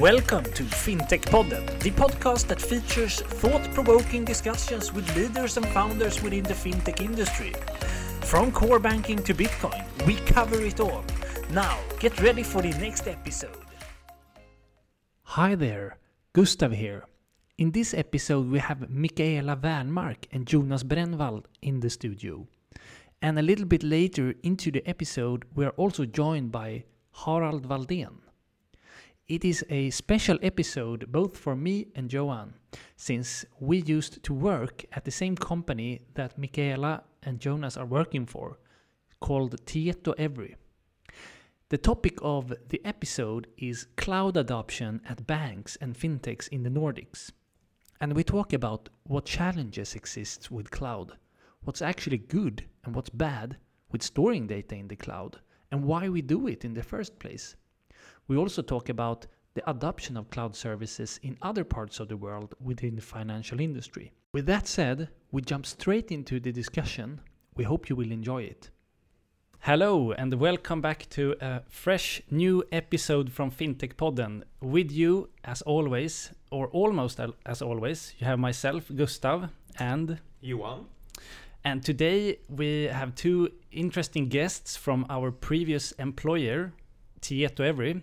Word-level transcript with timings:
Welcome 0.00 0.44
to 0.52 0.62
FinTech 0.62 1.22
Podden, 1.22 1.64
the 1.80 1.90
podcast 1.90 2.48
that 2.48 2.60
features 2.60 3.22
thought 3.22 3.62
provoking 3.72 4.26
discussions 4.26 4.92
with 4.92 5.16
leaders 5.16 5.56
and 5.56 5.66
founders 5.68 6.22
within 6.22 6.42
the 6.42 6.52
fintech 6.52 7.00
industry. 7.00 7.54
From 8.20 8.52
core 8.52 8.78
banking 8.78 9.22
to 9.22 9.32
Bitcoin, 9.32 9.82
we 10.06 10.16
cover 10.16 10.60
it 10.60 10.80
all. 10.80 11.02
Now, 11.48 11.78
get 11.98 12.20
ready 12.20 12.42
for 12.42 12.60
the 12.60 12.72
next 12.72 13.08
episode. 13.08 13.56
Hi 15.22 15.54
there, 15.54 15.96
Gustav 16.34 16.72
here. 16.72 17.06
In 17.56 17.70
this 17.70 17.94
episode, 17.94 18.50
we 18.50 18.58
have 18.58 18.90
Mikaela 18.90 19.58
Wernmark 19.58 20.26
and 20.30 20.46
Jonas 20.46 20.84
Brännvall 20.84 21.44
in 21.62 21.80
the 21.80 21.88
studio. 21.88 22.46
And 23.22 23.38
a 23.38 23.42
little 23.42 23.64
bit 23.64 23.82
later 23.82 24.34
into 24.42 24.70
the 24.70 24.86
episode, 24.86 25.46
we 25.54 25.64
are 25.64 25.74
also 25.78 26.04
joined 26.04 26.52
by 26.52 26.84
Harald 27.24 27.66
Valdén. 27.66 28.25
It 29.28 29.44
is 29.44 29.64
a 29.68 29.90
special 29.90 30.38
episode 30.40 31.10
both 31.10 31.36
for 31.36 31.56
me 31.56 31.88
and 31.96 32.12
Johan, 32.12 32.54
since 32.94 33.44
we 33.58 33.78
used 33.78 34.22
to 34.22 34.32
work 34.32 34.84
at 34.92 35.04
the 35.04 35.10
same 35.10 35.34
company 35.34 36.02
that 36.14 36.38
Mikaela 36.38 37.02
and 37.24 37.40
Jonas 37.40 37.76
are 37.76 37.86
working 37.86 38.24
for, 38.24 38.60
called 39.18 39.60
Tietoevry. 39.66 40.54
The 41.70 41.78
topic 41.78 42.18
of 42.22 42.54
the 42.68 42.80
episode 42.84 43.48
is 43.58 43.88
cloud 43.96 44.36
adoption 44.36 45.00
at 45.08 45.26
banks 45.26 45.76
and 45.80 45.96
fintechs 45.98 46.46
in 46.50 46.62
the 46.62 46.70
Nordics. 46.70 47.32
And 48.00 48.12
we 48.12 48.22
talk 48.22 48.52
about 48.52 48.90
what 49.08 49.24
challenges 49.24 49.96
exist 49.96 50.52
with 50.52 50.70
cloud, 50.70 51.18
what's 51.64 51.82
actually 51.82 52.18
good 52.18 52.64
and 52.84 52.94
what's 52.94 53.10
bad 53.10 53.56
with 53.90 54.04
storing 54.04 54.46
data 54.46 54.76
in 54.76 54.86
the 54.86 54.94
cloud, 54.94 55.40
and 55.72 55.82
why 55.82 56.08
we 56.08 56.22
do 56.22 56.46
it 56.46 56.64
in 56.64 56.74
the 56.74 56.82
first 56.84 57.18
place. 57.18 57.56
We 58.28 58.36
also 58.36 58.60
talk 58.60 58.88
about 58.88 59.26
the 59.54 59.70
adoption 59.70 60.16
of 60.16 60.30
cloud 60.30 60.56
services 60.56 61.20
in 61.22 61.38
other 61.42 61.62
parts 61.62 62.00
of 62.00 62.08
the 62.08 62.16
world 62.16 62.56
within 62.60 62.96
the 62.96 63.00
financial 63.00 63.60
industry. 63.60 64.10
With 64.32 64.46
that 64.46 64.66
said, 64.66 65.10
we 65.30 65.42
jump 65.42 65.64
straight 65.64 66.10
into 66.10 66.40
the 66.40 66.50
discussion. 66.50 67.20
We 67.54 67.62
hope 67.62 67.88
you 67.88 67.94
will 67.94 68.10
enjoy 68.10 68.42
it. 68.42 68.70
Hello, 69.60 70.10
and 70.10 70.34
welcome 70.34 70.80
back 70.80 71.08
to 71.10 71.36
a 71.40 71.62
fresh 71.68 72.20
new 72.28 72.64
episode 72.72 73.30
from 73.30 73.52
FinTech 73.52 73.94
Podden. 73.94 74.42
With 74.60 74.90
you, 74.90 75.30
as 75.44 75.62
always, 75.62 76.32
or 76.50 76.66
almost 76.70 77.20
as 77.46 77.62
always, 77.62 78.12
you 78.18 78.26
have 78.26 78.40
myself, 78.40 78.90
Gustav, 78.92 79.50
and 79.78 80.18
Johan. 80.40 80.86
And 81.64 81.80
today 81.80 82.40
we 82.48 82.84
have 82.84 83.14
two 83.14 83.50
interesting 83.70 84.28
guests 84.28 84.76
from 84.76 85.06
our 85.08 85.30
previous 85.30 85.92
employer, 85.92 86.72
Tietoevry, 87.26 88.02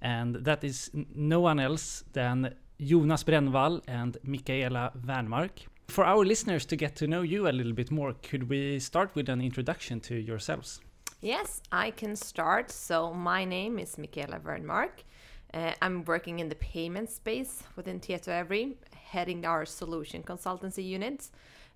and 0.00 0.36
that 0.36 0.64
is 0.64 0.90
no 1.14 1.40
one 1.40 1.60
else 1.60 2.04
than 2.12 2.54
Jonas 2.80 3.24
Brännvall 3.24 3.82
and 3.86 4.16
Mikaela 4.26 4.92
Wernmark. 5.06 5.66
For 5.88 6.04
our 6.04 6.24
listeners 6.24 6.64
to 6.66 6.76
get 6.76 6.96
to 6.96 7.06
know 7.06 7.22
you 7.22 7.48
a 7.48 7.52
little 7.52 7.74
bit 7.74 7.90
more, 7.90 8.14
could 8.22 8.48
we 8.48 8.78
start 8.78 9.14
with 9.14 9.28
an 9.28 9.42
introduction 9.42 10.00
to 10.00 10.14
yourselves? 10.14 10.80
Yes, 11.20 11.60
I 11.70 11.90
can 11.90 12.16
start. 12.16 12.70
So, 12.70 13.12
my 13.12 13.44
name 13.44 13.78
is 13.78 13.96
Mikaela 13.96 14.40
Wernmark. 14.40 15.04
Uh, 15.52 15.72
I'm 15.82 16.04
working 16.06 16.38
in 16.38 16.48
the 16.48 16.54
payment 16.54 17.10
space 17.10 17.62
within 17.76 18.00
Tietoevry, 18.00 18.74
heading 18.94 19.44
our 19.44 19.66
solution 19.66 20.22
consultancy 20.22 20.84
unit. 20.84 21.28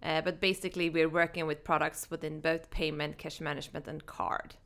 Uh, 0.03 0.22
but 0.22 0.41
basically, 0.41 0.88
we're 0.88 1.10
working 1.10 1.47
with 1.47 1.62
products 1.62 2.10
within 2.10 2.41
both 2.41 2.70
payment, 2.70 3.19
cash 3.19 3.41
management, 3.41 3.86
and 3.86 4.06
card 4.06 4.56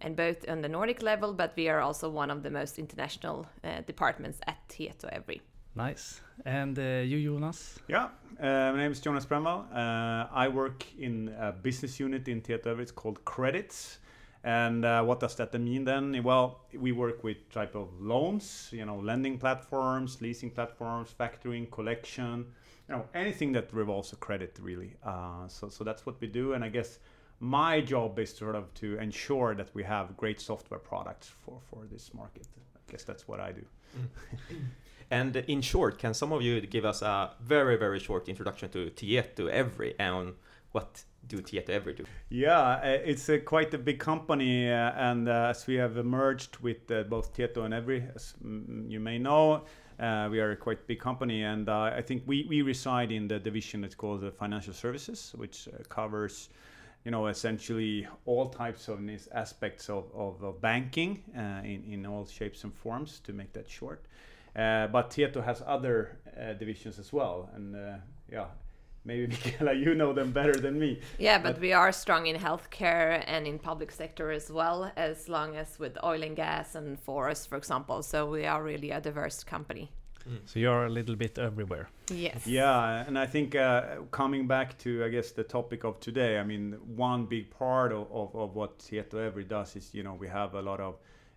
and 0.00 0.16
both 0.16 0.48
on 0.48 0.62
the 0.62 0.68
Nordic 0.68 1.02
level, 1.02 1.32
but 1.32 1.52
we 1.56 1.68
are 1.68 1.80
also 1.80 2.08
one 2.08 2.30
of 2.30 2.42
the 2.42 2.50
most 2.50 2.78
international 2.78 3.46
uh, 3.64 3.80
departments 3.86 4.38
at 4.46 4.56
Tietoevry. 4.68 5.40
Nice. 5.74 6.20
And 6.44 6.78
uh, 6.78 7.04
you, 7.04 7.22
Jonas? 7.22 7.78
Yeah, 7.86 8.08
uh, 8.40 8.72
my 8.72 8.76
name 8.78 8.92
is 8.92 9.00
Jonas 9.00 9.26
Brännvall. 9.26 9.66
Uh, 9.72 10.26
I 10.32 10.48
work 10.48 10.84
in 10.98 11.34
a 11.38 11.52
business 11.52 12.00
unit 12.00 12.28
in 12.28 12.40
Tietoevry. 12.40 12.80
It's 12.80 12.92
called 12.92 13.24
Credits. 13.24 13.98
And 14.42 14.84
uh, 14.84 15.02
what 15.02 15.20
does 15.20 15.34
that 15.36 15.52
mean 15.60 15.84
then? 15.84 16.22
Well, 16.22 16.60
we 16.72 16.92
work 16.92 17.24
with 17.24 17.50
type 17.50 17.74
of 17.74 17.88
loans, 18.00 18.68
you 18.72 18.86
know, 18.86 18.96
lending 18.96 19.38
platforms, 19.38 20.22
leasing 20.22 20.50
platforms, 20.50 21.12
factoring, 21.18 21.68
collection, 21.70 22.46
you 22.88 22.94
know, 22.94 23.04
anything 23.12 23.52
that 23.52 23.72
revolves 23.72 24.12
a 24.12 24.16
credit 24.16 24.56
really. 24.62 24.94
Uh, 25.04 25.48
so, 25.48 25.68
so 25.68 25.82
that's 25.82 26.06
what 26.06 26.20
we 26.20 26.28
do. 26.28 26.52
And 26.52 26.62
I 26.62 26.68
guess 26.68 27.00
my 27.40 27.80
job 27.80 28.18
is 28.18 28.34
sort 28.34 28.54
of 28.54 28.72
to 28.74 28.98
ensure 28.98 29.54
that 29.54 29.68
we 29.74 29.82
have 29.82 30.16
great 30.16 30.40
software 30.40 30.80
products 30.80 31.30
for, 31.44 31.58
for 31.70 31.84
this 31.90 32.12
market. 32.14 32.46
I 32.74 32.90
guess 32.90 33.04
that's 33.04 33.28
what 33.28 33.40
I 33.40 33.52
do. 33.52 33.64
and 35.10 35.36
in 35.36 35.60
short, 35.60 35.98
can 35.98 36.14
some 36.14 36.32
of 36.32 36.42
you 36.42 36.60
give 36.60 36.84
us 36.84 37.02
a 37.02 37.32
very, 37.40 37.76
very 37.76 38.00
short 38.00 38.28
introduction 38.28 38.68
to 38.70 38.90
Tietoevry 38.90 39.94
and 39.98 40.34
what 40.72 41.04
do 41.26 41.38
Tietoevry 41.38 41.96
do? 41.96 42.04
Yeah, 42.28 42.60
uh, 42.60 42.80
it's 42.84 43.28
a, 43.28 43.38
quite 43.38 43.72
a 43.74 43.78
big 43.78 43.98
company, 43.98 44.70
uh, 44.70 44.92
and 44.96 45.28
uh, 45.28 45.48
as 45.50 45.66
we 45.66 45.74
have 45.74 45.96
merged 46.04 46.58
with 46.58 46.90
uh, 46.90 47.02
both 47.04 47.34
Tieto 47.34 47.64
and 47.64 47.74
Evry, 47.74 48.14
as 48.14 48.34
you 48.88 49.00
may 49.00 49.18
know, 49.18 49.64
uh, 49.98 50.28
we 50.30 50.40
are 50.40 50.50
a 50.52 50.56
quite 50.56 50.86
big 50.86 51.00
company, 51.00 51.42
and 51.42 51.68
uh, 51.68 51.92
I 51.96 52.02
think 52.02 52.22
we, 52.26 52.46
we 52.48 52.62
reside 52.62 53.10
in 53.10 53.28
the 53.28 53.38
division 53.38 53.80
that's 53.80 53.94
called 53.94 54.20
the 54.20 54.30
financial 54.30 54.74
services, 54.74 55.32
which 55.36 55.68
covers 55.88 56.50
you 57.06 57.12
know, 57.12 57.28
essentially 57.28 58.04
all 58.24 58.48
types 58.48 58.88
of 58.88 59.06
these 59.06 59.28
aspects 59.32 59.88
of, 59.88 60.06
of, 60.12 60.42
of 60.42 60.60
banking 60.60 61.22
uh, 61.38 61.62
in, 61.62 61.84
in 61.88 62.04
all 62.04 62.26
shapes 62.26 62.64
and 62.64 62.74
forms, 62.74 63.20
to 63.20 63.32
make 63.32 63.52
that 63.52 63.70
short. 63.70 64.04
Uh, 64.56 64.88
but 64.88 65.10
Tieto 65.10 65.40
has 65.44 65.62
other 65.64 66.18
uh, 66.36 66.54
divisions 66.54 66.98
as 66.98 67.12
well, 67.12 67.48
and 67.54 67.76
uh, 67.76 67.98
yeah, 68.28 68.46
maybe 69.04 69.28
Mikaela, 69.32 69.80
you 69.80 69.94
know 69.94 70.12
them 70.12 70.32
better 70.32 70.56
than 70.56 70.80
me. 70.80 70.98
Yeah, 71.16 71.38
but, 71.38 71.54
but, 71.54 71.60
we 71.60 71.72
are 71.72 71.92
strong 71.92 72.26
in 72.26 72.34
healthcare 72.34 73.22
and 73.28 73.46
in 73.46 73.60
public 73.60 73.92
sector 73.92 74.32
as 74.32 74.50
well, 74.50 74.90
as 74.96 75.28
long 75.28 75.54
as 75.54 75.78
with 75.78 75.96
oil 76.02 76.24
and 76.24 76.34
gas 76.34 76.74
and 76.74 76.98
forest, 76.98 77.48
for 77.48 77.56
example. 77.56 78.02
So 78.02 78.28
we 78.28 78.46
are 78.46 78.64
really 78.64 78.90
a 78.90 79.00
diverse 79.00 79.44
company. 79.44 79.92
Mm. 80.28 80.40
So 80.44 80.58
you're 80.58 80.86
a 80.86 80.90
little 80.90 81.16
bit 81.16 81.38
everywhere. 81.38 81.88
Yes. 82.10 82.46
Yeah, 82.46 83.04
and 83.06 83.18
I 83.18 83.26
think 83.26 83.54
uh, 83.54 84.02
coming 84.10 84.46
back 84.46 84.76
to 84.78 85.04
I 85.04 85.08
guess 85.08 85.30
the 85.30 85.44
topic 85.44 85.84
of 85.84 86.00
today, 86.00 86.38
I 86.38 86.44
mean, 86.44 86.76
one 86.96 87.26
big 87.26 87.50
part 87.50 87.92
of, 87.92 88.10
of, 88.12 88.34
of 88.34 88.54
what 88.54 88.78
Tietoevry 88.78 89.48
does 89.48 89.76
is 89.76 89.94
you 89.94 90.02
know 90.02 90.14
we 90.14 90.28
have 90.28 90.54
a 90.54 90.62
lot 90.62 90.80
of 90.80 90.96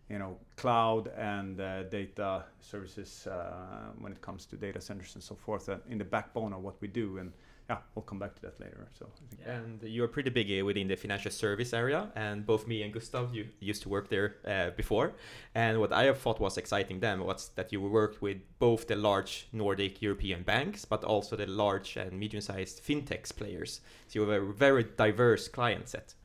you 0.09 0.17
know 0.17 0.37
cloud 0.55 1.11
and 1.15 1.61
uh, 1.61 1.83
data 1.83 2.43
services 2.59 3.27
uh, 3.27 3.91
when 3.99 4.11
it 4.11 4.21
comes 4.21 4.45
to 4.47 4.55
data 4.55 4.81
centers 4.81 5.13
and 5.15 5.23
so 5.23 5.35
forth 5.35 5.69
uh, 5.69 5.77
in 5.89 5.97
the 5.97 6.05
backbone 6.05 6.53
of 6.53 6.63
what 6.63 6.75
we 6.81 6.87
do 6.87 7.19
and 7.19 7.31
yeah, 7.69 7.77
we'll 7.93 8.03
come 8.03 8.17
back 8.17 8.33
to 8.35 8.41
that 8.41 8.59
later. 8.59 8.87
So, 8.97 9.05
and 9.45 9.79
you're 9.83 10.07
pretty 10.07 10.31
big 10.31 10.49
uh, 10.51 10.65
within 10.65 10.87
the 10.87 10.95
financial 10.95 11.29
service 11.29 11.71
area, 11.71 12.09
and 12.15 12.43
both 12.45 12.67
me 12.67 12.81
and 12.81 12.91
Gustav 12.91 13.33
you 13.33 13.45
used 13.59 13.83
to 13.83 13.89
work 13.89 14.09
there 14.09 14.37
uh, 14.47 14.71
before. 14.75 15.13
And 15.53 15.79
what 15.79 15.93
I 15.93 16.05
have 16.05 16.17
thought 16.17 16.39
was 16.39 16.57
exciting 16.57 16.99
then 16.99 17.23
was 17.23 17.51
that 17.55 17.71
you 17.71 17.79
worked 17.79 18.23
with 18.23 18.37
both 18.57 18.87
the 18.87 18.95
large 18.95 19.47
Nordic 19.53 20.01
European 20.01 20.41
banks, 20.41 20.83
but 20.83 21.03
also 21.03 21.35
the 21.35 21.45
large 21.45 21.95
and 21.95 22.13
medium-sized 22.13 22.81
fintechs 22.83 23.35
players. 23.35 23.81
So 24.07 24.19
you 24.19 24.27
have 24.27 24.41
a 24.41 24.45
very 24.45 24.85
diverse 24.97 25.47
client 25.47 25.89
set. 25.89 26.15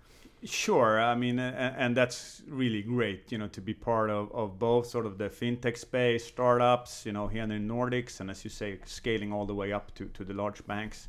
Sure, 0.44 1.00
I 1.00 1.14
mean, 1.14 1.38
and 1.38 1.96
that's 1.96 2.42
really 2.46 2.82
great, 2.82 3.32
you 3.32 3.38
know, 3.38 3.48
to 3.48 3.62
be 3.62 3.72
part 3.72 4.10
of, 4.10 4.30
of 4.32 4.58
both 4.58 4.86
sort 4.86 5.06
of 5.06 5.16
the 5.16 5.30
fintech 5.30 5.78
space, 5.78 6.26
startups, 6.26 7.06
you 7.06 7.12
know, 7.12 7.28
here 7.28 7.42
in 7.42 7.48
the 7.48 7.54
Nordics, 7.54 8.20
and 8.20 8.30
as 8.30 8.44
you 8.44 8.50
say, 8.50 8.78
scaling 8.84 9.32
all 9.32 9.46
the 9.46 9.54
way 9.54 9.72
up 9.72 9.94
to, 9.94 10.04
to 10.06 10.22
the 10.22 10.34
large 10.34 10.66
banks 10.66 11.08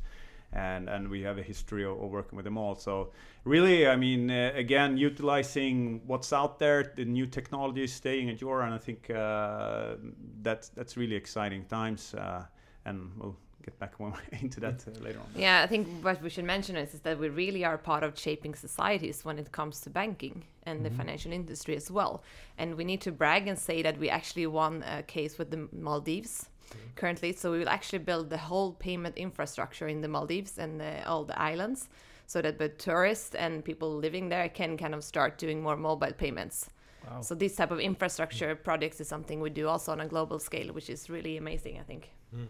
and 0.52 0.88
and 0.88 1.08
we 1.08 1.22
have 1.22 1.38
a 1.38 1.42
history 1.42 1.84
of, 1.84 1.92
of 2.02 2.10
working 2.10 2.36
with 2.36 2.44
them 2.44 2.56
all. 2.56 2.74
So 2.74 3.10
really, 3.44 3.86
I 3.86 3.96
mean, 3.96 4.30
uh, 4.30 4.52
again, 4.54 4.96
utilizing 4.96 6.02
what's 6.06 6.32
out 6.32 6.58
there, 6.58 6.92
the 6.96 7.04
new 7.04 7.26
technologies, 7.26 7.92
staying 7.92 8.30
at 8.30 8.40
your, 8.40 8.62
and 8.62 8.74
I 8.74 8.78
think 8.78 9.10
uh, 9.10 9.96
that's 10.42 10.68
that's 10.70 10.96
really 10.96 11.16
exciting 11.16 11.64
times, 11.64 12.14
uh, 12.14 12.44
and 12.84 13.10
we'll 13.18 13.36
get 13.66 13.78
back 13.78 13.98
more 14.00 14.14
into 14.40 14.60
that 14.60 14.84
uh, 14.86 15.04
later 15.04 15.18
on. 15.18 15.26
Yeah, 15.34 15.62
I 15.62 15.66
think 15.66 15.88
what 16.02 16.22
we 16.22 16.30
should 16.30 16.44
mention 16.44 16.76
is, 16.76 16.94
is 16.94 17.00
that 17.00 17.18
we 17.18 17.28
really 17.28 17.64
are 17.64 17.76
part 17.76 18.02
of 18.02 18.18
shaping 18.18 18.54
societies 18.54 19.24
when 19.24 19.38
it 19.38 19.52
comes 19.52 19.80
to 19.80 19.90
banking 19.90 20.44
and 20.62 20.78
mm 20.78 20.78
-hmm. 20.78 20.82
the 20.82 20.90
mm-hmm. 20.90 21.00
financial 21.00 21.32
industry 21.32 21.76
as 21.76 21.90
well. 21.90 22.22
And 22.58 22.68
we 22.78 22.84
need 22.84 23.00
to 23.02 23.12
brag 23.12 23.48
and 23.48 23.58
say 23.58 23.82
that 23.82 23.96
we 23.98 24.08
actually 24.10 24.46
won 24.46 24.82
a 24.82 25.02
case 25.02 25.32
with 25.38 25.50
the 25.50 25.68
Maldives 25.72 26.50
currently. 26.94 27.32
So 27.32 27.52
we 27.52 27.58
will 27.58 27.68
actually 27.68 28.00
build 28.00 28.30
the 28.30 28.38
whole 28.38 28.72
payment 28.72 29.16
infrastructure 29.16 29.88
in 29.88 30.00
the 30.00 30.08
Maldives 30.08 30.58
and 30.58 30.80
the, 30.80 31.06
all 31.08 31.24
the 31.24 31.40
islands 31.40 31.88
so 32.26 32.42
that 32.42 32.58
the 32.58 32.68
tourists 32.68 33.34
and 33.34 33.64
people 33.64 33.94
living 33.94 34.28
there 34.28 34.48
can 34.48 34.76
kind 34.76 34.94
of 34.94 35.04
start 35.04 35.38
doing 35.38 35.62
more 35.62 35.76
mobile 35.76 36.12
payments. 36.12 36.70
Wow. 37.08 37.20
So 37.20 37.34
this 37.34 37.54
type 37.54 37.70
of 37.70 37.78
infrastructure 37.78 38.56
projects 38.56 39.00
is 39.00 39.08
something 39.08 39.40
we 39.40 39.50
do 39.50 39.68
also 39.68 39.92
on 39.92 40.00
a 40.00 40.08
global 40.08 40.38
scale, 40.38 40.72
which 40.72 40.90
is 40.90 41.08
really 41.08 41.36
amazing, 41.36 41.78
I 41.78 41.82
think. 41.82 42.10
Mm. 42.34 42.48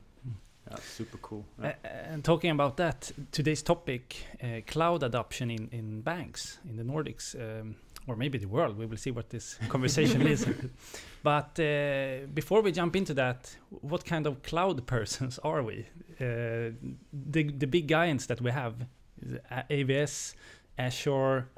Yeah, 0.70 0.76
super 0.76 1.18
cool. 1.18 1.44
Yeah. 1.62 1.74
Uh, 1.84 1.88
and 1.88 2.24
talking 2.24 2.50
about 2.50 2.76
that, 2.78 3.12
today's 3.30 3.62
topic, 3.62 4.16
uh, 4.42 4.62
cloud 4.66 5.02
adoption 5.02 5.50
in, 5.50 5.68
in 5.70 6.00
banks 6.00 6.58
in 6.68 6.76
the 6.76 6.82
Nordics. 6.82 7.36
Um, 7.36 7.76
or 8.06 8.16
maybe 8.16 8.38
the 8.38 8.48
world. 8.48 8.78
We 8.78 8.86
will 8.86 8.96
see 8.96 9.10
what 9.10 9.30
this 9.30 9.58
conversation 9.68 10.26
is. 10.26 10.46
But 11.22 11.58
uh, 11.58 12.26
before 12.32 12.62
we 12.62 12.72
jump 12.72 12.96
into 12.96 13.14
that, 13.14 13.56
what 13.70 14.04
kind 14.04 14.26
of 14.26 14.42
cloud 14.42 14.86
persons 14.86 15.38
are 15.42 15.62
we? 15.62 15.86
Uh, 16.20 16.70
the 17.12 17.50
the 17.58 17.66
big 17.66 17.88
giants 17.88 18.26
that 18.26 18.40
we 18.40 18.50
have, 18.50 18.74
is 19.20 19.38
AWS, 19.70 20.34
Azure, 20.78 21.48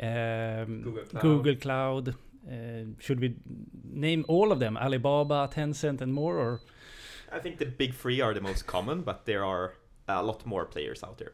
um, 0.00 0.82
Google 0.82 1.04
Cloud. 1.04 1.22
Google 1.22 1.56
Cloud. 1.56 2.14
Uh, 2.46 2.52
should 2.98 3.20
we 3.20 3.34
name 3.90 4.24
all 4.28 4.52
of 4.52 4.58
them? 4.58 4.76
Alibaba, 4.76 5.48
Tencent, 5.50 6.02
and 6.02 6.12
more, 6.12 6.36
or 6.36 6.60
I 7.32 7.38
think 7.38 7.58
the 7.58 7.64
big 7.64 7.94
three 7.94 8.20
are 8.20 8.34
the 8.34 8.40
most 8.40 8.66
common, 8.66 9.00
but 9.00 9.24
there 9.24 9.44
are 9.44 9.74
a 10.06 10.22
lot 10.22 10.44
more 10.44 10.66
players 10.66 11.02
out 11.02 11.16
there. 11.18 11.32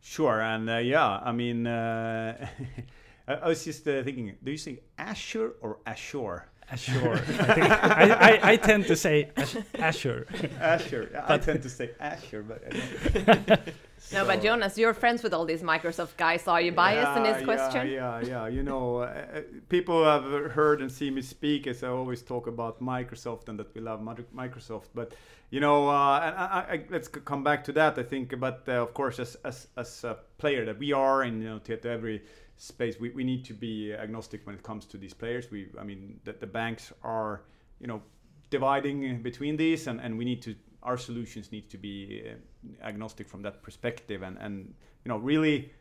Sure, 0.00 0.40
and 0.40 0.70
uh, 0.70 0.76
yeah, 0.78 1.20
I 1.22 1.32
mean, 1.32 1.66
uh, 1.66 2.48
I, 3.28 3.34
I 3.34 3.48
was 3.48 3.64
just 3.64 3.86
uh, 3.88 4.02
thinking, 4.02 4.36
do 4.42 4.50
you 4.50 4.56
say 4.58 4.80
Azure 4.98 5.52
or 5.60 5.78
Azure? 5.86 6.48
Azure? 6.70 7.12
I, 7.14 7.18
think, 7.54 7.70
I, 7.70 8.10
I, 8.12 8.50
I 8.52 8.56
tend 8.56 8.86
to 8.86 8.96
say 8.96 9.30
Az- 9.36 9.56
Azure. 9.78 10.26
Azure. 10.60 11.24
I 11.26 11.38
tend 11.38 11.62
to 11.62 11.70
say 11.70 11.90
Azure, 12.00 12.42
but 12.42 12.62
I 12.66 13.34
don't. 13.34 13.60
No, 14.12 14.24
but 14.24 14.42
Jonas, 14.42 14.78
you're 14.78 14.94
friends 14.94 15.22
with 15.22 15.32
all 15.34 15.44
these 15.44 15.62
Microsoft 15.62 16.16
guys. 16.16 16.46
Are 16.46 16.60
you 16.60 16.70
biased 16.70 17.16
in 17.18 17.24
Yeah, 17.24 17.32
this 17.32 17.44
question? 17.44 17.88
Yeah, 17.88 18.20
yeah, 18.20 18.28
yeah. 18.28 18.46
You 18.46 18.62
know, 18.62 18.98
uh, 18.98 19.04
uh, 19.04 19.40
people 19.68 20.04
have 20.04 20.52
heard 20.52 20.80
and 20.80 20.92
seen 20.92 21.14
me 21.14 21.22
speak 21.22 21.66
as 21.66 21.82
I 21.82 21.88
always 21.88 22.22
talk 22.22 22.46
about 22.46 22.80
Microsoft 22.80 23.48
and 23.48 23.58
that 23.58 23.74
we 23.74 23.80
love 23.80 24.00
Microsoft. 24.00 24.88
But 24.94 25.12
you 25.50 25.60
know, 25.60 25.88
uh, 25.88 26.20
and 26.22 26.36
I, 26.36 26.66
I, 26.74 26.84
let's 26.90 27.08
come 27.08 27.42
back 27.42 27.64
to 27.64 27.72
that. 27.72 27.98
I 27.98 28.02
think, 28.02 28.38
but 28.38 28.64
uh, 28.68 28.82
of 28.82 28.94
course, 28.94 29.18
as 29.18 29.36
as 29.44 29.66
as 29.76 30.04
a 30.04 30.18
player 30.38 30.64
that 30.66 30.78
we 30.78 30.92
are 30.92 31.22
and 31.22 31.42
you 31.42 31.48
know, 31.48 31.58
to 31.60 31.88
every 31.88 32.22
space, 32.56 32.98
we, 32.98 33.10
we 33.10 33.24
need 33.24 33.44
to 33.44 33.54
be 33.54 33.92
agnostic 33.92 34.46
when 34.46 34.54
it 34.54 34.62
comes 34.62 34.86
to 34.86 34.96
these 34.98 35.14
players. 35.14 35.50
We, 35.50 35.68
I 35.78 35.84
mean, 35.84 36.20
that 36.24 36.40
the 36.40 36.46
banks 36.46 36.92
are, 37.02 37.42
you 37.80 37.86
know, 37.86 38.02
dividing 38.50 39.22
between 39.22 39.56
these, 39.56 39.86
and, 39.86 40.00
and 40.00 40.16
we 40.16 40.24
need 40.24 40.42
to 40.42 40.54
our 40.82 40.96
solutions 40.96 41.50
need 41.50 41.68
to 41.68 41.76
be 41.76 42.22
uh, 42.24 42.86
agnostic 42.86 43.28
from 43.28 43.42
that 43.42 43.62
perspective, 43.62 44.22
and 44.22 44.38
and 44.38 44.72
you 45.04 45.08
know 45.08 45.18
really 45.18 45.72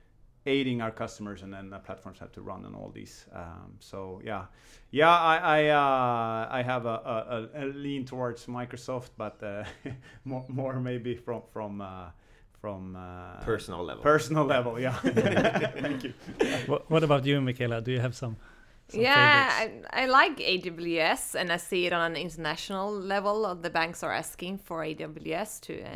aiding 0.47 0.81
our 0.81 0.91
customers, 0.91 1.41
and 1.43 1.53
then 1.53 1.69
the 1.69 1.79
platforms 1.79 2.19
have 2.19 2.31
to 2.31 2.41
run 2.41 2.65
on 2.65 2.75
all 2.75 2.91
these. 2.93 3.25
Um, 3.33 3.75
so 3.79 4.21
yeah, 4.23 4.45
yeah, 4.91 5.15
I 5.15 5.37
I, 5.37 5.67
uh, 5.67 6.47
I 6.51 6.61
have 6.63 6.85
a, 6.85 7.49
a, 7.55 7.63
a 7.63 7.65
lean 7.65 8.05
towards 8.05 8.45
Microsoft, 8.47 9.09
but 9.17 9.41
uh, 9.43 9.63
more 10.25 10.45
more 10.47 10.79
maybe 10.79 11.15
from 11.15 11.43
from. 11.53 11.81
Uh, 11.81 12.09
from 12.65 12.95
uh, 12.95 13.43
Personal 13.43 13.83
level. 13.83 14.01
personal 14.01 14.45
level, 14.55 14.79
yeah. 14.79 14.93
Thank 15.85 16.03
you. 16.03 16.13
what, 16.65 16.89
what 16.89 17.03
about 17.03 17.23
you, 17.23 17.39
Mikaela? 17.39 17.83
Do 17.83 17.91
you 17.91 17.99
have 17.99 18.15
some? 18.15 18.37
some 18.87 19.01
yeah. 19.01 19.49
I, 19.93 20.03
I 20.03 20.05
like 20.07 20.37
AWS, 20.37 21.35
and 21.35 21.51
I 21.51 21.57
see 21.57 21.85
it 21.85 21.93
on 21.93 22.01
an 22.11 22.17
international 22.17 22.91
level. 22.91 23.35
The 23.53 23.69
banks 23.69 24.01
are 24.01 24.11
asking 24.11 24.57
for 24.67 24.77
AWS 24.83 25.61
to 25.67 25.73
uh, 25.83 25.87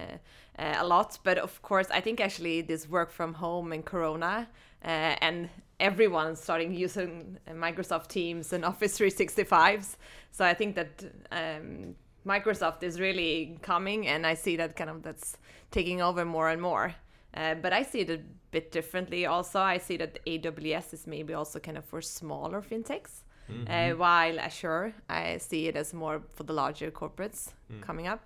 uh, 0.59 0.83
a 0.83 0.85
lot, 0.85 1.17
but 1.23 1.37
of 1.39 1.59
course, 1.63 1.87
I 1.91 2.01
think 2.01 2.21
actually 2.21 2.61
this 2.61 2.87
work 2.87 3.09
from 3.09 3.33
home 3.33 3.71
and 3.75 3.83
Corona, 3.83 4.47
uh, 4.85 5.27
and 5.27 5.49
everyone 5.79 6.35
starting 6.35 6.71
using 6.85 7.39
uh, 7.47 7.53
Microsoft 7.53 8.07
Teams 8.09 8.53
and 8.53 8.63
Office 8.63 8.93
365s. 8.99 9.97
So 10.31 10.45
I 10.45 10.53
think 10.53 10.75
that 10.75 10.91
um, 11.31 11.95
Microsoft 12.33 12.83
is 12.83 12.99
really 12.99 13.57
coming, 13.61 14.07
and 14.07 14.25
I 14.25 14.35
see 14.35 14.55
that 14.57 14.75
kind 14.75 14.89
of 14.89 15.01
that's 15.01 15.37
taking 15.71 16.01
over 16.01 16.25
more 16.25 16.49
and 16.53 16.61
more. 16.61 16.87
Uh, 17.33 17.55
but 17.63 17.71
I 17.73 17.83
see 17.83 18.01
it 18.01 18.09
a 18.09 18.19
bit 18.51 18.71
differently. 18.71 19.25
Also, 19.25 19.59
I 19.59 19.77
see 19.79 19.97
that 19.97 20.23
AWS 20.25 20.93
is 20.93 21.07
maybe 21.07 21.33
also 21.33 21.59
kind 21.59 21.77
of 21.77 21.85
for 21.85 22.01
smaller 22.01 22.61
fintechs, 22.61 23.23
uh, 23.67 23.91
while 23.95 24.39
Azure 24.39 24.93
I 25.09 25.37
see 25.37 25.67
it 25.69 25.75
as 25.75 25.93
more 25.93 26.21
for 26.33 26.43
the 26.43 26.53
larger 26.53 26.91
corporates 26.91 27.53
coming 27.81 28.07
up. 28.07 28.21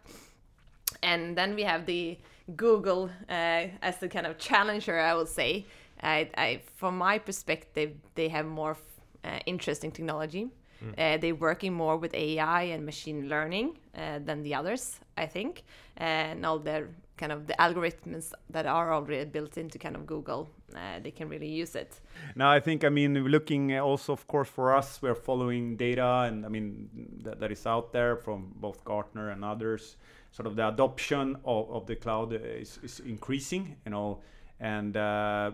And 1.02 1.38
then 1.38 1.56
we 1.56 1.64
have 1.64 1.86
the 1.86 2.18
Google 2.56 3.10
uh, 3.30 3.68
as 3.82 3.98
the 4.00 4.10
kind 4.10 4.28
of 4.28 4.38
challenger, 4.38 5.00
I 5.00 5.14
would 5.16 5.30
say. 5.30 5.66
I, 6.02 6.30
I, 6.38 6.62
from 6.76 6.98
my 6.98 7.18
perspective, 7.20 7.92
they 8.16 8.30
have 8.30 8.46
more 8.46 8.76
uh, 9.24 9.40
interesting 9.46 9.92
technology. 9.92 10.50
Uh, 10.98 11.18
they're 11.18 11.36
working 11.36 11.74
more 11.74 11.98
with 11.98 12.14
AI 12.14 12.64
and 12.64 12.86
machine 12.86 13.30
learning 13.30 13.78
uh, 13.98 14.20
than 14.20 14.44
the 14.44 14.56
others, 14.56 15.00
I 15.18 15.26
think. 15.26 15.64
And 15.98 16.46
all 16.46 16.60
their 16.60 16.90
kind 17.18 17.32
of 17.32 17.48
the 17.48 17.54
algorithms 17.54 18.34
that 18.50 18.66
are 18.66 18.94
already 18.94 19.26
built 19.26 19.58
into 19.58 19.78
kind 19.78 19.96
of 19.96 20.06
Google, 20.06 20.50
uh, 20.76 21.00
they 21.02 21.12
can 21.12 21.30
really 21.30 21.48
use 21.48 21.76
it. 21.76 22.00
Now, 22.36 22.52
I 22.52 22.60
think 22.60 22.84
I 22.84 22.90
mean 22.90 23.14
looking 23.14 23.78
also, 23.80 24.14
of 24.14 24.28
course, 24.28 24.50
for 24.50 24.76
us, 24.76 25.02
we're 25.02 25.16
following 25.16 25.78
data, 25.78 26.26
and 26.28 26.46
I 26.46 26.50
mean 26.50 26.90
that, 27.24 27.40
that 27.40 27.52
is 27.52 27.66
out 27.66 27.94
there 27.94 28.16
from 28.16 28.54
both 28.56 28.84
Gartner 28.84 29.30
and 29.30 29.46
others. 29.46 29.98
Sort 30.32 30.48
of 30.48 30.56
the 30.56 30.68
adoption 30.68 31.38
of, 31.46 31.70
of 31.70 31.86
the 31.86 31.96
cloud 31.96 32.34
is, 32.34 32.80
is 32.82 33.00
increasing, 33.06 33.76
you 33.86 33.92
know, 33.92 34.20
and 34.60 34.98
uh, 34.98 35.52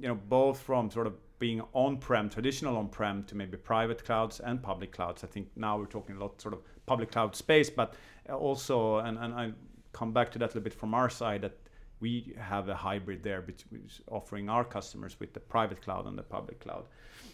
you 0.00 0.08
know 0.08 0.14
both 0.14 0.60
from 0.60 0.90
sort 0.90 1.06
of 1.06 1.14
being 1.42 1.60
on-prem, 1.72 2.30
traditional 2.30 2.76
on-prem, 2.76 3.24
to 3.24 3.34
maybe 3.34 3.56
private 3.56 4.00
clouds 4.04 4.40
and 4.48 4.62
public 4.62 4.92
clouds. 4.92 5.24
I 5.24 5.26
think 5.26 5.46
now 5.56 5.76
we're 5.78 5.94
talking 5.98 6.14
a 6.16 6.20
lot 6.20 6.40
sort 6.40 6.54
of 6.54 6.60
public 6.86 7.10
cloud 7.10 7.34
space, 7.34 7.68
but 7.68 7.88
also, 8.30 8.98
and, 9.06 9.18
and 9.18 9.34
I 9.34 9.52
come 9.92 10.12
back 10.12 10.30
to 10.32 10.38
that 10.38 10.44
a 10.44 10.52
little 10.54 10.60
bit 10.62 10.74
from 10.82 10.94
our 10.94 11.10
side 11.10 11.40
that 11.42 11.56
we 11.98 12.34
have 12.38 12.68
a 12.68 12.74
hybrid 12.74 13.22
there 13.22 13.42
between 13.42 13.88
offering 14.18 14.48
our 14.48 14.64
customers 14.64 15.18
with 15.18 15.32
the 15.32 15.40
private 15.40 15.80
cloud 15.82 16.06
and 16.06 16.16
the 16.16 16.22
public 16.22 16.60
cloud. 16.60 16.84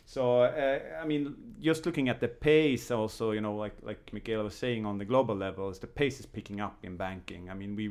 So 0.06 0.42
uh, 0.42 0.78
I 1.02 1.04
mean, 1.06 1.34
just 1.60 1.84
looking 1.84 2.08
at 2.08 2.18
the 2.18 2.28
pace, 2.28 2.90
also, 2.90 3.32
you 3.32 3.42
know, 3.42 3.56
like 3.64 3.76
like 3.82 4.00
Mikaela 4.14 4.44
was 4.44 4.54
saying 4.54 4.86
on 4.86 4.96
the 4.98 5.04
global 5.04 5.36
level, 5.36 5.68
is 5.68 5.78
the 5.78 5.86
pace 5.86 6.18
is 6.20 6.26
picking 6.26 6.60
up 6.66 6.76
in 6.82 6.96
banking. 6.96 7.50
I 7.50 7.54
mean, 7.54 7.76
we, 7.76 7.86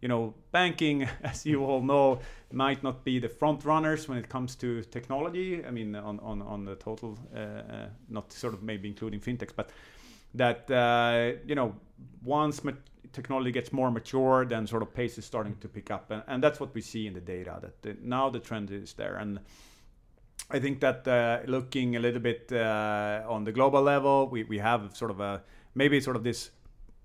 you 0.00 0.08
know, 0.08 0.34
banking, 0.52 1.08
as 1.22 1.46
you 1.46 1.64
all 1.64 1.82
know, 1.82 2.20
might 2.52 2.82
not 2.82 3.04
be 3.04 3.18
the 3.18 3.28
front 3.28 3.64
runners 3.64 4.08
when 4.08 4.18
it 4.18 4.28
comes 4.28 4.54
to 4.56 4.82
technology. 4.82 5.64
I 5.64 5.70
mean, 5.70 5.94
on 5.94 6.20
on 6.20 6.42
on 6.42 6.64
the 6.64 6.76
total, 6.76 7.18
uh, 7.34 7.38
uh, 7.38 7.86
not 8.08 8.32
sort 8.32 8.54
of 8.54 8.62
maybe 8.62 8.88
including 8.88 9.20
fintechs, 9.20 9.54
but 9.54 9.70
that 10.36 10.70
uh, 10.70 11.32
you 11.46 11.54
know 11.54 11.74
once 12.22 12.62
ma- 12.62 12.72
technology 13.12 13.50
gets 13.50 13.72
more 13.72 13.90
mature 13.90 14.44
then 14.44 14.66
sort 14.66 14.82
of 14.82 14.94
pace 14.94 15.16
is 15.18 15.24
starting 15.24 15.56
to 15.60 15.68
pick 15.68 15.90
up 15.90 16.10
and, 16.10 16.22
and 16.26 16.42
that's 16.42 16.60
what 16.60 16.74
we 16.74 16.80
see 16.80 17.06
in 17.06 17.14
the 17.14 17.20
data 17.20 17.58
that 17.62 17.82
the, 17.82 17.96
now 18.02 18.28
the 18.28 18.38
trend 18.38 18.70
is 18.70 18.92
there 18.94 19.16
and 19.16 19.38
i 20.50 20.58
think 20.58 20.80
that 20.80 21.06
uh, 21.08 21.40
looking 21.46 21.96
a 21.96 22.00
little 22.00 22.20
bit 22.20 22.50
uh, 22.52 23.22
on 23.28 23.44
the 23.44 23.52
global 23.52 23.82
level 23.82 24.28
we, 24.28 24.44
we 24.44 24.58
have 24.58 24.94
sort 24.94 25.10
of 25.10 25.20
a 25.20 25.42
maybe 25.74 26.00
sort 26.00 26.16
of 26.16 26.22
this 26.22 26.50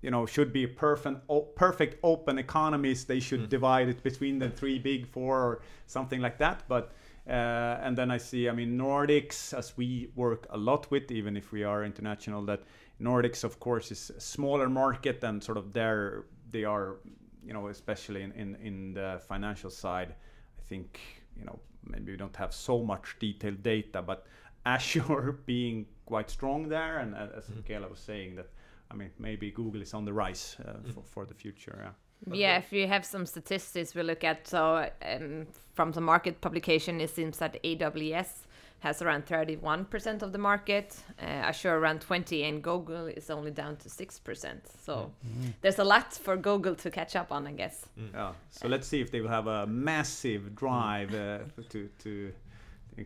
you 0.02 0.10
know 0.10 0.26
should 0.26 0.52
be 0.52 0.66
perfect 0.66 1.20
perfect 1.54 1.98
open 2.02 2.38
economies. 2.38 3.04
They 3.04 3.20
should 3.20 3.48
divide 3.48 3.88
it 3.88 4.02
between 4.02 4.38
the 4.38 4.50
three 4.50 4.78
big 4.78 5.06
four 5.06 5.38
or 5.38 5.62
something 5.86 6.20
like 6.20 6.38
that. 6.38 6.64
But 6.68 6.92
uh, 7.26 7.78
and 7.82 7.96
then 7.96 8.10
I 8.10 8.18
see, 8.18 8.48
I 8.48 8.52
mean, 8.52 8.76
Nordics, 8.76 9.56
as 9.56 9.76
we 9.76 10.10
work 10.16 10.46
a 10.50 10.58
lot 10.58 10.90
with, 10.90 11.12
even 11.12 11.36
if 11.36 11.52
we 11.52 11.62
are 11.62 11.84
international, 11.84 12.44
that 12.46 12.62
Nordics, 13.00 13.44
of 13.44 13.60
course, 13.60 13.92
is 13.92 14.10
a 14.10 14.20
smaller 14.20 14.68
market 14.68 15.22
and 15.22 15.42
sort 15.42 15.56
of 15.56 15.72
there 15.72 16.24
they 16.50 16.64
are, 16.64 16.96
you 17.44 17.52
know, 17.52 17.68
especially 17.68 18.22
in, 18.22 18.32
in, 18.32 18.56
in 18.56 18.94
the 18.94 19.20
financial 19.28 19.70
side. 19.70 20.14
I 20.58 20.62
think, 20.62 20.98
you 21.38 21.44
know, 21.44 21.60
maybe 21.84 22.10
we 22.10 22.18
don't 22.18 22.34
have 22.36 22.52
so 22.52 22.82
much 22.82 23.16
detailed 23.20 23.62
data, 23.62 24.02
but 24.02 24.26
Azure 24.66 25.38
being 25.46 25.86
quite 26.06 26.28
strong 26.28 26.68
there, 26.68 26.98
and 26.98 27.14
uh, 27.14 27.28
as 27.36 27.46
Mikaela 27.46 27.88
was 27.88 28.00
saying, 28.00 28.34
that 28.36 28.48
I 28.92 28.94
mean, 28.94 29.10
maybe 29.18 29.50
Google 29.50 29.82
is 29.82 29.94
on 29.94 30.04
the 30.04 30.12
rise 30.12 30.56
uh, 30.66 30.74
for, 30.92 31.02
for 31.02 31.26
the 31.26 31.34
future. 31.34 31.78
Yeah. 31.80 31.90
Yeah, 32.30 32.58
if 32.58 32.72
you 32.72 32.86
have 32.86 33.04
some 33.04 33.26
statistics 33.26 33.96
we 33.96 34.02
look 34.02 34.22
at, 34.22 34.46
so 34.46 34.88
um, 35.04 35.46
from 35.74 35.90
the 35.90 36.00
market 36.00 36.40
publication, 36.40 37.00
it 37.00 37.10
seems 37.10 37.38
that 37.38 37.60
AWS 37.64 38.44
has 38.78 39.02
around 39.02 39.26
31% 39.26 40.22
of 40.22 40.32
the 40.32 40.38
market, 40.38 40.96
uh, 41.20 41.24
Azure 41.24 41.76
around 41.76 42.00
20, 42.00 42.42
and 42.44 42.62
Google 42.62 43.06
is 43.06 43.30
only 43.30 43.50
down 43.50 43.76
to 43.76 43.88
6%. 43.88 44.60
So 44.84 45.12
there's 45.60 45.78
a 45.78 45.84
lot 45.84 46.12
for 46.12 46.36
Google 46.36 46.74
to 46.76 46.90
catch 46.90 47.16
up 47.16 47.32
on, 47.32 47.46
I 47.46 47.52
guess. 47.52 47.86
Yeah. 48.12 48.32
So 48.50 48.68
let's 48.68 48.86
see 48.86 49.00
if 49.00 49.10
they 49.10 49.20
will 49.20 49.28
have 49.28 49.46
a 49.46 49.66
massive 49.66 50.54
drive 50.54 51.14
uh, 51.14 51.38
to 51.70 51.88
to 52.00 52.10
in 52.10 52.32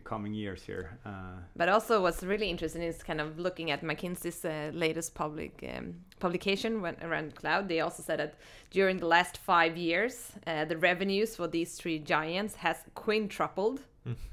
coming 0.03 0.33
years 0.33 0.63
here. 0.63 0.97
Uh, 1.05 1.39
But 1.55 1.69
also, 1.69 2.01
what's 2.01 2.23
really 2.23 2.49
interesting 2.49 2.83
is 2.83 3.03
kind 3.03 3.21
of 3.21 3.39
looking 3.39 3.71
at 3.71 3.81
McKinsey's 3.81 4.43
uh, 4.45 4.71
latest 4.73 5.13
public 5.15 5.63
um, 5.63 5.95
publication 6.19 6.81
when, 6.81 6.95
around 7.01 7.35
cloud. 7.35 7.67
They 7.67 7.79
also 7.81 8.03
said 8.03 8.19
that 8.19 8.35
during 8.71 8.97
the 8.99 9.07
last 9.07 9.37
five 9.37 9.77
years, 9.77 10.31
uh, 10.45 10.65
the 10.65 10.77
revenues 10.77 11.35
for 11.35 11.47
these 11.47 11.75
three 11.75 11.99
giants 11.99 12.55
has 12.55 12.77
quintupled, 12.95 13.79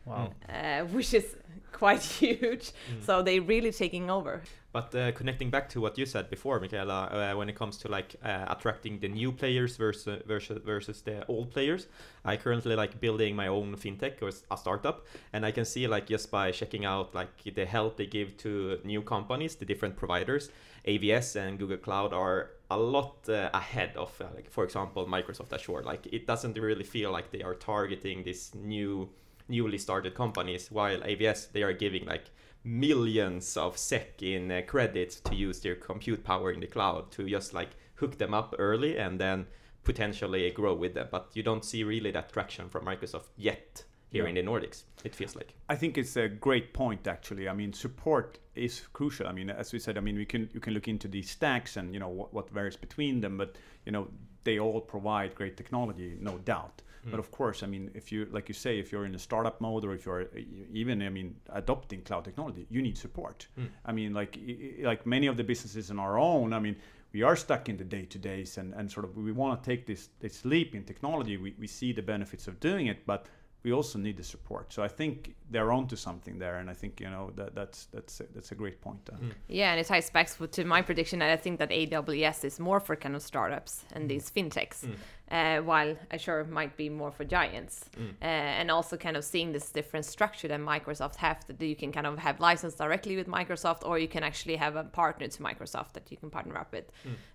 Wow. 0.06 0.32
uh, 0.48 0.82
which 0.94 1.14
is 1.14 1.36
quite 1.74 2.02
huge. 2.20 2.72
So 3.02 3.22
they 3.22 3.40
really 3.40 3.72
taking 3.72 4.10
over. 4.10 4.42
But 4.72 4.92
uh, 4.92 5.12
connecting 5.12 5.50
back 5.50 5.68
to 5.68 5.80
what 5.80 5.96
you 5.98 6.04
said 6.04 6.28
before, 6.30 6.58
Mikaela, 6.58 7.32
uh, 7.32 7.36
when 7.36 7.48
it 7.48 7.54
comes 7.54 7.76
to 7.78 7.88
like 7.88 8.16
uh, 8.24 8.46
attracting 8.48 8.98
the 8.98 9.08
new 9.08 9.30
players 9.30 9.76
versus 9.76 10.20
versus 10.26 10.60
versus 10.64 11.00
the 11.02 11.24
old 11.26 11.52
players, 11.52 11.86
I 12.24 12.36
currently 12.36 12.74
like 12.74 13.00
building 13.00 13.36
my 13.36 13.46
own 13.46 13.76
fintech 13.76 14.20
or 14.20 14.30
a 14.50 14.56
startup, 14.56 15.06
and 15.32 15.46
I 15.46 15.52
can 15.52 15.64
see 15.64 15.86
like 15.86 16.08
just 16.08 16.28
by 16.28 16.50
checking 16.50 16.84
out 16.84 17.14
like 17.14 17.54
the 17.54 17.64
help 17.64 17.96
they 17.96 18.06
give 18.06 18.36
to 18.38 18.80
new 18.82 19.02
companies, 19.02 19.54
the 19.54 19.64
different 19.64 19.94
providers, 19.94 20.50
AWS 20.86 21.36
and 21.36 21.56
Google 21.56 21.78
Cloud 21.78 22.12
are 22.12 22.50
a 22.68 22.76
lot 22.76 23.28
uh, 23.28 23.50
ahead 23.54 23.92
of 23.96 24.10
uh, 24.20 24.26
like 24.34 24.50
for 24.50 24.64
example 24.64 25.06
Microsoft 25.06 25.52
Azure. 25.52 25.82
Like 25.84 26.06
it 26.12 26.26
doesn't 26.26 26.58
really 26.58 26.84
feel 26.84 27.12
like 27.12 27.30
they 27.30 27.42
are 27.42 27.54
targeting 27.54 28.24
this 28.24 28.54
new 28.56 29.08
newly 29.48 29.78
started 29.78 30.14
companies, 30.14 30.70
while 30.70 30.98
AWS 31.00 31.52
they 31.52 31.62
are 31.62 31.72
giving 31.72 32.06
like 32.06 32.30
millions 32.64 33.56
of 33.56 33.76
SEK 33.78 34.22
in 34.22 34.50
uh, 34.50 34.62
credits 34.66 35.20
to 35.20 35.34
use 35.34 35.60
their 35.60 35.74
compute 35.76 36.24
power 36.24 36.50
in 36.50 36.60
the 36.60 36.66
cloud 36.66 37.10
to 37.12 37.28
just 37.28 37.54
like 37.54 37.70
hook 37.96 38.18
them 38.18 38.34
up 38.34 38.54
early 38.58 38.98
and 38.98 39.20
then 39.20 39.46
potentially 39.84 40.50
grow 40.50 40.74
with 40.74 40.94
them. 40.94 41.08
But 41.10 41.30
you 41.34 41.42
don't 41.42 41.64
see 41.64 41.84
really 41.84 42.10
that 42.12 42.32
traction 42.32 42.68
from 42.68 42.84
Microsoft 42.86 43.28
yet 43.36 43.84
here 44.10 44.24
Yeah. 44.24 44.30
in 44.30 44.34
the 44.36 44.42
Nordics. 44.42 44.84
It 45.04 45.14
feels 45.14 45.36
like. 45.36 45.54
I 45.68 45.76
think 45.76 45.98
it's 45.98 46.16
a 46.16 46.28
great 46.28 46.72
point 46.72 47.06
actually. 47.06 47.48
I 47.48 47.52
mean, 47.52 47.72
support 47.72 48.38
is 48.54 48.82
crucial. 48.92 49.26
I 49.26 49.32
mean, 49.32 49.50
as 49.50 49.72
we 49.72 49.78
said, 49.78 49.96
I 49.98 50.00
mean, 50.00 50.16
we 50.16 50.24
can 50.24 50.48
you 50.54 50.60
can 50.60 50.72
look 50.74 50.88
into 50.88 51.08
these 51.08 51.30
stacks 51.30 51.76
and 51.76 51.92
you 51.94 52.00
know 52.00 52.08
what, 52.08 52.32
what 52.32 52.50
varies 52.50 52.76
between 52.76 53.20
them, 53.20 53.36
but 53.36 53.56
you 53.84 53.92
know 53.92 54.08
they 54.44 54.58
all 54.58 54.80
provide 54.80 55.34
great 55.34 55.56
technology, 55.56 56.16
no 56.20 56.38
doubt. 56.38 56.82
Hmm. 57.04 57.10
But 57.10 57.20
of 57.20 57.30
course, 57.30 57.62
I 57.62 57.66
mean, 57.66 57.90
if 57.94 58.10
you 58.12 58.26
like 58.36 58.48
you 58.48 58.54
say, 58.54 58.78
if 58.78 58.90
you're 58.92 59.06
in 59.06 59.14
a 59.14 59.18
startup 59.18 59.60
mode 59.60 59.84
or 59.84 59.92
if 59.94 60.04
you're 60.06 60.26
even, 60.72 61.02
I 61.02 61.08
mean, 61.10 61.36
adopting 61.50 62.02
cloud 62.02 62.24
technology, 62.24 62.66
you 62.70 62.82
need 62.82 62.96
support. 62.98 63.46
Hmm. 63.56 63.66
I 63.84 63.92
mean, 63.92 64.12
like 64.14 64.36
i- 64.38 64.80
i- 64.82 64.86
like 64.86 65.06
many 65.06 65.26
of 65.28 65.36
the 65.36 65.44
businesses 65.44 65.90
in 65.90 65.98
our 65.98 66.18
own, 66.18 66.52
I 66.52 66.58
mean, 66.60 66.76
we 67.12 67.22
are 67.22 67.36
stuck 67.36 67.68
in 67.68 67.76
the 67.76 67.84
day 67.84 68.04
to 68.06 68.18
days 68.18 68.58
and, 68.58 68.74
and 68.74 68.90
sort 68.90 69.04
of 69.06 69.16
we 69.16 69.32
want 69.32 69.62
to 69.62 69.70
take 69.70 69.86
this 69.86 70.08
this 70.20 70.44
leap 70.44 70.74
in 70.74 70.84
technology. 70.84 71.36
We, 71.36 71.54
we 71.58 71.66
see 71.66 71.92
the 71.92 72.02
benefits 72.02 72.48
of 72.48 72.58
doing 72.60 72.86
it, 72.88 72.98
but 73.06 73.26
we 73.62 73.72
also 73.72 73.98
need 73.98 74.16
the 74.18 74.22
support. 74.24 74.72
So 74.74 74.82
I 74.84 74.88
think 74.88 75.34
they're 75.50 75.72
onto 75.72 75.96
something 75.96 76.38
there, 76.38 76.56
and 76.60 76.68
I 76.68 76.74
think 76.74 77.00
you 77.00 77.08
know 77.10 77.30
that 77.36 77.54
that's 77.54 77.86
that's 77.94 78.20
a, 78.20 78.24
that's 78.34 78.52
a 78.52 78.54
great 78.54 78.78
point. 78.80 79.08
Uh, 79.12 79.16
hmm. 79.16 79.30
Yeah, 79.48 79.70
and 79.72 79.80
it 79.80 79.86
ties 79.86 80.10
back 80.10 80.28
to- 80.36 80.46
to 80.48 80.64
my 80.64 80.82
prediction 80.82 81.22
I 81.22 81.36
think 81.36 81.58
that 81.60 81.70
AWS 81.70 82.44
is 82.44 82.60
more 82.60 82.80
for 82.80 82.94
kind 82.96 83.14
of 83.16 83.22
startups 83.22 83.84
and 83.94 84.08
these 84.10 84.30
fintechs, 84.30 84.84
uh, 85.30 85.58
while 85.58 85.96
Azure 86.10 86.44
might 86.44 86.76
be 86.76 86.88
more 86.88 87.10
for 87.10 87.24
giants. 87.24 87.90
Uh, 87.96 88.24
and 88.24 88.70
also 88.70 88.96
kind 88.96 89.16
of 89.16 89.24
seeing 89.24 89.52
this 89.52 89.70
different 89.70 90.04
structure 90.04 90.48
that 90.48 90.60
Microsoft 90.60 91.16
have 91.16 91.44
that 91.46 91.60
you 91.60 91.76
can 91.76 91.92
kind 91.92 92.06
of 92.06 92.18
have 92.18 92.40
license 92.40 92.74
directly 92.74 93.16
with 93.16 93.26
Microsoft, 93.26 93.86
or 93.86 93.98
you 93.98 94.08
can 94.08 94.22
actually 94.22 94.56
have 94.56 94.76
a 94.76 94.84
partner 94.84 95.26
to 95.28 95.42
Microsoft 95.42 95.92
that 95.94 96.10
you 96.10 96.16
can 96.16 96.30
partner 96.30 96.58
up 96.58 96.72
with 96.72 96.84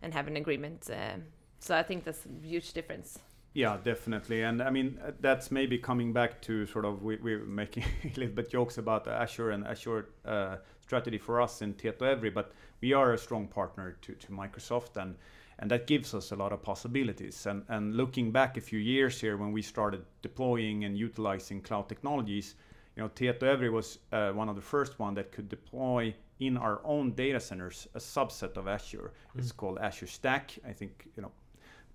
and 0.02 0.14
have 0.14 0.28
an 0.28 0.38
agreement. 0.38 0.90
Uh, 0.90 1.18
so 1.60 1.76
I 1.76 1.84
think 1.84 2.04
that's 2.04 2.26
a 2.26 2.48
huge 2.48 2.74
difference. 2.74 3.20
Yeah, 3.54 3.78
definitely. 3.84 4.44
And 4.44 4.62
I 4.62 4.70
mean, 4.70 5.00
uh, 5.04 5.12
that's 5.20 5.50
maybe 5.50 5.78
coming 5.78 6.14
back 6.14 6.40
to 6.44 6.66
sort 6.68 6.86
of 6.86 7.02
we, 7.02 7.18
we're 7.18 7.46
making 7.46 7.84
a 8.04 8.20
little 8.20 8.36
bit 8.36 8.50
jokes 8.50 8.78
about 8.78 9.08
Azure 9.08 9.52
and 9.52 9.66
Azure 9.66 10.10
uh, 10.24 10.58
strategy 10.82 11.18
for 11.18 11.42
us 11.42 11.62
in 11.62 11.74
Tietoevry, 11.74 12.34
but 12.34 12.52
we 12.82 12.94
are 12.94 13.14
a 13.14 13.18
strong 13.18 13.48
partner 13.48 13.98
to, 14.02 14.14
to 14.14 14.28
Microsoft 14.28 14.96
and 14.98 15.16
and 15.60 15.70
that 15.72 15.88
gives 15.88 16.14
us 16.14 16.32
a 16.32 16.36
lot 16.36 16.52
of 16.54 16.62
possibilities. 16.64 17.46
And, 17.46 17.64
and 17.68 17.96
looking 17.96 18.32
back 18.32 18.58
a 18.58 18.62
few 18.62 18.80
years 18.80 19.20
here 19.22 19.38
when 19.38 19.52
we 19.52 19.62
started 19.62 20.04
deploying 20.22 20.86
and 20.86 20.98
utilizing 20.98 21.62
cloud 21.62 21.90
technologies, 21.90 22.56
you 22.96 23.04
know, 23.04 23.10
Tietoevry 23.10 23.72
was 23.72 24.00
uh, 24.12 24.32
one 24.32 24.50
of 24.50 24.56
the 24.56 24.62
first 24.62 25.00
one 25.00 25.14
that 25.16 25.32
could 25.32 25.50
deploy 25.50 26.14
in 26.40 26.58
our 26.58 26.82
own 26.84 27.12
data 27.12 27.40
centers 27.40 27.88
a 27.96 28.00
subset 28.00 28.58
of 28.58 28.68
Azure. 28.68 29.12
It's 29.38 29.52
called 29.52 29.78
Azure 29.80 30.08
Stack. 30.08 30.58
I 30.68 30.72
think 30.74 31.08
you 31.16 31.22
know 31.22 31.32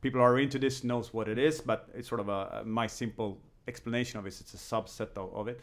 people 0.01 0.21
are 0.21 0.39
into 0.39 0.59
this 0.59 0.85
knows 0.85 1.13
what 1.15 1.29
it 1.29 1.39
is, 1.39 1.61
but 1.61 1.89
it's 1.95 2.09
sort 2.09 2.21
of 2.21 2.29
a, 2.29 2.61
a- 2.61 2.65
my 2.65 2.87
simple 2.87 3.39
explanation 3.69 4.19
of 4.19 4.27
it. 4.27 4.39
It's 4.41 4.55
a 4.55 4.59
subset 4.59 5.17
of, 5.17 5.35
of 5.35 5.49
it, 5.49 5.61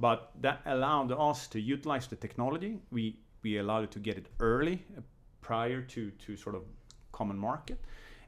but 0.00 0.30
that 0.40 0.60
allowed 0.66 1.12
us 1.12 1.46
to 1.48 1.60
utilize 1.60 2.06
the 2.06 2.16
technology. 2.16 2.78
We 2.90 3.16
we 3.42 3.58
allowed 3.58 3.84
it 3.84 3.90
to 3.92 3.98
get 3.98 4.16
it 4.16 4.26
early, 4.40 4.84
uh, 4.96 5.02
prior 5.42 5.82
to 5.82 6.10
to 6.10 6.36
sort 6.36 6.54
of 6.54 6.62
common 7.22 7.38
market, 7.38 7.78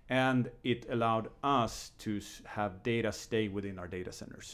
and 0.08 0.42
it 0.62 0.86
allowed 0.90 1.26
us 1.42 1.92
to 2.04 2.20
have 2.44 2.70
data 2.82 3.10
stay 3.12 3.48
within 3.48 3.78
our 3.78 3.88
data 3.88 4.12
centers. 4.12 4.48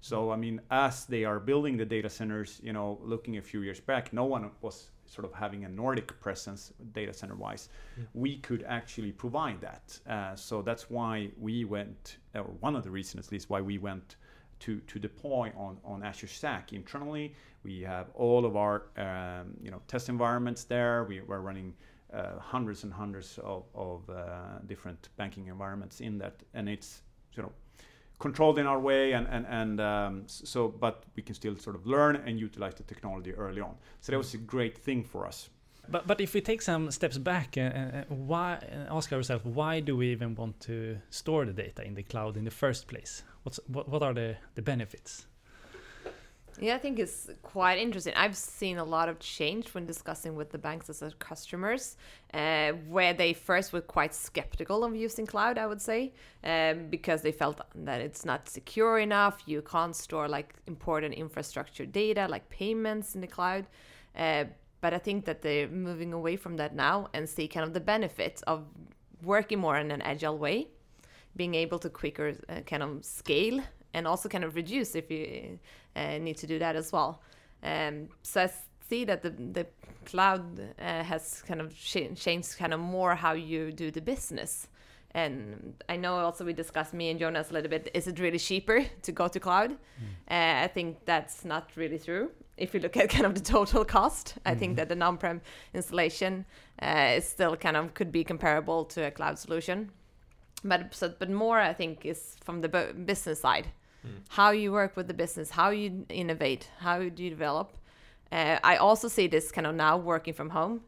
So 0.00 0.16
I 0.32 0.36
mean, 0.36 0.60
as 0.70 1.04
they 1.06 1.24
are 1.24 1.40
building 1.50 1.76
the 1.76 1.84
data 1.96 2.08
centers, 2.08 2.60
you 2.62 2.72
know, 2.72 2.98
looking 3.12 3.36
a 3.36 3.42
few 3.42 3.60
years 3.62 3.80
back, 3.80 4.12
no 4.12 4.24
one 4.24 4.50
was 4.62 4.90
sort 5.06 5.24
of 5.28 5.32
having 5.34 5.64
a 5.64 5.68
Nordic 5.68 6.08
presence 6.20 6.72
data 6.92 7.12
center 7.12 7.34
wise. 7.34 7.68
We 8.14 8.38
could 8.38 8.62
actually 8.78 9.12
provide 9.12 9.60
that. 9.60 10.00
Uh, 10.14 10.36
so 10.36 10.62
that's 10.62 10.88
why 10.88 11.30
we 11.46 11.64
went, 11.64 12.18
or 12.34 12.44
one 12.60 12.76
of 12.76 12.82
the 12.84 12.90
reasons 12.90 13.26
at 13.26 13.32
least 13.32 13.50
why 13.50 13.60
we 13.60 13.78
went 13.78 14.16
to, 14.60 14.80
to 14.80 14.98
deploy 14.98 15.52
on, 15.56 15.78
on 15.84 16.02
Azure 16.02 16.28
Stack 16.28 16.72
internally. 16.72 17.34
We 17.64 17.82
have 17.82 18.06
all 18.14 18.42
of 18.46 18.54
our 18.56 18.76
um, 18.96 19.46
you 19.64 19.70
know 19.72 19.80
test 19.86 20.08
environments 20.08 20.64
there. 20.64 21.04
We 21.04 21.20
were 21.20 21.42
running 21.42 21.74
hundreds 22.40 22.84
and 22.84 22.92
hundreds 22.92 23.38
of, 23.38 23.64
of 23.74 24.08
uh, 24.10 24.58
different 24.66 25.08
banking 25.16 25.46
environments 25.48 26.00
in 26.00 26.18
that, 26.18 26.34
and 26.54 26.68
it's 26.68 27.02
you 27.36 27.42
know 27.42 27.52
controlled 28.18 28.58
in 28.58 28.66
our 28.66 28.78
way 28.80 29.12
and 29.12 29.26
and 29.28 29.46
and 29.48 29.80
um, 29.80 30.22
so 30.26 30.68
but 30.68 31.04
we 31.16 31.22
can 31.22 31.34
still 31.34 31.56
sort 31.56 31.76
of 31.76 31.86
learn 31.86 32.16
and 32.16 32.38
utilize 32.38 32.74
the 32.74 32.82
technology 32.82 33.32
early 33.34 33.60
on 33.60 33.74
so 34.00 34.12
that 34.12 34.18
was 34.18 34.34
a 34.34 34.38
great 34.38 34.76
thing 34.78 35.02
for 35.04 35.26
us 35.26 35.50
But 35.88 36.06
but 36.06 36.20
if 36.20 36.34
we 36.34 36.40
take 36.40 36.62
some 36.62 36.90
steps 36.90 37.18
back, 37.18 37.56
uh, 37.56 37.60
uh, 37.60 38.04
why 38.08 38.58
uh, 38.62 38.96
ask 38.96 39.12
ourselves 39.12 39.44
why 39.44 39.80
do 39.80 39.96
we 39.96 40.12
even 40.12 40.34
want 40.34 40.60
to 40.60 40.98
store 41.10 41.44
the 41.46 41.52
data 41.52 41.82
in 41.84 41.94
the 41.94 42.02
cloud 42.02 42.36
in 42.36 42.44
the 42.44 42.50
first 42.50 42.86
place? 42.86 43.24
What's 43.44 43.60
what, 43.66 43.88
what 43.88 44.02
are 44.02 44.14
the 44.14 44.36
the 44.54 44.62
benefits? 44.62 45.26
Yeah, 46.58 46.74
I 46.74 46.78
think 46.78 46.98
it's 46.98 47.30
quite 47.42 47.78
interesting. 47.78 48.12
I've 48.16 48.36
seen 48.36 48.78
a 48.78 48.84
lot 48.84 49.08
of 49.08 49.18
change 49.18 49.72
when 49.74 49.86
discussing 49.86 50.34
with 50.34 50.50
the 50.50 50.58
banks 50.58 50.90
as 50.90 51.02
customers, 51.18 51.96
uh, 52.34 52.72
where 52.88 53.14
they 53.14 53.32
first 53.32 53.72
were 53.72 53.80
quite 53.80 54.14
skeptical 54.14 54.84
of 54.84 54.94
using 54.94 55.26
cloud, 55.26 55.58
I 55.58 55.66
would 55.66 55.80
say, 55.80 56.12
um, 56.44 56.88
because 56.88 57.22
they 57.22 57.32
felt 57.32 57.60
that 57.74 58.00
it's 58.00 58.24
not 58.24 58.48
secure 58.48 58.98
enough. 58.98 59.42
You 59.46 59.62
can't 59.62 59.94
store 59.94 60.28
like 60.28 60.54
important 60.66 61.14
infrastructure 61.14 61.86
data, 61.86 62.26
like 62.28 62.48
payments 62.50 63.14
in 63.14 63.20
the 63.20 63.26
cloud. 63.26 63.66
Uh, 64.16 64.44
but 64.80 64.94
I 64.94 64.98
think 64.98 65.24
that 65.26 65.42
they're 65.42 65.68
moving 65.68 66.12
away 66.12 66.36
from 66.36 66.56
that 66.56 66.74
now 66.74 67.08
and 67.12 67.28
see 67.28 67.48
kind 67.48 67.64
of 67.64 67.74
the 67.74 67.80
benefits 67.80 68.42
of 68.42 68.64
working 69.22 69.58
more 69.58 69.76
in 69.78 69.90
an 69.90 70.02
agile 70.02 70.38
way 70.38 70.68
being 71.36 71.54
able 71.54 71.78
to 71.78 71.88
quicker 71.88 72.34
uh, 72.48 72.60
kind 72.66 72.82
of 72.82 73.04
scale 73.04 73.60
and 73.94 74.06
also 74.06 74.28
kind 74.28 74.44
of 74.44 74.54
reduce 74.54 74.94
if 74.94 75.10
you 75.10 75.58
uh, 75.96 76.18
need 76.18 76.36
to 76.38 76.46
do 76.46 76.58
that 76.58 76.76
as 76.76 76.92
well. 76.92 77.20
Um, 77.62 78.08
so 78.22 78.42
I 78.42 78.50
see 78.88 79.04
that 79.04 79.22
the 79.22 79.30
the 79.30 79.66
cloud 80.04 80.60
uh, 80.60 81.02
has 81.02 81.42
kind 81.46 81.60
of 81.60 81.74
ch- 81.74 82.14
changed 82.16 82.56
kind 82.58 82.72
of 82.72 82.80
more 82.80 83.14
how 83.14 83.32
you 83.32 83.72
do 83.72 83.90
the 83.90 84.00
business. 84.00 84.68
And 85.12 85.74
I 85.88 85.96
know 85.96 86.14
also 86.14 86.44
we 86.44 86.52
discussed 86.52 86.94
me 86.94 87.10
and 87.10 87.18
Jonas 87.18 87.50
a 87.50 87.54
little 87.54 87.68
bit. 87.68 87.90
Is 87.94 88.06
it 88.06 88.20
really 88.20 88.38
cheaper 88.38 88.86
to 89.02 89.12
go 89.12 89.28
to 89.28 89.40
cloud? 89.40 89.72
Uh, 90.30 90.64
I 90.64 90.70
think 90.72 91.04
that's 91.04 91.44
not 91.44 91.70
really 91.76 91.98
true. 91.98 92.30
If 92.56 92.74
you 92.74 92.80
look 92.80 92.96
at 92.96 93.08
kind 93.16 93.26
of 93.26 93.34
the 93.34 93.40
total 93.40 93.84
cost, 93.84 94.34
I 94.46 94.54
think 94.54 94.76
that 94.76 94.88
the 94.88 95.04
on-prem 95.04 95.40
installation 95.74 96.44
uh, 96.80 97.16
is 97.16 97.28
still 97.28 97.56
kind 97.56 97.76
of 97.76 97.94
could 97.94 98.12
be 98.12 98.22
comparable 98.22 98.84
to 98.84 99.06
a 99.06 99.10
cloud 99.10 99.38
solution 99.38 99.90
but 100.64 100.94
so, 100.94 101.12
but 101.18 101.30
more 101.30 101.58
I 101.58 101.72
think 101.72 102.04
is 102.04 102.36
from 102.44 102.60
the 102.60 102.68
bu- 102.68 102.92
business 102.92 103.40
side, 103.40 103.68
how 104.28 104.50
you 104.50 104.72
work 104.72 104.96
with 104.96 105.08
the 105.08 105.14
business, 105.14 105.50
how 105.50 105.70
you 105.70 106.06
innovate, 106.08 106.68
how 106.78 106.98
do 106.98 107.22
you 107.22 107.30
develop. 107.30 107.76
Uh, 108.32 108.58
I 108.62 108.76
also 108.76 109.08
see 109.08 109.26
this 109.26 109.50
kind 109.52 109.66
of 109.66 109.74
now 109.74 109.96
working 109.96 110.34
from 110.34 110.50
home. 110.50 110.80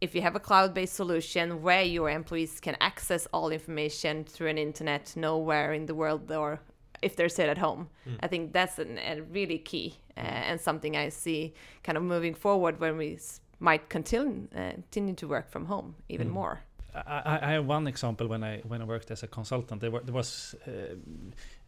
If 0.00 0.16
you 0.16 0.22
have 0.22 0.34
a 0.34 0.40
cloud-based 0.40 0.94
solution 0.94 1.62
where 1.62 1.84
your 1.84 2.10
employees 2.10 2.58
can 2.58 2.76
access 2.80 3.28
all 3.32 3.50
information 3.52 4.24
through 4.24 4.48
an 4.48 4.58
internet 4.58 5.12
nowhere 5.14 5.72
in 5.74 5.86
the 5.86 5.94
world, 5.94 6.32
or 6.32 6.58
if 7.02 7.14
they're 7.14 7.28
still 7.28 7.48
at 7.48 7.58
home, 7.58 7.88
I 8.18 8.26
think 8.26 8.52
that's 8.52 8.80
an, 8.80 8.98
a 8.98 9.20
really 9.20 9.58
key 9.58 9.94
uh, 10.16 10.20
and 10.20 10.60
something 10.60 10.96
I 10.96 11.10
see 11.10 11.54
kind 11.84 11.96
of 11.96 12.02
moving 12.02 12.34
forward 12.34 12.80
when 12.80 12.96
we 12.96 13.18
might 13.60 13.88
continue 13.88 14.48
uh, 14.56 14.72
continue 14.90 15.14
to 15.14 15.28
work 15.28 15.48
from 15.48 15.66
home 15.66 15.94
even 16.08 16.28
more. 16.28 16.58
I, 16.94 17.22
I 17.24 17.48
I 17.48 17.52
have 17.52 17.66
one 17.66 17.86
example 17.86 18.26
when 18.26 18.42
I 18.42 18.60
when 18.68 18.82
I 18.82 18.84
worked 18.84 19.10
as 19.10 19.22
a 19.22 19.28
consultant. 19.28 19.80
There, 19.80 19.92
were, 19.92 20.02
there 20.04 20.14
was 20.14 20.56
uh, 20.66 20.96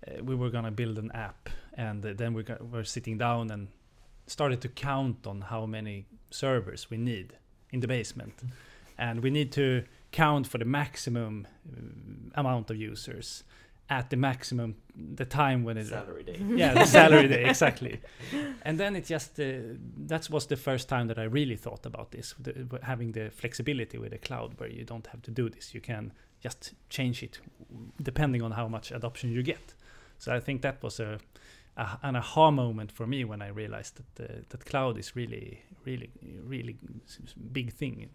uh, 0.07 0.23
we 0.23 0.35
were 0.35 0.51
gonna 0.51 0.71
build 0.71 0.99
an 0.99 1.11
app, 1.13 1.49
and 1.75 2.03
then 2.03 2.35
we 2.35 2.43
got, 2.43 2.69
were 2.71 2.85
sitting 2.85 3.19
down 3.19 3.51
and 3.51 3.69
started 4.27 4.61
to 4.63 4.69
count 4.69 5.27
on 5.27 5.43
how 5.43 5.67
many 5.67 6.07
servers 6.31 6.91
we 6.91 6.97
need 6.97 7.35
in 7.71 7.81
the 7.81 7.89
basement, 7.89 8.43
and 8.99 9.23
we 9.23 9.31
need 9.31 9.53
to 9.53 9.85
count 10.13 10.47
for 10.47 10.59
the 10.59 10.65
maximum 10.65 11.47
uh, 11.69 12.41
amount 12.41 12.71
of 12.71 12.77
users. 12.77 13.45
at 13.91 14.09
the 14.09 14.17
maximum 14.17 14.75
the 14.97 15.25
time 15.25 15.63
when 15.63 15.77
it's 15.77 15.91
Salary 15.91 16.25
day. 16.25 16.41
yeah 16.57 16.73
the 16.75 16.87
salary 16.87 17.29
day 17.29 17.45
exactly 17.51 18.01
and 18.63 18.81
then 18.81 18.97
it 18.97 19.05
just 19.05 19.39
uh, 19.39 19.45
that 20.07 20.31
was 20.31 20.47
the 20.47 20.57
first 20.57 20.89
time 20.89 21.07
that 21.09 21.19
i 21.19 21.25
really 21.25 21.57
thought 21.57 21.85
about 21.87 22.11
this 22.11 22.35
the, 22.41 22.53
having 22.83 23.13
the 23.13 23.31
flexibility 23.31 23.99
with 23.99 24.13
the 24.13 24.19
cloud 24.19 24.51
where 24.59 24.71
you 24.71 24.85
don't 24.85 25.07
have 25.09 25.21
to 25.21 25.31
do 25.31 25.51
this 25.51 25.75
you 25.75 25.83
can 25.83 26.13
just 26.43 26.73
change 26.89 27.23
it 27.23 27.41
depending 28.03 28.43
on 28.43 28.53
how 28.53 28.69
much 28.69 28.91
adoption 28.91 29.31
you 29.31 29.43
get 29.43 29.75
so 30.25 30.35
i 30.35 30.41
think 30.41 30.63
that 30.63 30.83
was 30.83 31.01
a, 31.01 31.19
a 31.77 31.99
an 32.03 32.17
aha 32.17 32.51
moment 32.51 32.91
for 32.91 33.07
me 33.07 33.25
when 33.25 33.43
i 33.43 33.49
realized 33.49 33.95
that 33.99 34.31
uh, 34.31 34.41
that 34.49 34.65
cloud 34.65 34.99
is 34.99 35.17
really 35.17 35.63
really 35.85 36.11
really 36.45 36.77
big 37.53 37.73
thing 37.73 38.09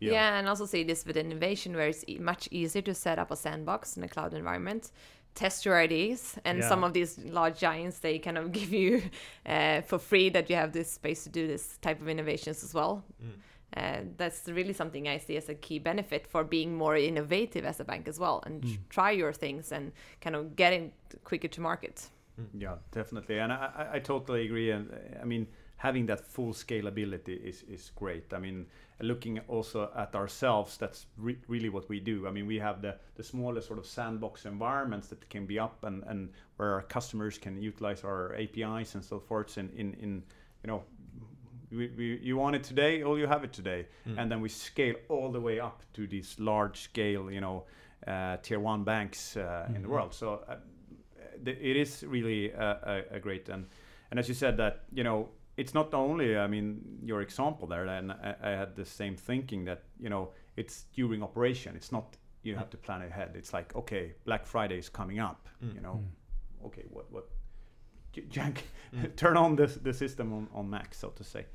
yeah. 0.00 0.12
yeah. 0.12 0.38
and 0.38 0.48
also 0.48 0.66
see 0.66 0.84
this 0.84 1.04
with 1.06 1.16
innovation 1.16 1.76
where 1.76 1.88
it's 1.88 2.04
e 2.08 2.18
much 2.18 2.48
easier 2.50 2.82
to 2.82 2.94
set 2.94 3.18
up 3.18 3.30
a 3.30 3.36
sandbox 3.36 3.96
in 3.96 4.02
a 4.04 4.08
cloud 4.08 4.34
environment 4.34 4.90
test 5.34 5.66
your 5.66 5.76
ideas 5.76 6.38
and 6.44 6.58
yeah. 6.58 6.68
some 6.68 6.82
of 6.82 6.92
these 6.94 7.18
large 7.40 7.58
giants 7.58 7.98
they 7.98 8.18
kind 8.18 8.38
of 8.38 8.52
give 8.60 8.72
you 8.72 9.02
uh, 9.44 9.80
for 9.82 9.98
free 9.98 10.28
that 10.30 10.50
you 10.50 10.56
have 10.56 10.72
this 10.72 10.90
space 10.90 11.24
to 11.24 11.30
do 11.30 11.46
this 11.46 11.78
type 11.78 12.00
of 12.00 12.08
innovations 12.08 12.64
as 12.64 12.74
well 12.74 13.04
mm. 13.22 13.30
Uh, 13.76 13.98
that's 14.16 14.48
really 14.48 14.72
something 14.72 15.08
i 15.08 15.18
see 15.18 15.36
as 15.36 15.48
a 15.48 15.54
key 15.54 15.78
benefit 15.78 16.26
for 16.26 16.44
being 16.44 16.76
more 16.76 16.96
innovative 16.96 17.64
as 17.64 17.80
a 17.80 17.84
bank 17.84 18.08
as 18.08 18.18
well 18.18 18.42
and 18.46 18.62
mm. 18.62 18.78
try 18.88 19.10
your 19.10 19.32
things 19.32 19.72
and 19.72 19.92
kind 20.20 20.36
of 20.36 20.56
getting 20.56 20.92
quicker 21.24 21.48
to 21.48 21.60
market 21.60 22.08
mm. 22.40 22.46
yeah 22.56 22.76
definitely 22.92 23.38
and 23.38 23.52
I, 23.52 23.88
I 23.94 23.98
totally 23.98 24.44
agree 24.44 24.70
and 24.70 24.90
i 25.20 25.24
mean 25.24 25.46
having 25.76 26.06
that 26.06 26.20
full 26.20 26.52
scalability 26.52 27.42
is 27.44 27.62
is 27.68 27.90
great. 27.94 28.32
I 28.32 28.38
mean, 28.38 28.66
looking 29.00 29.40
also 29.48 29.90
at 29.94 30.14
ourselves, 30.14 30.76
that's 30.78 31.06
re- 31.18 31.38
really 31.48 31.68
what 31.68 31.88
we 31.88 32.00
do. 32.00 32.26
I 32.26 32.30
mean, 32.30 32.46
we 32.46 32.58
have 32.58 32.80
the 32.82 32.96
the 33.14 33.22
smallest 33.22 33.66
sort 33.66 33.78
of 33.78 33.86
sandbox 33.86 34.46
environments 34.46 35.08
that 35.08 35.28
can 35.28 35.46
be 35.46 35.58
up 35.58 35.84
and 35.84 36.02
and 36.04 36.30
where 36.56 36.72
our 36.74 36.82
customers 36.82 37.38
can 37.38 37.60
utilize 37.60 38.04
our 38.04 38.34
APIs 38.34 38.94
and 38.94 39.04
so 39.04 39.20
forth. 39.20 39.58
In 39.58 39.70
in, 39.76 39.94
in 39.94 40.22
you 40.62 40.68
know. 40.68 40.82
We, 41.70 41.88
we, 41.96 42.20
you 42.22 42.36
want 42.36 42.56
it 42.56 42.62
today, 42.62 43.02
oh, 43.02 43.16
you 43.16 43.26
have 43.26 43.42
it 43.42 43.52
today, 43.52 43.86
mm. 44.08 44.18
and 44.18 44.30
then 44.30 44.40
we 44.40 44.48
scale 44.48 44.94
all 45.08 45.32
the 45.32 45.40
way 45.40 45.58
up 45.58 45.82
to 45.94 46.06
these 46.06 46.36
large 46.38 46.80
scale, 46.80 47.30
you 47.30 47.40
know, 47.40 47.64
uh, 48.06 48.36
tier 48.42 48.60
one 48.60 48.84
banks 48.84 49.36
uh, 49.36 49.40
mm-hmm. 49.40 49.74
in 49.74 49.82
the 49.82 49.88
mm-hmm. 49.88 49.94
world. 49.94 50.14
So 50.14 50.44
uh, 50.48 50.56
it 51.44 51.76
is 51.76 52.04
really 52.04 52.50
a, 52.50 53.04
a, 53.10 53.16
a 53.16 53.20
great 53.20 53.48
and 53.48 53.66
and 54.10 54.18
as 54.18 54.28
you 54.28 54.34
said 54.34 54.56
that 54.56 54.84
you 54.92 55.04
know 55.04 55.28
it's 55.56 55.74
not 55.74 55.92
only 55.94 56.36
i 56.36 56.46
mean 56.46 56.80
your 57.02 57.20
example 57.20 57.66
there 57.66 57.86
and 57.86 58.12
I, 58.12 58.34
I, 58.42 58.50
had 58.50 58.76
the 58.76 58.84
same 58.84 59.16
thinking 59.16 59.64
that 59.64 59.82
you 60.00 60.08
know 60.08 60.30
it's 60.56 60.84
during 60.94 61.22
operation 61.22 61.76
it's 61.76 61.92
not 61.92 62.16
you 62.42 62.56
have 62.56 62.70
to 62.70 62.76
plan 62.76 63.02
ahead 63.02 63.32
it's 63.34 63.52
like 63.52 63.74
okay 63.74 64.14
black 64.24 64.46
friday 64.46 64.78
is 64.78 64.88
coming 64.88 65.18
up 65.18 65.48
mm. 65.64 65.74
you 65.74 65.80
know 65.80 66.00
mm. 66.02 66.66
okay 66.66 66.84
what 66.90 67.10
what 67.10 67.28
Jank, 68.22 68.58
mm. 68.94 69.16
turn 69.16 69.36
on 69.36 69.56
the, 69.56 69.66
the 69.66 69.92
system 69.92 70.32
on, 70.32 70.48
on 70.54 70.70
max 70.70 70.98
so 70.98 71.08
to 71.10 71.24
say 71.24 71.46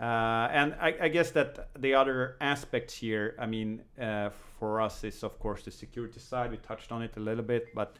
uh, 0.00 0.48
and 0.52 0.74
I, 0.80 0.94
I, 1.02 1.08
guess 1.08 1.32
that 1.32 1.70
the 1.76 1.94
other 1.94 2.36
aspects 2.40 2.94
here 2.94 3.34
i 3.38 3.46
mean 3.46 3.82
uh, 4.00 4.30
for 4.58 4.80
us 4.80 5.04
is 5.04 5.22
of 5.22 5.38
course 5.38 5.64
the 5.64 5.70
security 5.70 6.20
side 6.20 6.50
we 6.50 6.56
touched 6.58 6.92
on 6.92 7.02
it 7.02 7.16
a 7.16 7.20
little 7.20 7.44
bit 7.44 7.74
but 7.74 7.96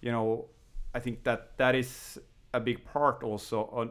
you 0.00 0.10
know 0.10 0.46
i 0.94 0.98
think 0.98 1.24
that 1.24 1.56
that 1.58 1.74
is 1.74 2.18
a 2.54 2.60
big 2.60 2.84
part 2.84 3.22
also 3.22 3.68
on 3.72 3.90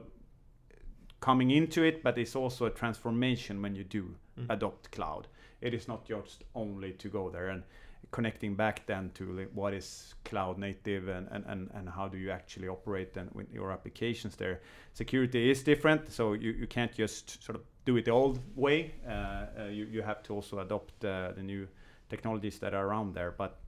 coming 1.21 1.51
into 1.51 1.83
it, 1.83 2.03
but 2.03 2.17
it's 2.17 2.35
also 2.35 2.65
a 2.65 2.69
transformation 2.69 3.61
when 3.61 3.75
you 3.75 3.83
do 3.83 4.15
mm. 4.37 4.45
adopt 4.49 4.91
cloud. 4.91 5.27
It 5.61 5.73
is 5.73 5.87
not 5.87 6.05
just 6.05 6.43
only 6.55 6.93
to 6.93 7.07
go 7.07 7.29
there 7.29 7.49
and 7.49 7.63
connecting 8.09 8.55
back 8.55 8.85
then 8.87 9.11
to 9.13 9.47
what 9.53 9.73
is 9.73 10.15
cloud 10.25 10.57
native 10.57 11.07
and, 11.07 11.27
and, 11.31 11.45
and, 11.47 11.69
and 11.73 11.89
how 11.89 12.07
do 12.07 12.17
you 12.17 12.31
actually 12.31 12.67
operate 12.67 13.15
and 13.15 13.29
with 13.33 13.51
your 13.53 13.71
applications 13.71 14.35
there. 14.35 14.61
Security 14.93 15.49
is 15.49 15.63
different, 15.63 16.11
so 16.11 16.33
you, 16.33 16.51
you 16.51 16.67
can't 16.67 16.93
just 16.93 17.43
sort 17.43 17.55
of 17.55 17.63
do 17.85 17.95
it 17.97 18.05
the 18.05 18.11
old 18.11 18.39
way. 18.55 18.93
Uh, 19.07 19.11
uh, 19.11 19.45
you, 19.69 19.85
you 19.85 20.01
have 20.01 20.21
to 20.23 20.33
also 20.33 20.59
adopt 20.59 21.03
uh, 21.05 21.31
the 21.31 21.43
new 21.43 21.67
technologies 22.09 22.59
that 22.59 22.73
are 22.73 22.85
around 22.85 23.13
there. 23.13 23.31
But 23.31 23.59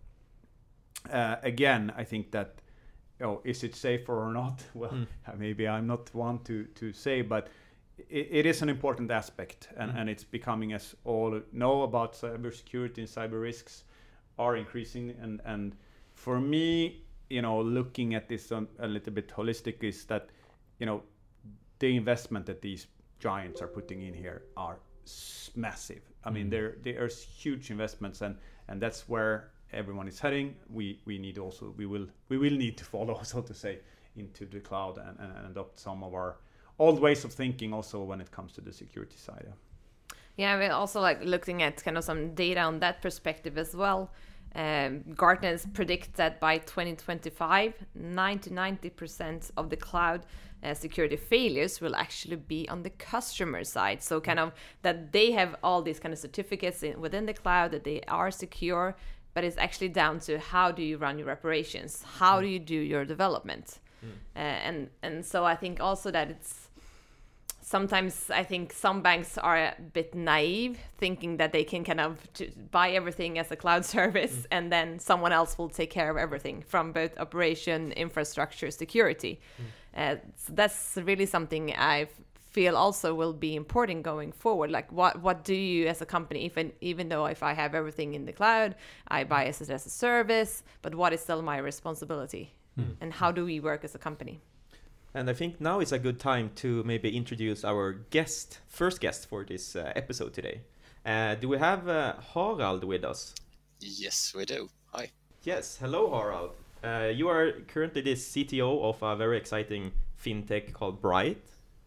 uh, 1.11 1.37
again, 1.43 1.93
I 1.95 2.03
think 2.03 2.31
that 2.31 2.61
oh, 3.21 3.41
is 3.43 3.63
it 3.63 3.75
safer 3.75 4.13
or 4.13 4.33
not? 4.33 4.63
Well, 4.73 4.91
mm. 4.91 5.07
maybe 5.37 5.67
I'm 5.67 5.87
not 5.87 6.13
one 6.13 6.39
to, 6.39 6.65
to 6.65 6.91
say, 6.91 7.21
but 7.21 7.47
it, 8.09 8.27
it 8.31 8.45
is 8.45 8.61
an 8.61 8.69
important 8.69 9.09
aspect, 9.11 9.69
and, 9.77 9.91
mm. 9.91 9.99
and 9.99 10.09
it's 10.09 10.23
becoming 10.23 10.73
as 10.73 10.95
all 11.05 11.39
know 11.51 11.83
about 11.83 12.13
cybersecurity 12.13 12.97
and 12.97 13.07
cyber 13.07 13.41
risks 13.41 13.85
are 14.39 14.55
increasing. 14.55 15.15
And, 15.21 15.41
and 15.45 15.75
for 16.13 16.39
me, 16.39 17.03
you 17.29 17.41
know, 17.41 17.61
looking 17.61 18.15
at 18.15 18.29
this 18.29 18.51
on, 18.51 18.67
a 18.79 18.87
little 18.87 19.13
bit 19.13 19.29
holistic 19.29 19.83
is 19.83 20.05
that, 20.05 20.29
you 20.79 20.85
know, 20.85 21.03
the 21.79 21.95
investment 21.95 22.45
that 22.45 22.61
these 22.61 22.87
giants 23.19 23.61
are 23.61 23.67
putting 23.67 24.01
in 24.01 24.13
here 24.13 24.43
are 24.57 24.79
massive. 25.55 26.01
I 26.23 26.29
mean, 26.29 26.47
mm. 26.47 26.51
there 26.51 26.75
there's 26.83 27.21
huge 27.21 27.71
investments, 27.71 28.21
and 28.21 28.37
and 28.67 28.81
that's 28.81 29.09
where 29.09 29.51
everyone 29.73 30.07
is 30.07 30.19
heading, 30.19 30.55
we 30.69 31.01
we 31.05 31.17
need 31.17 31.37
also 31.37 31.73
we 31.77 31.85
will 31.85 32.07
we 32.29 32.37
will 32.37 32.57
need 32.57 32.77
to 32.77 32.85
follow, 32.85 33.19
so 33.23 33.41
to 33.41 33.53
say, 33.53 33.79
into 34.15 34.45
the 34.45 34.59
cloud 34.59 34.97
and, 34.97 35.17
and 35.19 35.51
adopt 35.51 35.79
some 35.79 36.03
of 36.03 36.13
our 36.13 36.37
old 36.79 36.99
ways 36.99 37.23
of 37.25 37.33
thinking 37.33 37.73
also 37.73 38.03
when 38.03 38.21
it 38.21 38.31
comes 38.31 38.53
to 38.53 38.61
the 38.61 38.71
security 38.71 39.17
side. 39.17 39.47
Yeah, 40.37 40.57
we're 40.57 40.71
also 40.71 40.99
like 40.99 41.23
looking 41.23 41.61
at 41.61 41.83
kind 41.83 41.97
of 41.97 42.03
some 42.03 42.33
data 42.33 42.61
on 42.61 42.79
that 42.79 43.01
perspective 43.01 43.57
as 43.57 43.75
well. 43.75 44.11
Um, 44.55 45.03
Gartner 45.15 45.57
predict 45.73 46.15
that 46.15 46.39
by 46.39 46.59
2025, 46.59 47.73
90 47.95 48.49
90% 48.51 49.51
of 49.57 49.69
the 49.69 49.77
cloud 49.77 50.25
uh, 50.63 50.73
security 50.73 51.15
failures 51.15 51.81
will 51.81 51.95
actually 51.95 52.35
be 52.35 52.69
on 52.69 52.83
the 52.83 52.91
customer 52.91 53.63
side. 53.63 54.01
So, 54.03 54.21
kind 54.21 54.39
of 54.39 54.53
that 54.83 55.11
they 55.11 55.31
have 55.31 55.55
all 55.63 55.81
these 55.81 55.99
kind 55.99 56.13
of 56.13 56.19
certificates 56.19 56.83
in, 56.83 57.01
within 57.01 57.25
the 57.25 57.33
cloud 57.33 57.71
that 57.71 57.83
they 57.83 58.01
are 58.07 58.29
secure, 58.29 58.95
but 59.33 59.43
it's 59.43 59.57
actually 59.57 59.89
down 59.89 60.19
to 60.19 60.39
how 60.39 60.71
do 60.71 60.83
you 60.83 60.97
run 60.97 61.17
your 61.17 61.31
operations 61.31 62.03
how 62.17 62.39
do 62.39 62.47
you 62.47 62.59
do 62.59 62.75
your 62.75 63.05
development 63.05 63.79
mm. 64.03 64.09
uh, 64.35 64.39
and 64.39 64.89
and 65.01 65.25
so 65.25 65.45
i 65.45 65.55
think 65.55 65.79
also 65.79 66.11
that 66.11 66.29
it's 66.29 66.62
sometimes 67.75 68.13
i 68.41 68.43
think 68.51 68.65
some 68.85 68.97
banks 69.01 69.31
are 69.49 69.59
a 69.69 69.75
bit 69.97 70.09
naive 70.13 70.75
thinking 71.03 71.31
that 71.37 71.51
they 71.55 71.65
can 71.71 71.83
kind 71.89 72.01
of 72.07 72.11
buy 72.77 72.87
everything 72.99 73.31
as 73.41 73.47
a 73.55 73.57
cloud 73.63 73.83
service 73.97 74.35
mm. 74.41 74.55
and 74.55 74.71
then 74.75 74.87
someone 75.09 75.33
else 75.39 75.51
will 75.57 75.71
take 75.79 75.91
care 75.99 76.09
of 76.13 76.17
everything 76.25 76.57
from 76.73 76.85
both 76.99 77.13
operation 77.25 77.79
infrastructure 78.05 78.69
security 78.83 79.33
mm. 79.35 79.65
uh, 80.01 80.15
so 80.43 80.53
that's 80.59 80.79
really 81.09 81.27
something 81.37 81.63
i've 81.95 82.13
feel 82.57 82.75
also 82.77 83.07
will 83.21 83.35
be 83.47 83.55
important 83.63 83.99
going 84.11 84.31
forward 84.43 84.69
like 84.77 84.89
what 84.99 85.13
what 85.25 85.37
do 85.43 85.55
you 85.55 85.87
as 85.93 85.99
a 86.05 86.09
company 86.15 86.39
even 86.49 86.71
even 86.91 87.05
though 87.11 87.25
if 87.25 87.41
i 87.49 87.53
have 87.61 87.73
everything 87.81 88.13
in 88.13 88.23
the 88.29 88.35
cloud 88.39 88.75
i 89.07 89.23
buy 89.23 89.43
it 89.51 89.59
as 89.59 89.85
a 89.91 89.93
service 90.05 90.53
but 90.83 90.93
what 90.93 91.11
is 91.15 91.21
still 91.27 91.41
my 91.41 91.57
responsibility 91.71 92.45
mm. 92.79 92.95
and 93.01 93.09
how 93.19 93.29
do 93.37 93.43
we 93.51 93.59
work 93.59 93.83
as 93.83 93.95
a 93.95 94.01
company 94.07 94.35
and 95.13 95.29
i 95.29 95.33
think 95.33 95.59
now 95.59 95.79
is 95.79 95.91
a 95.91 95.99
good 95.99 96.19
time 96.19 96.51
to 96.55 96.83
maybe 96.83 97.15
introduce 97.15 97.63
our 97.63 97.93
guest 98.09 98.59
first 98.67 98.99
guest 98.99 99.27
for 99.27 99.43
this 99.43 99.75
uh, 99.75 99.91
episode 99.95 100.33
today 100.33 100.61
uh, 101.05 101.35
do 101.35 101.47
we 101.47 101.57
have 101.57 101.87
uh, 101.87 102.13
harald 102.33 102.83
with 102.83 103.03
us 103.03 103.33
yes 103.79 104.33
we 104.35 104.45
do 104.45 104.69
hi 104.93 105.09
yes 105.43 105.77
hello 105.79 106.09
harald 106.09 106.51
uh, 106.83 107.07
you 107.07 107.27
are 107.27 107.51
currently 107.67 108.01
the 108.01 108.13
cto 108.13 108.83
of 108.83 109.01
a 109.01 109.15
very 109.15 109.37
exciting 109.37 109.91
fintech 110.21 110.73
called 110.73 111.01
bright 111.01 111.41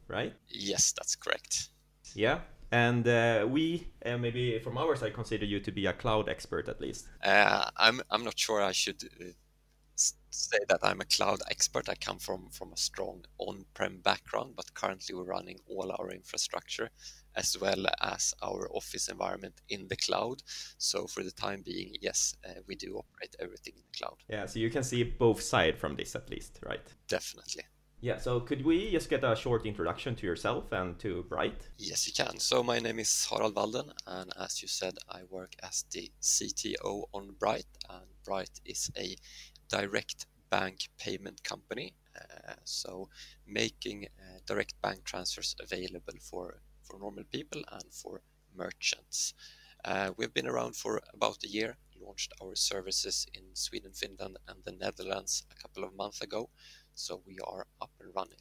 right? 0.09 0.35
Yes, 0.49 0.93
that's 0.93 1.17
correct. 1.17 1.71
Yeah. 2.15 2.41
And 2.73 3.07
uh, 3.07 3.47
we, 3.49 3.89
uh, 4.05 4.19
maybe 4.19 4.59
from 4.59 4.77
our 4.77 4.97
side, 4.97 5.15
consider 5.15 5.45
you 5.45 5.61
to 5.61 5.71
be 5.71 5.87
a 5.87 5.93
cloud 5.93 6.29
expert 6.29 6.69
at 6.69 6.81
least. 6.81 7.07
Uh, 7.23 7.65
I'm, 7.77 8.01
I'm 8.11 8.25
not 8.25 8.39
sure 8.39 8.63
I 8.63 8.73
should 8.73 9.05
uh, 9.21 9.25
say 9.97 10.59
that 10.69 10.81
I'm 10.83 11.01
a 11.01 11.05
cloud 11.07 11.41
expert. 11.51 11.89
I 11.89 11.95
come 11.95 12.19
from, 12.19 12.49
from 12.51 12.73
a 12.73 12.77
strong 12.77 13.25
on 13.39 13.65
prem 13.75 13.99
background, 13.99 14.55
but 14.57 14.75
currently 14.75 15.15
we're 15.15 15.25
running 15.25 15.59
all 15.69 15.91
our 15.93 16.11
infrastructure 16.11 16.91
as 17.37 17.57
well 17.61 17.87
as 18.01 18.35
our 18.43 18.69
office 18.73 19.09
environment 19.09 19.61
in 19.69 19.89
the 19.89 19.97
cloud. 19.97 20.43
So 20.79 21.07
for 21.07 21.23
the 21.23 21.33
time 21.33 21.63
being, 21.65 21.97
yes, 22.01 22.35
uh, 22.47 22.61
we 22.67 22.75
do 22.75 22.97
operate 22.97 23.37
everything 23.39 23.75
in 23.77 23.83
the 23.91 23.99
cloud. 23.99 24.17
Yeah, 24.29 24.47
so 24.47 24.59
you 24.59 24.71
can 24.71 24.83
see 24.83 25.03
both 25.03 25.43
sides 25.43 25.79
from 25.79 25.97
this 25.97 26.15
at 26.15 26.31
least, 26.31 26.59
right? 26.65 26.87
Definitely. 27.09 27.65
Yeah, 28.01 28.19
so 28.19 28.41
could 28.41 28.65
we 28.65 28.91
just 28.91 29.09
get 29.09 29.25
a 29.25 29.35
short 29.35 29.65
introduction 29.65 30.15
to 30.17 30.27
yourself 30.27 30.71
and 30.73 30.99
to 30.99 31.25
Bright? 31.31 31.69
Yes, 31.79 32.07
you 32.07 32.13
can. 32.13 32.39
So 32.39 32.63
my 32.63 32.79
name 32.79 32.99
is 32.99 33.27
Harald 33.29 33.55
Valdén, 33.55 33.91
and 34.07 34.31
as 34.39 34.61
you 34.61 34.69
said, 34.69 34.95
I 35.09 35.23
work 35.31 35.55
as 35.63 35.85
the 35.91 36.11
CTO 36.21 37.05
on 37.15 37.35
Bright, 37.39 37.67
and 37.89 38.05
Bright 38.23 38.61
is 38.67 38.91
a 38.99 39.17
direct 39.69 40.27
bank 40.51 40.89
payment 40.99 41.43
company. 41.43 41.95
Uh, 42.17 42.55
so 42.65 43.09
making 43.47 44.07
uh, 44.19 44.39
direct 44.47 44.75
bank 44.83 45.05
transfers 45.05 45.55
available 45.61 46.15
for, 46.21 46.61
for 46.83 46.99
normal 46.99 47.25
people 47.33 47.63
and 47.73 47.85
for 47.93 48.23
merchants. 48.57 49.35
Uh, 49.85 50.11
we've 50.17 50.33
been 50.33 50.49
around 50.49 50.75
for 50.75 51.01
about 51.15 51.39
a 51.45 51.49
year, 51.49 51.77
launched 52.01 52.33
our 52.43 52.55
services 52.55 53.27
in 53.35 53.43
Sweden, 53.55 53.93
Finland, 53.93 54.39
and 54.49 54.59
the 54.65 54.73
Netherlands 54.73 55.45
a 55.51 55.63
couple 55.63 55.85
of 55.85 55.95
months 55.95 56.23
ago. 56.23 56.49
So 56.95 57.23
we 57.27 57.39
are 57.47 57.67
up 57.81 57.91
and 58.01 58.11
running 58.15 58.39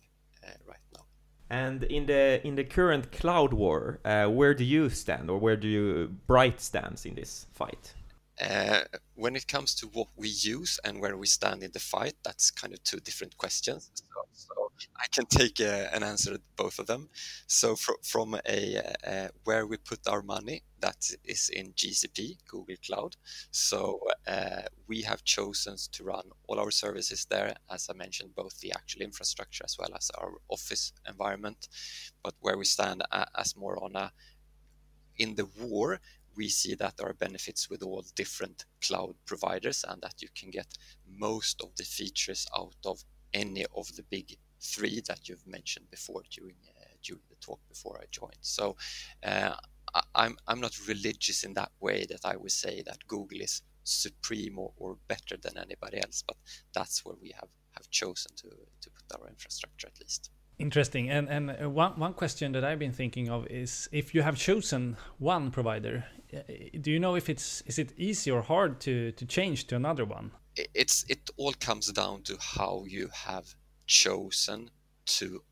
right 0.66 0.80
now. 0.94 1.06
And 1.50 1.84
in 1.84 2.08
the 2.08 2.46
in 2.46 2.56
the 2.56 2.64
current 2.64 3.12
cloud 3.12 3.54
war, 3.54 4.00
uh, 4.04 4.28
where 4.28 4.56
do 4.56 4.64
you 4.64 4.90
stand, 4.90 5.30
or 5.30 5.38
where 5.38 5.56
do 5.56 5.68
you 5.68 6.16
Bright 6.28 6.60
stands 6.60 7.06
in 7.06 7.16
this 7.16 7.46
fight? 7.54 7.94
Uh, 8.42 8.82
when 9.16 9.36
it 9.36 9.48
comes 9.48 9.74
to 9.76 9.88
what 9.88 10.08
we 10.18 10.28
use 10.28 10.80
and 10.84 11.00
where 11.00 11.16
we 11.16 11.28
stand 11.28 11.64
in 11.64 11.72
the 11.72 11.80
fight, 11.80 12.16
that's 12.24 12.52
kind 12.52 12.74
of 12.74 12.84
two 12.84 13.00
different 13.00 13.38
questions. 13.38 13.92
So, 13.94 14.06
so 14.34 14.72
I 14.98 15.08
can 15.12 15.26
take 15.26 15.62
uh, 15.62 15.88
an 15.94 16.04
answer 16.04 16.34
to 16.34 16.42
both 16.58 16.80
of 16.80 16.88
them. 16.88 17.10
So, 17.48 17.76
fr- 17.76 18.02
from 18.04 18.36
a 18.46 18.78
uh, 19.08 19.28
where 19.46 19.66
we 19.66 19.78
put 19.78 20.06
our 20.08 20.22
money, 20.22 20.64
that 20.82 21.10
is 21.24 21.50
in 21.50 21.72
GCP, 21.74 22.38
Google 22.48 22.76
Cloud. 22.86 23.16
So, 23.52 24.02
uh, 24.28 24.64
we 24.88 25.02
have 25.04 25.24
chosen 25.24 25.78
to 25.94 26.04
run 26.04 26.30
all 26.48 26.60
our 26.60 26.72
services 26.72 27.26
there, 27.30 27.56
as 27.72 27.88
I 27.90 27.94
mentioned, 27.94 28.36
both 28.36 28.60
the 28.60 28.74
actual 28.74 29.02
infrastructure 29.04 29.64
as 29.64 29.78
well 29.80 29.90
as 29.96 30.12
our 30.18 30.34
office 30.50 30.92
environment. 31.08 31.70
But 32.22 32.34
where 32.42 32.58
we 32.58 32.66
stand 32.66 33.02
as 33.38 33.56
more 33.56 33.82
on 33.82 33.96
a 33.96 34.12
in 35.18 35.36
the 35.36 35.46
war, 35.60 36.00
we 36.36 36.50
see 36.50 36.76
that 36.76 36.98
there 36.98 37.08
are 37.08 37.14
benefits 37.14 37.70
with 37.70 37.84
all 37.84 38.04
different 38.16 38.66
cloud 38.82 39.16
providers 39.26 39.86
and 39.88 40.02
that 40.02 40.22
you 40.22 40.28
can 40.36 40.50
get 40.52 40.68
most 41.18 41.62
of 41.62 41.70
the 41.78 41.84
features 41.84 42.46
out 42.58 42.76
of 42.86 43.04
any 43.34 43.66
of 43.76 43.88
the 43.96 44.04
big 44.04 44.38
three 44.62 45.02
that 45.08 45.28
you've 45.28 45.46
mentioned 45.48 45.90
before 45.92 46.24
during 46.32 46.56
uh, 46.80 46.86
during 47.04 47.22
the 47.30 47.36
talk 47.36 47.60
before 47.70 48.00
I 48.02 48.06
joined. 48.12 48.38
So 48.42 48.76
uh, 49.24 49.56
I, 49.94 50.02
I'm 50.16 50.38
I'm 50.48 50.60
not 50.60 50.88
religious 50.88 51.44
in 51.44 51.54
that 51.54 51.72
way 51.80 52.06
that 52.10 52.26
I 52.26 52.36
would 52.36 52.52
say 52.52 52.84
that 52.86 53.08
Google 53.08 53.42
is 53.42 53.62
supreme 53.84 54.58
or, 54.58 54.72
or 54.78 54.98
better 55.08 55.38
than 55.38 55.58
anybody 55.58 55.98
else, 55.98 56.24
but 56.28 56.38
that's 56.74 57.06
where 57.06 57.16
we 57.22 57.32
have 57.40 57.50
have 57.72 57.90
chosen 57.90 58.32
to 58.38 58.50
to 58.82 58.90
put 58.90 59.20
our 59.20 59.28
infrastructure 59.30 59.88
at 59.88 60.00
least. 60.02 60.32
Interesting. 60.58 61.10
And 61.10 61.30
and 61.30 61.52
uh, 61.52 61.70
one 61.70 62.00
one 62.00 62.14
question 62.14 62.54
that 62.54 62.64
I've 62.64 62.80
been 62.80 62.94
thinking 62.94 63.30
of 63.30 63.46
is 63.48 63.90
if 63.92 64.16
you 64.16 64.22
have 64.22 64.38
chosen 64.38 64.96
one 65.20 65.52
provider, 65.52 66.06
uh, 66.34 66.40
do 66.80 66.92
you 66.92 67.00
know 67.00 67.16
if 67.16 67.30
it's 67.30 67.62
is 67.66 67.78
it 67.78 67.92
easy 67.98 68.32
or 68.32 68.42
hard 68.42 68.80
to 68.82 69.12
to 69.12 69.26
change 69.26 69.68
to 69.68 69.76
another 69.76 70.06
one? 70.06 70.32
It's 70.74 71.04
it 71.10 71.30
all 71.36 71.54
comes 71.60 71.92
down 71.92 72.24
to 72.24 72.38
how 72.40 72.86
you 72.88 73.10
have 73.14 73.56
chosen 73.86 74.70
to 75.18 75.44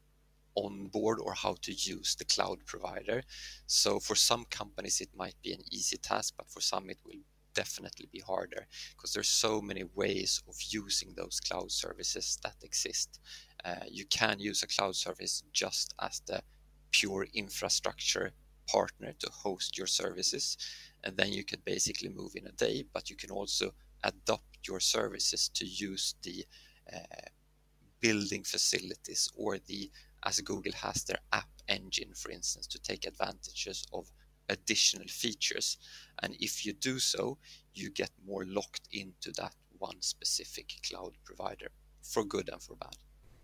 onboard 0.55 1.19
or 1.19 1.33
how 1.33 1.55
to 1.61 1.71
use 1.71 2.15
the 2.15 2.25
cloud 2.25 2.59
provider. 2.65 3.23
So 3.67 3.99
for 3.99 4.15
some 4.15 4.45
companies 4.45 5.01
it 5.01 5.09
might 5.15 5.35
be 5.43 5.51
an 5.51 5.63
easy 5.69 5.97
task, 5.97 6.35
but 6.37 6.49
for 6.49 6.61
some 6.61 6.89
it 6.89 6.99
will 7.05 7.19
definitely 7.53 8.07
be 8.11 8.19
harder 8.19 8.67
because 8.95 9.13
there's 9.13 9.29
so 9.29 9.61
many 9.61 9.83
ways 9.95 10.41
of 10.47 10.55
using 10.69 11.13
those 11.15 11.39
cloud 11.39 11.71
services 11.71 12.39
that 12.43 12.55
exist 12.63 13.19
uh, 13.65 13.85
you 13.89 14.05
can 14.05 14.39
use 14.39 14.63
a 14.63 14.67
cloud 14.67 14.95
service 14.95 15.43
just 15.53 15.93
as 15.99 16.21
the 16.27 16.41
pure 16.91 17.27
infrastructure 17.33 18.31
partner 18.67 19.13
to 19.19 19.29
host 19.31 19.77
your 19.77 19.87
services. 19.87 20.57
And 21.03 21.17
then 21.17 21.33
you 21.33 21.43
could 21.43 21.63
basically 21.65 22.09
move 22.09 22.33
in 22.35 22.47
a 22.47 22.51
day, 22.51 22.85
but 22.93 23.09
you 23.09 23.15
can 23.15 23.31
also 23.31 23.73
adopt 24.03 24.67
your 24.67 24.79
services 24.79 25.49
to 25.49 25.65
use 25.65 26.15
the 26.23 26.45
uh, 26.93 27.29
building 27.99 28.43
facilities 28.43 29.29
or 29.37 29.57
the, 29.57 29.89
as 30.25 30.39
Google 30.41 30.73
has 30.73 31.03
their 31.03 31.19
app 31.31 31.49
engine, 31.67 32.13
for 32.15 32.31
instance, 32.31 32.67
to 32.67 32.79
take 32.81 33.05
advantages 33.05 33.85
of 33.93 34.11
additional 34.49 35.07
features. 35.07 35.77
And 36.21 36.35
if 36.39 36.65
you 36.65 36.73
do 36.73 36.99
so, 36.99 37.37
you 37.73 37.89
get 37.89 38.11
more 38.25 38.45
locked 38.45 38.87
into 38.91 39.31
that 39.37 39.55
one 39.77 40.01
specific 40.01 40.73
cloud 40.87 41.13
provider 41.23 41.69
for 42.01 42.23
good 42.23 42.49
and 42.49 42.61
for 42.61 42.75
bad. 42.75 42.95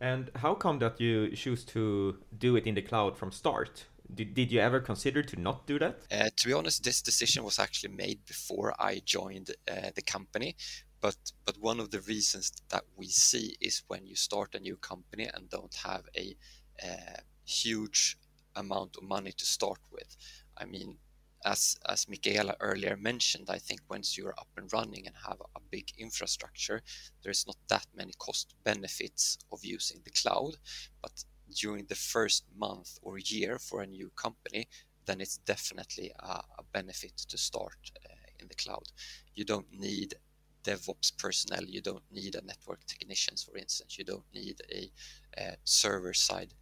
And 0.02 0.32
how 0.36 0.56
come 0.56 0.80
that 0.80 1.00
you 1.00 1.36
choose 1.36 1.66
to 1.66 2.18
do 2.38 2.56
it 2.56 2.66
in 2.66 2.76
the 2.76 2.82
cloud 2.82 3.18
from 3.18 3.32
start? 3.32 3.86
Did, 4.14 4.34
did 4.34 4.52
you 4.52 4.60
ever 4.60 4.80
consider 4.80 5.22
to 5.24 5.40
not 5.40 5.68
do 5.68 5.78
that? 5.80 6.00
Uh, 6.12 6.30
to 6.36 6.48
be 6.48 6.54
honest, 6.54 6.84
this 6.84 7.02
decision 7.02 7.44
was 7.44 7.60
actually 7.60 7.94
made 7.94 8.26
before 8.26 8.74
I 8.80 9.02
joined 9.06 9.52
uh, 9.70 9.92
the 9.94 10.02
company. 10.02 10.56
But 11.02 11.16
but 11.46 11.58
one 11.60 11.80
of 11.80 11.92
the 11.92 12.02
reasons 12.02 12.52
that 12.70 12.84
we 12.96 13.08
see 13.08 13.56
is 13.62 13.84
when 13.88 14.06
you 14.06 14.16
start 14.16 14.56
a 14.56 14.60
new 14.60 14.76
company 14.78 15.30
and 15.34 15.50
don't 15.50 15.76
have 15.76 16.04
a 16.16 16.36
uh, 16.84 17.22
huge 17.46 18.18
amount 18.56 18.98
of 18.98 19.04
money 19.04 19.32
to 19.32 19.46
start 19.46 19.80
with. 19.92 20.18
I 20.58 20.66
mean, 20.66 20.98
as 21.46 21.78
as 21.88 22.06
Mikaela 22.06 22.56
earlier 22.60 22.98
mentioned, 22.98 23.50
I 23.50 23.60
think 23.60 23.82
once 23.90 24.18
you're 24.18 24.36
up 24.38 24.50
and 24.58 24.72
running 24.72 25.08
and 25.08 25.16
have 25.28 25.42
a 25.56 25.60
big 25.72 25.92
infrastructure, 25.98 26.82
there's 27.24 27.46
not 27.48 27.58
that 27.70 27.86
many 27.96 28.14
cost 28.20 28.54
benefits 28.64 29.38
of 29.52 29.64
using 29.64 30.02
the 30.04 30.12
cloud. 30.12 30.58
But 31.02 31.24
during 31.56 31.86
the 31.86 31.96
first 31.96 32.44
month 32.58 33.00
or 33.02 33.18
year 33.18 33.58
for 33.60 33.82
a 33.82 33.88
new 33.88 34.10
company, 34.16 34.68
then 35.06 35.22
it's 35.22 35.38
definitely 35.38 36.12
a, 36.20 36.42
a 36.58 36.64
benefit 36.74 37.18
to 37.18 37.38
start 37.38 37.92
uh, 38.06 38.14
in 38.40 38.48
the 38.48 38.56
cloud. 38.56 38.88
You 39.34 39.46
don't 39.46 39.72
need 39.72 40.16
DevOps 40.64 41.18
personnel, 41.18 41.64
you 41.66 41.82
don't 41.82 42.04
need 42.12 42.36
a 42.36 42.46
network 42.46 42.86
technicians, 42.86 43.44
for 43.44 43.58
instance, 43.58 43.98
you 43.98 44.04
don't 44.04 44.26
need 44.34 44.62
a, 44.72 44.92
a 45.38 45.56
server 45.64 46.14
side 46.14 46.54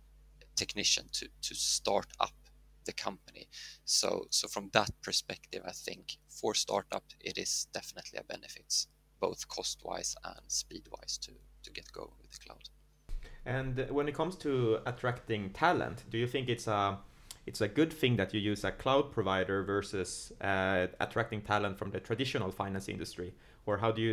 technician 0.56 1.06
to, 1.14 1.28
to 1.42 1.56
start 1.56 2.08
up 2.20 2.34
the 2.88 2.94
company. 2.94 3.48
So 3.86 4.26
so 4.30 4.48
from 4.48 4.70
that 4.74 4.92
perspective, 5.04 5.62
I 5.66 5.74
think 5.86 6.18
for 6.42 6.56
startup 6.56 7.06
it 7.20 7.38
is 7.38 7.68
definitely 7.74 8.20
a 8.20 8.24
benefit, 8.24 8.88
both 9.20 9.48
cost 9.48 9.78
wise 9.84 10.16
and 10.24 10.46
speed 10.48 10.86
wise 10.96 11.18
to 11.20 11.32
to 11.64 11.72
get 11.72 11.92
going 11.92 12.16
with 12.22 12.32
the 12.32 12.40
cloud. 12.46 12.70
And 13.46 13.90
when 13.92 14.08
it 14.08 14.16
comes 14.16 14.36
to 14.38 14.80
attracting 14.86 15.52
talent, 15.52 16.04
do 16.10 16.18
you 16.18 16.28
think 16.28 16.50
it's 16.50 16.68
a 16.68 16.98
it's 17.48 17.62
a 17.62 17.68
good 17.68 17.94
thing 17.94 18.18
that 18.18 18.34
you 18.34 18.42
use 18.42 18.64
a 18.66 18.72
cloud 18.72 19.12
provider 19.12 19.64
versus 19.64 20.34
uh, 20.42 20.88
attracting 21.00 21.42
talent 21.42 21.78
from 21.78 21.92
the 21.92 22.00
traditional 22.00 22.52
finance 22.52 22.90
industry 22.90 23.34
or 23.66 23.78
how 23.78 23.92
do 23.92 24.02
you 24.02 24.12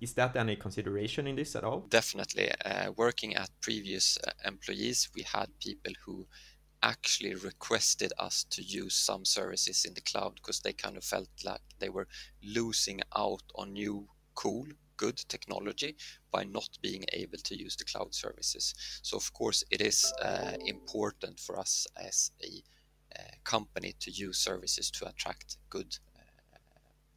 is 0.00 0.12
that 0.14 0.36
any 0.36 0.56
consideration 0.56 1.26
in 1.26 1.36
this 1.36 1.56
at 1.56 1.64
all 1.64 1.80
definitely 1.90 2.50
uh, 2.64 2.90
working 2.96 3.34
at 3.34 3.50
previous 3.60 4.18
uh, 4.26 4.30
employees 4.46 5.08
we 5.14 5.22
had 5.22 5.48
people 5.58 5.92
who 6.04 6.26
actually 6.84 7.34
requested 7.34 8.12
us 8.18 8.44
to 8.50 8.62
use 8.62 8.94
some 8.94 9.24
services 9.24 9.84
in 9.86 9.94
the 9.94 10.02
cloud 10.02 10.34
because 10.34 10.60
they 10.60 10.72
kind 10.72 10.96
of 10.96 11.04
felt 11.04 11.30
like 11.44 11.62
they 11.78 11.88
were 11.88 12.06
losing 12.42 13.00
out 13.16 13.42
on 13.54 13.72
new 13.72 14.06
cool 14.34 14.66
good 14.96 15.16
technology 15.28 15.96
by 16.30 16.44
not 16.44 16.68
being 16.82 17.04
able 17.12 17.38
to 17.38 17.58
use 17.58 17.74
the 17.74 17.84
cloud 17.84 18.14
services. 18.14 18.74
So 19.02 19.16
of 19.16 19.32
course 19.32 19.64
it 19.70 19.80
is 19.80 20.12
uh, 20.22 20.52
important 20.66 21.40
for 21.40 21.58
us 21.58 21.86
as 21.96 22.30
a 22.42 22.62
uh, 23.18 23.22
company 23.44 23.94
to 24.00 24.10
use 24.10 24.38
services 24.38 24.90
to 24.92 25.08
attract 25.08 25.56
good 25.70 25.96
uh, 26.16 26.58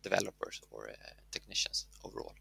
developers 0.02 0.62
or 0.72 0.90
uh, 0.90 0.94
technicians 1.32 1.88
overall 2.04 2.34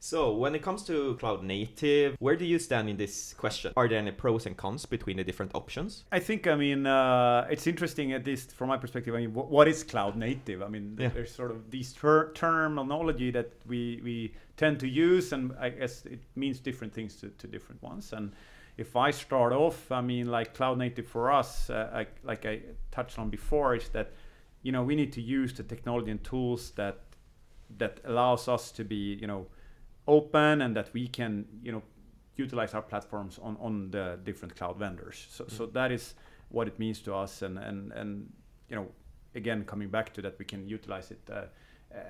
so, 0.00 0.32
when 0.32 0.54
it 0.54 0.62
comes 0.62 0.84
to 0.84 1.16
cloud 1.16 1.42
native, 1.42 2.16
where 2.20 2.36
do 2.36 2.44
you 2.44 2.58
stand 2.58 2.88
in 2.88 2.96
this 2.96 3.34
question? 3.34 3.72
Are 3.76 3.88
there 3.88 3.98
any 3.98 4.12
pros 4.12 4.46
and 4.46 4.56
cons 4.56 4.86
between 4.86 5.16
the 5.16 5.24
different 5.24 5.52
options? 5.54 6.04
I 6.12 6.20
think, 6.20 6.46
I 6.46 6.54
mean, 6.54 6.86
uh, 6.86 7.46
it's 7.50 7.66
interesting, 7.66 8.12
at 8.12 8.24
least 8.26 8.52
from 8.52 8.68
my 8.68 8.76
perspective. 8.76 9.14
I 9.14 9.18
mean, 9.18 9.34
what, 9.34 9.50
what 9.50 9.66
is 9.66 9.82
cloud 9.82 10.16
native? 10.16 10.62
I 10.62 10.68
mean, 10.68 10.96
yeah. 10.98 11.08
there's 11.08 11.34
sort 11.34 11.50
of 11.50 11.70
this 11.70 11.92
ter- 11.92 12.32
terminology 12.32 13.30
that 13.32 13.52
we, 13.66 14.00
we 14.04 14.34
tend 14.56 14.78
to 14.80 14.88
use, 14.88 15.32
and 15.32 15.52
I 15.58 15.70
guess 15.70 16.06
it 16.06 16.20
means 16.36 16.60
different 16.60 16.94
things 16.94 17.16
to, 17.16 17.30
to 17.30 17.46
different 17.46 17.82
ones. 17.82 18.12
And 18.12 18.32
if 18.76 18.94
I 18.94 19.10
start 19.10 19.52
off, 19.52 19.90
I 19.90 20.00
mean, 20.00 20.26
like 20.26 20.54
cloud 20.54 20.78
native 20.78 21.08
for 21.08 21.32
us, 21.32 21.70
uh, 21.70 21.90
I, 21.92 22.06
like 22.22 22.46
I 22.46 22.60
touched 22.92 23.18
on 23.18 23.30
before, 23.30 23.74
is 23.74 23.88
that, 23.88 24.12
you 24.62 24.70
know, 24.70 24.84
we 24.84 24.94
need 24.94 25.12
to 25.14 25.20
use 25.20 25.52
the 25.52 25.64
technology 25.64 26.10
and 26.12 26.22
tools 26.22 26.70
that 26.76 27.00
that 27.76 28.00
allows 28.04 28.48
us 28.48 28.70
to 28.72 28.84
be, 28.84 29.18
you 29.20 29.26
know, 29.26 29.46
open 30.08 30.62
and 30.62 30.74
that 30.74 30.92
we 30.92 31.06
can 31.06 31.44
you 31.62 31.70
know 31.70 31.82
utilize 32.36 32.74
our 32.74 32.82
platforms 32.82 33.38
on 33.42 33.56
on 33.60 33.90
the 33.90 34.18
different 34.24 34.56
cloud 34.56 34.76
vendors 34.76 35.26
so 35.30 35.44
mm-hmm. 35.44 35.56
so 35.56 35.66
that 35.66 35.92
is 35.92 36.14
what 36.48 36.66
it 36.66 36.78
means 36.78 37.00
to 37.00 37.14
us 37.14 37.42
and 37.42 37.58
and 37.58 37.92
and 37.92 38.32
you 38.68 38.76
know 38.76 38.86
again 39.34 39.64
coming 39.64 39.88
back 39.88 40.12
to 40.14 40.22
that 40.22 40.38
we 40.38 40.44
can 40.44 40.66
utilize 40.66 41.10
it 41.10 41.20
uh, 41.30 41.42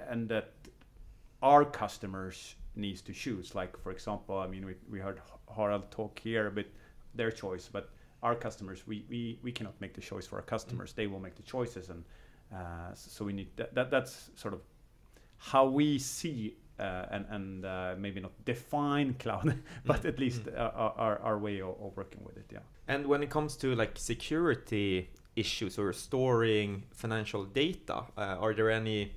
and 0.08 0.28
that 0.28 0.52
our 1.42 1.64
customers 1.64 2.54
needs 2.76 3.02
to 3.02 3.12
choose 3.12 3.54
like 3.54 3.76
for 3.82 3.90
example 3.90 4.38
i 4.38 4.46
mean 4.46 4.64
we, 4.64 4.74
we 4.88 4.98
heard 5.00 5.20
harald 5.54 5.90
talk 5.90 6.18
here 6.18 6.46
about 6.46 6.66
their 7.14 7.30
choice 7.30 7.68
but 7.72 7.90
our 8.22 8.34
customers 8.34 8.86
we, 8.86 9.04
we 9.08 9.38
we 9.42 9.50
cannot 9.50 9.74
make 9.80 9.94
the 9.94 10.00
choice 10.00 10.26
for 10.26 10.36
our 10.36 10.42
customers 10.42 10.90
mm-hmm. 10.90 11.00
they 11.00 11.06
will 11.06 11.20
make 11.20 11.34
the 11.34 11.42
choices 11.42 11.90
and 11.90 12.04
uh, 12.54 12.94
so 12.94 13.24
we 13.24 13.32
need 13.32 13.48
that, 13.56 13.74
that 13.74 13.90
that's 13.90 14.30
sort 14.36 14.54
of 14.54 14.60
how 15.36 15.66
we 15.66 15.98
see 15.98 16.56
uh, 16.78 17.06
and 17.10 17.26
and 17.30 17.64
uh, 17.64 17.94
maybe 17.98 18.20
not 18.20 18.32
define 18.44 19.14
cloud, 19.14 19.54
but 19.84 20.02
mm. 20.02 20.08
at 20.08 20.18
least 20.18 20.44
mm. 20.44 20.58
our, 20.58 20.92
our, 20.96 21.18
our 21.20 21.38
way 21.38 21.60
of, 21.60 21.76
of, 21.80 21.96
working 21.96 22.22
with 22.24 22.36
it. 22.36 22.46
Yeah. 22.52 22.60
And 22.86 23.06
when 23.06 23.22
it 23.22 23.30
comes 23.30 23.56
to 23.56 23.74
like 23.74 23.92
security 23.96 25.10
issues 25.36 25.78
or 25.78 25.92
storing 25.92 26.84
financial 26.92 27.44
data? 27.44 28.04
Uh, 28.16 28.36
are 28.40 28.54
there 28.54 28.70
any 28.70 29.12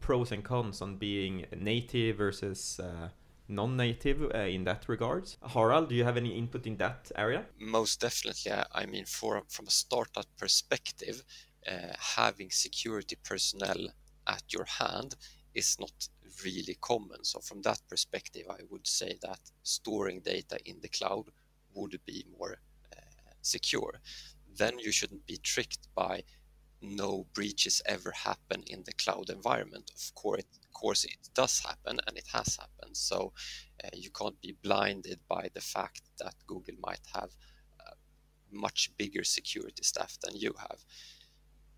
pros 0.00 0.32
and 0.32 0.44
cons 0.44 0.80
on 0.80 0.96
being 0.96 1.44
native 1.56 2.16
versus 2.16 2.80
uh, 2.80 3.08
non-native 3.48 4.22
uh, 4.34 4.38
in 4.38 4.64
that 4.64 4.88
regards. 4.88 5.36
Harald, 5.54 5.88
do 5.88 5.94
you 5.94 6.04
have 6.04 6.16
any 6.16 6.36
input 6.36 6.66
in 6.66 6.76
that 6.76 7.10
area? 7.16 7.44
Most 7.58 8.00
definitely. 8.00 8.52
I 8.72 8.86
mean, 8.86 9.04
for 9.04 9.42
from 9.48 9.66
a 9.66 9.70
startup 9.70 10.26
perspective, 10.36 11.22
uh, 11.68 11.92
having 12.16 12.50
security 12.50 13.16
personnel 13.22 13.88
at 14.26 14.42
your 14.52 14.64
hand 14.64 15.16
is 15.54 15.76
not 15.78 16.08
really 16.44 16.76
common. 16.80 17.24
So 17.24 17.40
from 17.40 17.62
that 17.62 17.80
perspective, 17.88 18.46
I 18.50 18.62
would 18.70 18.86
say 18.86 19.18
that 19.22 19.40
storing 19.62 20.20
data 20.20 20.58
in 20.64 20.80
the 20.80 20.88
cloud 20.88 21.26
would 21.74 21.98
be 22.06 22.24
more 22.38 22.56
uh, 22.96 23.00
secure. 23.42 24.00
Then 24.56 24.78
you 24.78 24.92
shouldn't 24.92 25.26
be 25.26 25.38
tricked 25.38 25.88
by 25.94 26.22
no 26.82 27.26
breaches 27.34 27.82
ever 27.86 28.12
happen 28.12 28.62
in 28.66 28.82
the 28.84 28.92
cloud 28.92 29.30
environment. 29.30 29.90
Of 29.94 30.14
course, 30.14 31.04
it 31.04 31.30
does 31.34 31.60
happen 31.60 32.00
and 32.06 32.16
it 32.16 32.26
has 32.32 32.56
happened. 32.56 32.96
So 32.96 33.32
uh, 33.84 33.88
you 33.94 34.10
can't 34.10 34.40
be 34.40 34.56
blinded 34.62 35.20
by 35.28 35.48
the 35.54 35.60
fact 35.60 36.02
that 36.18 36.34
Google 36.46 36.76
might 36.80 37.06
have 37.14 37.30
much 38.52 38.90
bigger 38.96 39.24
security 39.24 39.82
staff 39.82 40.18
than 40.22 40.36
you 40.36 40.54
have. 40.58 40.84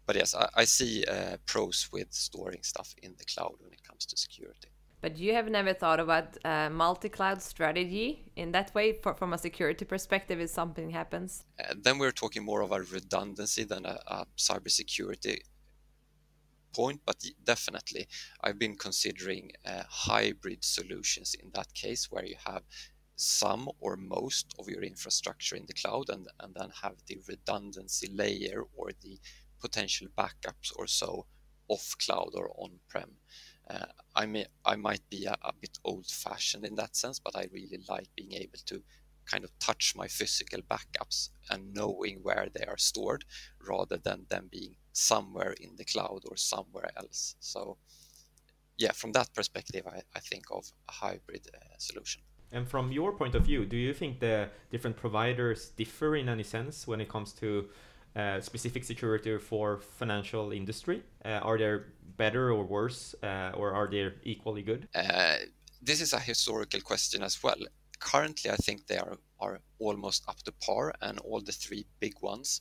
But 0.08 0.16
yes, 0.16 0.34
I, 0.34 0.48
I 0.54 0.64
see 0.64 1.04
uh, 1.04 1.36
pros 1.44 1.90
with 1.92 2.14
storing 2.14 2.62
stuff 2.62 2.94
in 3.02 3.14
the 3.18 3.26
cloud 3.26 3.56
when 3.60 3.74
it 3.74 3.82
comes 3.86 4.06
to 4.06 4.16
security. 4.16 4.70
But 5.02 5.18
you 5.18 5.34
have 5.34 5.50
never 5.50 5.74
thought 5.74 6.00
about 6.00 6.38
a 6.46 6.70
multi-cloud 6.70 7.42
strategy 7.42 8.32
in 8.34 8.50
that 8.52 8.74
way 8.74 8.94
for, 9.02 9.12
from 9.12 9.34
a 9.34 9.38
security 9.38 9.84
perspective 9.84 10.40
if 10.40 10.48
something 10.48 10.88
happens? 10.88 11.44
Uh, 11.60 11.74
then 11.76 11.98
we're 11.98 12.18
talking 12.22 12.42
more 12.42 12.62
of 12.62 12.72
a 12.72 12.80
redundancy 12.80 13.64
than 13.64 13.84
a, 13.84 13.98
a 14.06 14.26
cybersecurity 14.38 15.40
point, 16.74 17.02
but 17.04 17.22
definitely 17.44 18.08
I've 18.42 18.58
been 18.58 18.76
considering 18.76 19.52
uh, 19.66 19.82
hybrid 19.90 20.64
solutions 20.64 21.34
in 21.34 21.50
that 21.52 21.74
case 21.74 22.10
where 22.10 22.24
you 22.24 22.36
have 22.46 22.62
some 23.16 23.68
or 23.80 23.96
most 23.96 24.54
of 24.58 24.68
your 24.68 24.82
infrastructure 24.82 25.54
in 25.54 25.66
the 25.66 25.74
cloud 25.74 26.08
and, 26.08 26.28
and 26.40 26.54
then 26.54 26.70
have 26.82 26.94
the 27.08 27.18
redundancy 27.28 28.08
layer 28.10 28.62
or 28.74 28.90
the 29.02 29.18
potential 29.60 30.08
backups 30.16 30.72
or 30.76 30.86
so 30.86 31.26
off 31.68 31.94
cloud 31.98 32.30
or 32.34 32.50
on 32.56 32.78
prem. 32.88 33.12
Uh, 33.70 33.86
I 34.16 34.26
may 34.26 34.46
I 34.64 34.76
might 34.76 35.02
be 35.10 35.26
a, 35.26 35.36
a 35.42 35.52
bit 35.60 35.78
old 35.84 36.06
fashioned 36.06 36.64
in 36.64 36.74
that 36.76 36.96
sense, 36.96 37.18
but 37.18 37.36
I 37.36 37.48
really 37.52 37.80
like 37.88 38.08
being 38.16 38.32
able 38.32 38.58
to 38.66 38.82
kind 39.30 39.44
of 39.44 39.50
touch 39.58 39.94
my 39.94 40.08
physical 40.08 40.60
backups 40.62 41.28
and 41.50 41.74
knowing 41.74 42.20
where 42.22 42.48
they 42.54 42.64
are 42.64 42.78
stored 42.78 43.24
rather 43.66 43.98
than 43.98 44.26
them 44.30 44.48
being 44.50 44.74
somewhere 44.92 45.54
in 45.60 45.76
the 45.76 45.84
cloud 45.84 46.22
or 46.28 46.36
somewhere 46.36 46.90
else. 46.96 47.36
So, 47.40 47.76
yeah, 48.78 48.92
from 48.92 49.12
that 49.12 49.32
perspective, 49.34 49.86
I, 49.86 50.02
I 50.16 50.20
think 50.20 50.44
of 50.50 50.64
a 50.88 50.92
hybrid 50.92 51.46
uh, 51.54 51.58
solution. 51.78 52.22
And 52.50 52.66
from 52.66 52.90
your 52.90 53.12
point 53.12 53.34
of 53.34 53.44
view, 53.44 53.66
do 53.66 53.76
you 53.76 53.92
think 53.92 54.20
the 54.20 54.48
different 54.70 54.96
providers 54.96 55.68
differ 55.76 56.16
in 56.16 56.28
any 56.28 56.42
sense 56.42 56.86
when 56.86 57.00
it 57.00 57.08
comes 57.08 57.32
to 57.34 57.68
uh, 58.16 58.40
specific 58.40 58.84
security 58.84 59.38
for 59.38 59.78
financial 59.78 60.52
industry? 60.52 61.02
Uh, 61.24 61.40
are 61.42 61.58
they 61.58 61.78
better 62.16 62.52
or 62.52 62.64
worse, 62.64 63.14
uh, 63.22 63.52
or 63.54 63.72
are 63.72 63.88
they 63.88 64.10
equally 64.24 64.62
good? 64.62 64.88
Uh, 64.94 65.36
this 65.80 66.00
is 66.00 66.12
a 66.12 66.18
historical 66.18 66.80
question 66.80 67.22
as 67.22 67.42
well. 67.42 67.58
Currently, 68.00 68.50
I 68.50 68.56
think 68.56 68.86
they 68.86 68.98
are, 68.98 69.18
are 69.40 69.60
almost 69.78 70.24
up 70.28 70.38
to 70.44 70.52
par, 70.52 70.94
and 71.00 71.18
all 71.20 71.40
the 71.40 71.52
three 71.52 71.86
big 72.00 72.14
ones 72.20 72.60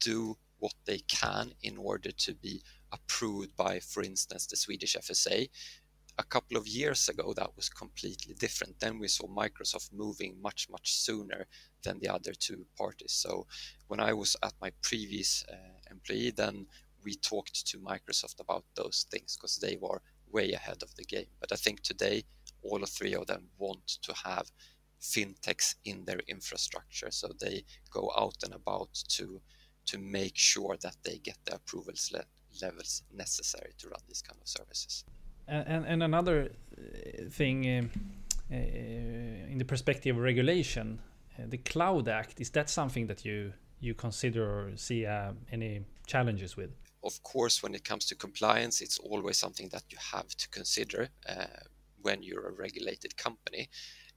do 0.00 0.36
what 0.58 0.74
they 0.84 0.98
can 1.08 1.52
in 1.62 1.76
order 1.76 2.12
to 2.12 2.34
be 2.34 2.62
approved 2.92 3.56
by, 3.56 3.80
for 3.80 4.02
instance, 4.02 4.46
the 4.46 4.56
Swedish 4.56 4.94
FSA. 4.94 5.48
A 6.18 6.24
couple 6.24 6.56
of 6.56 6.68
years 6.68 7.08
ago, 7.08 7.32
that 7.34 7.56
was 7.56 7.68
completely 7.68 8.34
different. 8.34 8.78
Then 8.78 8.98
we 8.98 9.08
saw 9.08 9.26
Microsoft 9.26 9.92
moving 9.92 10.36
much, 10.42 10.68
much 10.70 10.94
sooner 10.94 11.46
than 11.82 11.98
the 12.00 12.08
other 12.08 12.32
two 12.32 12.66
parties. 12.76 13.12
So 13.12 13.46
when 13.88 13.98
I 13.98 14.12
was 14.12 14.36
at 14.42 14.52
my 14.60 14.72
previous 14.82 15.44
uh, 15.50 15.56
employee, 15.90 16.30
then 16.30 16.66
we 17.04 17.14
talked 17.14 17.66
to 17.66 17.78
Microsoft 17.78 18.40
about 18.40 18.64
those 18.74 19.06
things 19.10 19.36
because 19.36 19.56
they 19.56 19.76
were 19.80 20.02
way 20.30 20.52
ahead 20.52 20.82
of 20.82 20.94
the 20.94 21.04
game. 21.04 21.26
But 21.40 21.52
I 21.52 21.56
think 21.56 21.80
today, 21.82 22.24
all 22.62 22.84
three 22.86 23.14
of 23.14 23.26
them 23.26 23.48
want 23.58 23.86
to 24.02 24.14
have 24.24 24.50
fintechs 25.00 25.74
in 25.84 26.04
their 26.04 26.20
infrastructure, 26.28 27.10
so 27.10 27.28
they 27.40 27.64
go 27.90 28.12
out 28.16 28.36
and 28.44 28.54
about 28.54 28.94
to 29.08 29.40
to 29.84 29.98
make 29.98 30.36
sure 30.36 30.76
that 30.80 30.96
they 31.02 31.18
get 31.18 31.38
the 31.44 31.56
approvals 31.56 32.12
le- 32.12 32.24
levels 32.64 33.02
necessary 33.12 33.72
to 33.78 33.88
run 33.88 34.00
these 34.06 34.22
kind 34.22 34.40
of 34.40 34.46
services. 34.46 35.04
And, 35.48 35.84
and, 35.86 36.02
another 36.02 36.50
uh, 36.78 37.28
thing 37.30 37.78
um, 37.78 37.90
uh, 38.50 38.54
in 38.54 39.58
the 39.58 39.64
perspective 39.64 40.16
of 40.16 40.22
regulation, 40.22 41.00
uh, 41.38 41.42
the 41.48 41.58
Cloud 41.58 42.08
Act, 42.08 42.40
is 42.40 42.50
that 42.50 42.70
something 42.70 43.06
that 43.08 43.24
you, 43.24 43.52
you 43.80 43.94
consider 43.94 44.44
or 44.44 44.76
see 44.76 45.04
uh, 45.04 45.32
any 45.50 45.84
challenges 46.06 46.56
with? 46.56 46.70
Of 47.04 47.22
course, 47.22 47.62
when 47.62 47.74
it 47.74 47.84
comes 47.84 48.06
to 48.06 48.14
compliance, 48.14 48.80
it's 48.80 48.98
always 48.98 49.36
something 49.36 49.68
that 49.70 49.84
you 49.90 49.98
have 50.12 50.28
to 50.28 50.48
consider 50.48 51.08
uh, 51.28 51.46
when 52.00 52.22
you're 52.22 52.48
a 52.48 52.52
regulated 52.52 53.16
company. 53.16 53.68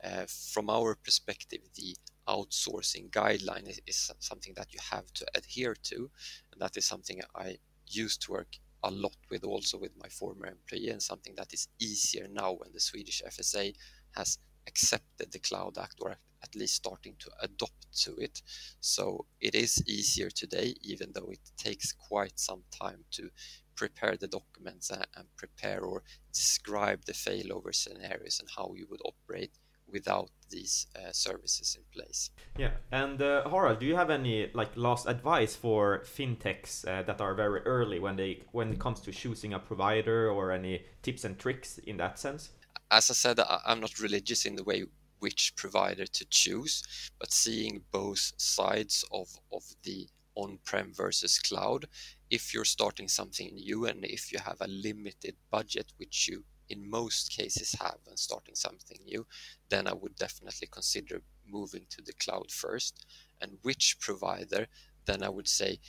Uh, 0.03 0.25
from 0.27 0.69
our 0.69 0.95
perspective, 0.95 1.61
the 1.75 1.95
outsourcing 2.27 3.09
guideline 3.09 3.67
is, 3.67 3.79
is, 3.87 4.11
something 4.19 4.53
that 4.55 4.73
you 4.73 4.79
have 4.91 5.11
to 5.13 5.25
adhere 5.35 5.75
to. 5.83 6.09
And 6.51 6.61
that 6.61 6.77
is 6.77 6.85
something 6.85 7.21
I 7.35 7.57
used 7.87 8.21
to 8.23 8.31
work 8.31 8.57
a 8.85 8.91
lot 8.91 9.17
with 9.29 9.43
also 9.43 9.77
with 9.77 9.91
my 10.01 10.07
former 10.09 10.45
employee 10.45 10.89
and 10.89 11.01
something 11.01 11.33
that 11.35 11.53
is 11.53 11.67
easier 11.79 12.27
now 12.31 12.53
when 12.53 12.71
the 12.73 12.79
Swedish 12.79 13.21
FSA 13.27 13.73
has 14.11 14.37
accepted 14.67 15.31
the 15.31 15.39
Cloud 15.39 15.77
Act 15.77 15.95
or 16.01 16.11
at 16.11 16.55
least 16.55 16.75
starting 16.75 17.15
to 17.19 17.31
adopt 17.41 17.91
to 18.03 18.15
it. 18.17 18.41
So 18.81 19.25
it 19.41 19.55
is 19.55 19.83
easier 19.87 20.29
today, 20.29 20.75
even 20.81 21.11
though 21.13 21.29
it 21.31 21.39
takes 21.57 21.91
quite 21.91 22.39
some 22.39 22.63
time 22.71 23.03
to 23.11 23.29
prepare 23.75 24.15
the 24.15 24.27
documents 24.27 24.89
and 24.91 25.27
prepare 25.35 25.81
or 25.81 26.03
describe 26.31 27.05
the 27.05 27.13
failover 27.13 27.73
scenarios 27.73 28.39
and 28.39 28.49
how 28.55 28.73
you 28.75 28.87
would 28.89 29.01
operate 29.03 29.51
without 29.91 30.29
these 30.49 30.87
uh, 30.95 31.11
services 31.11 31.77
in 31.77 31.83
place. 31.93 32.29
Yeah, 32.57 32.71
and 32.91 33.21
uh, 33.21 33.49
Harald, 33.49 33.79
do 33.79 33.85
you 33.85 33.95
have 33.95 34.09
any 34.09 34.49
like 34.53 34.75
last 34.75 35.07
advice 35.07 35.55
for 35.55 36.03
fintechs 36.05 36.87
uh, 36.87 37.03
that 37.03 37.21
are 37.21 37.33
very 37.33 37.61
early 37.61 37.99
when 37.99 38.15
they 38.15 38.43
when 38.51 38.73
it 38.73 38.79
comes 38.79 38.99
to 39.01 39.11
choosing 39.11 39.53
a 39.53 39.59
provider 39.59 40.29
or 40.29 40.51
any 40.51 40.85
tips 41.01 41.23
and 41.25 41.37
tricks 41.37 41.77
in 41.79 41.97
that 41.97 42.19
sense? 42.19 42.49
As 42.91 43.09
I 43.09 43.13
said, 43.13 43.39
I'm 43.65 43.79
not 43.79 43.99
religious 43.99 44.45
in 44.45 44.55
the 44.55 44.63
way 44.63 44.85
which 45.19 45.55
provider 45.55 46.05
to 46.05 46.25
choose, 46.25 46.83
but 47.19 47.31
seeing 47.31 47.81
both 47.91 48.33
sides 48.37 49.03
of 49.11 49.27
of 49.51 49.63
the 49.83 50.07
on-prem 50.35 50.93
versus 50.93 51.39
cloud. 51.39 51.85
If 52.29 52.53
you're 52.53 52.65
starting 52.65 53.07
something 53.07 53.55
new 53.55 53.85
and 53.85 54.03
if 54.03 54.31
you 54.31 54.39
have 54.39 54.59
a 54.61 54.67
limited 54.67 55.35
budget, 55.49 55.93
which 55.97 56.27
you 56.27 56.43
in 56.69 56.89
most 56.89 57.31
cases 57.31 57.75
have 57.79 57.97
when 58.05 58.17
starting 58.17 58.55
something 58.55 58.97
new, 59.05 59.25
then 59.69 59.87
I 59.87 59.93
would 59.93 60.15
definitely 60.15 60.67
consider 60.71 61.21
moving 61.47 61.85
to 61.89 62.01
the 62.01 62.13
cloud 62.13 62.51
first. 62.51 63.05
And 63.41 63.57
which 63.61 63.97
provider, 63.99 64.67
then 65.05 65.23
I 65.23 65.29
would 65.29 65.47
say 65.47 65.79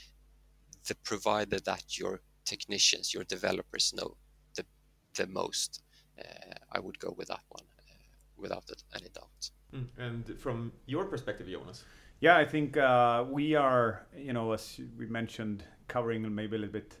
the 0.87 0.95
provider 0.95 1.59
that 1.59 1.97
your 1.97 2.21
technicians, 2.45 3.13
your 3.13 3.23
developers 3.23 3.93
know 3.93 4.17
the, 4.55 4.65
the 5.15 5.27
most. 5.27 5.81
Uh, 6.19 6.55
I 6.71 6.79
would 6.79 6.99
go 6.99 7.13
with 7.17 7.27
that 7.27 7.43
one 7.49 7.65
uh, 7.79 7.93
without 8.37 8.63
any 8.95 9.09
doubt. 9.09 9.49
Mm. 9.73 9.87
And 9.97 10.39
from 10.39 10.71
your 10.85 11.05
perspective, 11.05 11.47
Jonas? 11.47 11.83
Yeah, 12.19 12.37
I 12.37 12.45
think 12.45 12.77
uh, 12.77 13.25
we 13.29 13.53
are, 13.55 14.07
you 14.17 14.33
know, 14.33 14.51
as 14.53 14.79
we 14.97 15.05
mentioned, 15.05 15.63
covering 15.87 16.33
maybe 16.33 16.55
a 16.55 16.59
little 16.59 16.73
bit 16.73 16.97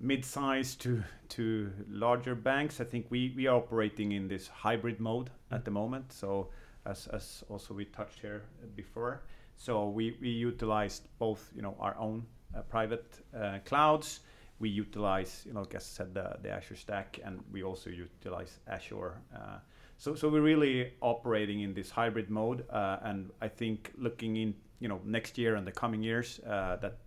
mid-size 0.00 0.76
to 0.76 1.02
to 1.28 1.70
larger 1.88 2.34
banks. 2.34 2.80
I 2.80 2.84
think 2.84 3.06
we 3.10 3.32
we 3.36 3.46
are 3.46 3.56
operating 3.56 4.12
in 4.12 4.28
this 4.28 4.48
hybrid 4.48 5.00
mode 5.00 5.30
at 5.50 5.64
the 5.64 5.70
moment. 5.70 6.12
So 6.12 6.48
as 6.86 7.06
as 7.08 7.44
also 7.48 7.74
we 7.74 7.84
touched 7.84 8.20
here 8.20 8.42
before, 8.76 9.22
so 9.56 9.88
we 9.88 10.16
we 10.20 10.28
utilized 10.28 11.08
both 11.18 11.50
you 11.54 11.62
know 11.62 11.76
our 11.80 11.96
own 11.98 12.26
uh, 12.54 12.62
private 12.62 13.20
uh, 13.36 13.58
clouds. 13.64 14.20
We 14.60 14.68
utilize 14.68 15.44
you 15.46 15.52
know 15.52 15.60
like 15.60 15.74
I 15.74 15.78
said 15.78 16.14
the, 16.14 16.38
the 16.42 16.50
Azure 16.50 16.76
stack, 16.76 17.18
and 17.24 17.42
we 17.52 17.62
also 17.62 17.90
utilize 17.90 18.60
Azure. 18.68 19.20
Uh, 19.34 19.58
so 19.96 20.14
so 20.14 20.28
we're 20.28 20.42
really 20.42 20.92
operating 21.00 21.60
in 21.60 21.74
this 21.74 21.90
hybrid 21.90 22.30
mode, 22.30 22.64
uh, 22.70 22.98
and 23.02 23.30
I 23.42 23.48
think 23.48 23.92
looking 23.98 24.36
in 24.36 24.54
you 24.80 24.88
know 24.88 25.00
next 25.04 25.38
year 25.38 25.56
and 25.56 25.66
the 25.66 25.72
coming 25.72 26.02
years 26.02 26.40
uh, 26.46 26.76
that 26.76 26.98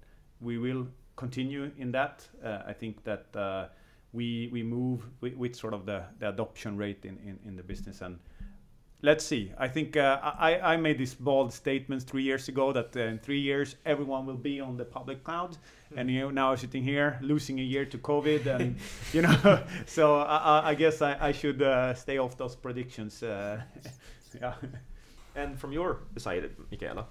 we 0.42 0.58
will 0.58 0.88
continue 1.26 1.72
in 1.78 1.92
that. 1.92 2.16
Uh, 2.44 2.72
I 2.72 2.74
think 2.74 3.04
that 3.04 3.26
uh, 3.36 3.68
we 4.18 4.50
we 4.52 4.62
move 4.64 5.00
with, 5.22 5.36
with, 5.36 5.56
sort 5.56 5.74
of 5.74 5.86
the, 5.86 6.00
the 6.20 6.28
adoption 6.30 6.78
rate 6.78 7.06
in, 7.06 7.18
in, 7.30 7.40
in 7.48 7.56
the 7.56 7.64
business 7.64 8.02
and 8.02 8.20
let's 9.02 9.26
see. 9.26 9.52
I 9.58 9.68
think 9.68 9.98
uh, 9.98 10.20
I, 10.22 10.74
I 10.74 10.78
made 10.78 10.98
this 10.98 11.14
bold 11.14 11.54
statement 11.54 12.04
three 12.04 12.24
years 12.24 12.48
ago 12.48 12.72
that 12.74 12.96
uh, 12.96 13.02
in 13.02 13.20
three 13.20 13.40
years 13.40 13.76
everyone 13.86 14.26
will 14.26 14.44
be 14.52 14.62
on 14.62 14.78
the 14.78 14.86
public 14.86 15.24
cloud, 15.24 15.52
mm. 15.52 15.98
and 15.98 16.10
you 16.10 16.22
know 16.22 16.32
now 16.32 16.56
sitting 16.56 16.84
here 16.84 17.20
losing 17.22 17.60
a 17.60 17.64
year 17.64 17.86
to 17.86 17.98
COVID, 17.98 18.46
and 18.46 18.76
you 19.14 19.22
know, 19.22 19.64
so 19.86 20.18
I, 20.20 20.72
I 20.72 20.76
guess 20.76 21.02
I, 21.02 21.18
I 21.20 21.32
should 21.32 21.62
uh, 21.62 21.94
stay 21.94 22.18
off 22.18 22.38
those 22.38 22.56
predictions. 22.56 23.24
Uh, 23.24 23.62
yeah. 24.42 24.54
And 25.36 25.58
from 25.58 25.72
your 25.72 26.00
side, 26.18 26.50
Mikaela. 26.72 27.06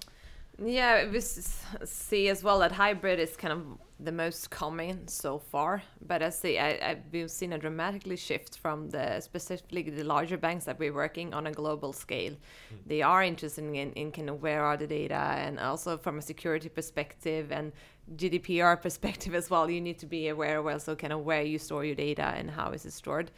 Yeah, 0.62 1.10
we 1.10 1.20
see 1.20 2.28
as 2.28 2.44
well 2.44 2.58
that 2.58 2.72
hybrid 2.72 3.18
is 3.18 3.34
kind 3.34 3.52
of 3.52 3.78
the 3.98 4.12
most 4.12 4.50
common 4.50 5.08
so 5.08 5.38
far. 5.38 5.82
But 6.06 6.22
I 6.22 6.30
see, 6.30 6.58
I, 6.58 6.68
I, 6.68 6.96
we've 7.12 7.30
seen 7.30 7.52
a 7.54 7.58
dramatically 7.58 8.16
shift 8.16 8.58
from 8.58 8.90
the 8.90 9.20
specifically 9.20 9.82
the 9.82 10.04
larger 10.04 10.36
banks 10.36 10.66
that 10.66 10.78
we're 10.78 10.92
working 10.92 11.32
on 11.32 11.46
a 11.46 11.52
global 11.52 11.92
scale. 11.92 12.32
Mm. 12.32 12.76
They 12.86 13.02
are 13.02 13.22
interested 13.22 13.64
in, 13.64 13.74
in 13.74 14.12
kind 14.12 14.28
of 14.28 14.42
where 14.42 14.62
are 14.62 14.76
the 14.76 14.86
data, 14.86 15.14
and 15.14 15.58
also 15.58 15.96
from 15.96 16.18
a 16.18 16.22
security 16.22 16.68
perspective 16.68 17.50
and 17.52 17.72
GDPR 18.16 18.80
perspective 18.80 19.34
as 19.40 19.50
well, 19.50 19.70
you 19.70 19.80
need 19.80 19.98
to 19.98 20.06
be 20.06 20.28
aware 20.28 20.58
of 20.58 20.66
also 20.66 20.94
kind 20.94 21.12
of 21.12 21.24
where 21.24 21.42
you 21.42 21.58
store 21.58 21.84
your 21.84 21.94
data 21.94 22.34
and 22.36 22.50
how 22.50 22.70
is 22.70 22.84
it 22.84 22.92
stored. 22.92 23.30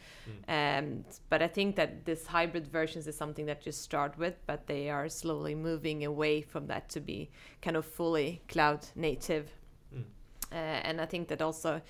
Mm. 0.47 0.79
Um, 0.79 1.05
but 1.29 1.41
I 1.41 1.47
think 1.47 1.75
that 1.75 2.05
this 2.05 2.27
hybrid 2.27 2.67
versions 2.67 3.07
is 3.07 3.17
something 3.17 3.45
that 3.45 3.65
you 3.65 3.71
start 3.71 4.17
with, 4.17 4.35
but 4.45 4.67
they 4.67 4.89
are 4.89 5.09
slowly 5.09 5.55
moving 5.55 6.05
away 6.05 6.41
from 6.41 6.67
that 6.67 6.89
to 6.89 6.99
be 6.99 7.29
kind 7.61 7.77
of 7.77 7.85
fully 7.85 8.41
cloud 8.47 8.85
native. 8.95 9.51
Mm. 9.95 10.03
Uh, 10.51 10.55
and 10.55 11.01
I 11.01 11.05
think 11.05 11.27
that 11.29 11.41
also 11.41 11.81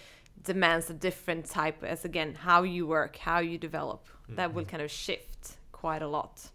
demands 0.43 0.89
a 0.89 0.93
different 0.93 1.45
type 1.45 1.83
as 1.83 2.05
again 2.05 2.33
how 2.33 2.63
you 2.63 2.85
work, 2.87 3.17
how 3.17 3.39
you 3.39 3.57
develop. 3.57 4.07
Mm. 4.29 4.35
That 4.35 4.53
will 4.53 4.65
kind 4.65 4.81
of 4.81 4.91
shift 4.91 5.57
quite 5.71 6.01
a 6.01 6.07
lot. 6.07 6.49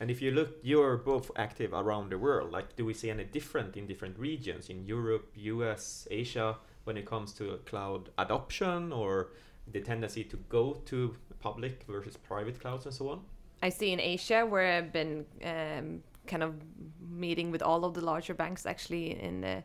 And 0.00 0.10
if 0.10 0.20
you 0.20 0.30
look, 0.30 0.58
you're 0.62 0.96
both 0.96 1.30
active 1.36 1.72
around 1.72 2.10
the 2.10 2.18
world. 2.18 2.52
Like, 2.52 2.76
do 2.76 2.84
we 2.84 2.94
see 2.94 3.10
any 3.10 3.24
different 3.24 3.76
in 3.76 3.86
different 3.86 4.18
regions 4.18 4.68
in 4.68 4.84
Europe, 4.84 5.32
US, 5.36 6.08
Asia 6.10 6.56
when 6.84 6.96
it 6.96 7.06
comes 7.06 7.32
to 7.34 7.58
cloud 7.64 8.10
adoption 8.18 8.92
or 8.92 9.28
the 9.72 9.80
tendency 9.80 10.24
to 10.24 10.36
go 10.48 10.74
to 10.86 11.14
public 11.40 11.84
versus 11.88 12.16
private 12.16 12.60
clouds 12.60 12.86
and 12.86 12.94
so 12.94 13.08
on? 13.08 13.20
I 13.62 13.70
see 13.70 13.92
in 13.92 14.00
Asia 14.00 14.44
where 14.44 14.76
I've 14.76 14.92
been 14.92 15.24
um, 15.44 16.02
kind 16.26 16.42
of 16.42 16.54
meeting 17.00 17.50
with 17.50 17.62
all 17.62 17.84
of 17.84 17.94
the 17.94 18.00
larger 18.00 18.34
banks 18.34 18.66
actually 18.66 19.18
in 19.20 19.40
the 19.40 19.62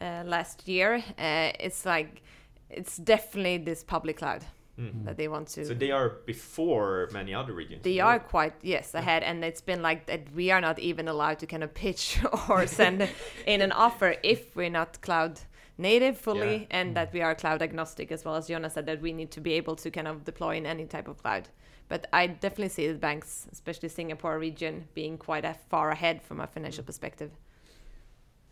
uh, 0.00 0.22
last 0.24 0.68
year. 0.68 1.02
Uh, 1.18 1.52
it's 1.58 1.84
like 1.84 2.22
it's 2.68 2.96
definitely 2.96 3.58
this 3.58 3.82
public 3.82 4.18
cloud 4.18 4.44
mm. 4.80 5.04
that 5.04 5.16
they 5.16 5.28
want 5.28 5.48
to. 5.48 5.64
So 5.64 5.74
they 5.74 5.90
are 5.90 6.08
before 6.26 7.08
many 7.12 7.34
other 7.34 7.52
regions. 7.52 7.82
They 7.82 8.00
are 8.00 8.18
quite 8.18 8.54
yes 8.62 8.94
ahead, 8.94 9.22
and 9.22 9.44
it's 9.44 9.60
been 9.60 9.82
like 9.82 10.06
that. 10.06 10.32
We 10.34 10.50
are 10.50 10.60
not 10.60 10.78
even 10.78 11.08
allowed 11.08 11.38
to 11.40 11.46
kind 11.46 11.62
of 11.62 11.74
pitch 11.74 12.18
or 12.48 12.66
send 12.66 13.08
in 13.46 13.60
an 13.60 13.72
offer 13.72 14.16
if 14.22 14.56
we're 14.56 14.70
not 14.70 15.00
cloud 15.00 15.40
native 15.78 16.18
fully, 16.18 16.56
yeah. 16.56 16.78
and 16.78 16.90
mm. 16.90 16.94
that 16.94 17.12
we 17.12 17.20
are 17.22 17.34
cloud 17.34 17.62
agnostic 17.62 18.12
as 18.12 18.24
well 18.24 18.36
as 18.36 18.48
Jonas 18.48 18.74
said 18.74 18.86
that 18.86 19.00
we 19.00 19.12
need 19.12 19.30
to 19.32 19.40
be 19.40 19.52
able 19.54 19.76
to 19.76 19.90
kind 19.90 20.08
of 20.08 20.24
deploy 20.24 20.56
in 20.56 20.66
any 20.66 20.86
type 20.86 21.08
of 21.08 21.22
cloud. 21.22 21.48
But 21.88 22.06
I 22.12 22.28
definitely 22.28 22.68
see 22.68 22.86
the 22.86 22.98
banks, 22.98 23.48
especially 23.50 23.88
Singapore 23.88 24.38
region, 24.38 24.86
being 24.94 25.18
quite 25.18 25.44
far 25.68 25.90
ahead 25.90 26.22
from 26.22 26.40
a 26.40 26.46
financial 26.46 26.84
mm. 26.84 26.86
perspective. 26.86 27.30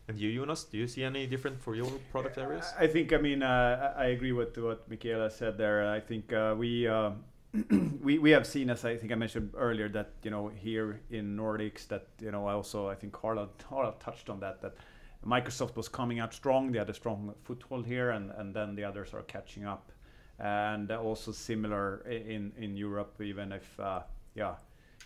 And 0.09 0.19
you, 0.19 0.35
Jonas, 0.35 0.65
do 0.65 0.79
you 0.79 0.89
see 0.89 1.05
any 1.05 1.27
different 1.27 1.61
for 1.61 1.75
your 1.75 1.91
product 2.11 2.39
areas? 2.39 2.73
I 2.79 2.87
think, 2.87 3.13
I 3.13 3.19
mean, 3.19 3.43
uh, 3.43 3.93
I 3.95 4.07
agree 4.07 4.33
with 4.33 4.57
what 4.57 4.89
Mikaela 4.89 5.31
said 5.31 5.59
there. 5.59 5.87
I 5.87 6.01
think 6.01 6.33
uh, 6.33 6.55
we, 6.57 6.89
uh, 6.89 7.11
we 8.03 8.19
we 8.19 8.31
have 8.31 8.47
seen, 8.47 8.71
as 8.71 8.85
I 8.85 8.97
think 8.97 9.13
I 9.13 9.15
mentioned 9.15 9.53
earlier, 9.57 9.89
that 9.91 10.13
you 10.23 10.31
know 10.31 10.49
here 10.49 11.01
in 11.11 11.37
Nordics, 11.37 11.87
that 11.89 12.07
you 12.21 12.31
know 12.31 12.47
also 12.47 12.89
I 12.89 12.95
think 12.95 13.17
Harald 13.21 13.51
touched 14.01 14.29
on 14.29 14.41
that 14.41 14.61
that 14.61 14.75
Microsoft 15.27 15.77
was 15.77 15.89
coming 15.89 16.21
out 16.21 16.35
strong. 16.35 16.73
They 16.73 16.79
had 16.79 16.91
a 16.91 16.95
strong 16.95 17.35
foothold 17.45 17.87
here, 17.87 18.11
and 18.11 18.31
and 18.33 18.55
then 18.55 18.75
the 18.75 18.85
others 18.85 19.15
are 19.15 19.23
catching 19.23 19.65
up, 19.65 19.91
and 20.39 20.91
also 20.91 21.33
similar 21.33 22.03
in 22.07 22.53
in 22.59 22.77
Europe, 22.77 23.19
even 23.23 23.53
if 23.53 23.81
uh, 23.81 24.01
yeah, 24.35 24.57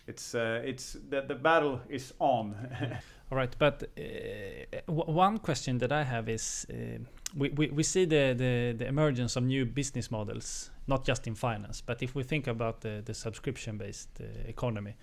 it's 0.07 0.35
uh, 0.35 0.61
it's 0.65 0.97
the 1.09 1.21
the 1.21 1.35
battle 1.35 1.79
is 1.89 2.13
on. 2.19 2.55
All 3.31 3.37
right, 3.37 3.55
but 3.57 3.83
uh, 3.97 4.91
one 4.91 5.39
question 5.39 5.79
that 5.79 5.91
I 5.91 6.03
have 6.03 6.29
is 6.29 6.67
uh, 6.69 6.99
we, 7.35 7.49
we, 7.49 7.67
we 7.69 7.81
see 7.81 8.05
the, 8.05 8.35
the, 8.37 8.75
the 8.77 8.87
emergence 8.87 9.35
of 9.35 9.43
new 9.43 9.65
business 9.65 10.11
models, 10.11 10.69
not 10.85 11.03
just 11.03 11.25
in 11.25 11.33
finance, 11.33 11.81
but 11.81 12.03
if 12.03 12.13
we 12.13 12.21
think 12.21 12.45
about 12.45 12.81
the, 12.81 13.01
the 13.03 13.13
subscription 13.13 13.77
based 13.77 14.09
uh, 14.21 14.25
economy, 14.47 14.95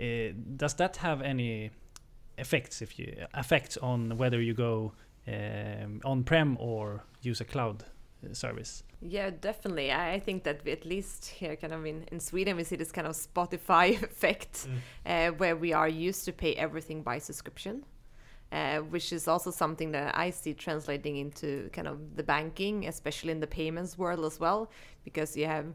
uh, 0.00 0.32
does 0.56 0.74
that 0.74 0.96
have 0.96 1.22
any 1.22 1.70
effects 2.36 2.82
if 2.82 2.98
you 2.98 3.14
effects 3.36 3.76
on 3.76 4.16
whether 4.16 4.40
you 4.40 4.54
go 4.54 4.92
um, 5.28 6.00
on 6.04 6.24
prem 6.24 6.56
or 6.58 7.04
use 7.22 7.40
a 7.40 7.44
cloud 7.44 7.84
uh, 8.24 8.34
service? 8.34 8.82
Yeah, 9.00 9.30
definitely. 9.30 9.92
I 9.92 10.18
think 10.18 10.42
that 10.44 10.64
we, 10.64 10.72
at 10.72 10.84
least 10.84 11.26
here, 11.26 11.54
kind 11.54 11.72
of 11.72 11.86
in, 11.86 12.04
in 12.10 12.18
Sweden, 12.18 12.56
we 12.56 12.64
see 12.64 12.76
this 12.76 12.90
kind 12.90 13.06
of 13.06 13.14
Spotify 13.14 14.02
effect 14.02 14.66
mm. 14.66 14.78
uh, 15.06 15.32
where 15.36 15.56
we 15.56 15.72
are 15.72 15.88
used 15.88 16.24
to 16.24 16.32
pay 16.32 16.54
everything 16.54 17.02
by 17.02 17.18
subscription. 17.18 17.84
Uh, 18.50 18.78
which 18.78 19.12
is 19.12 19.28
also 19.28 19.50
something 19.50 19.92
that 19.92 20.16
I 20.16 20.30
see 20.30 20.54
translating 20.54 21.18
into 21.18 21.68
kind 21.74 21.86
of 21.86 22.16
the 22.16 22.22
banking, 22.22 22.88
especially 22.88 23.30
in 23.30 23.40
the 23.40 23.46
payments 23.46 23.98
world 23.98 24.24
as 24.24 24.40
well, 24.40 24.70
because 25.04 25.36
you 25.36 25.44
have 25.44 25.66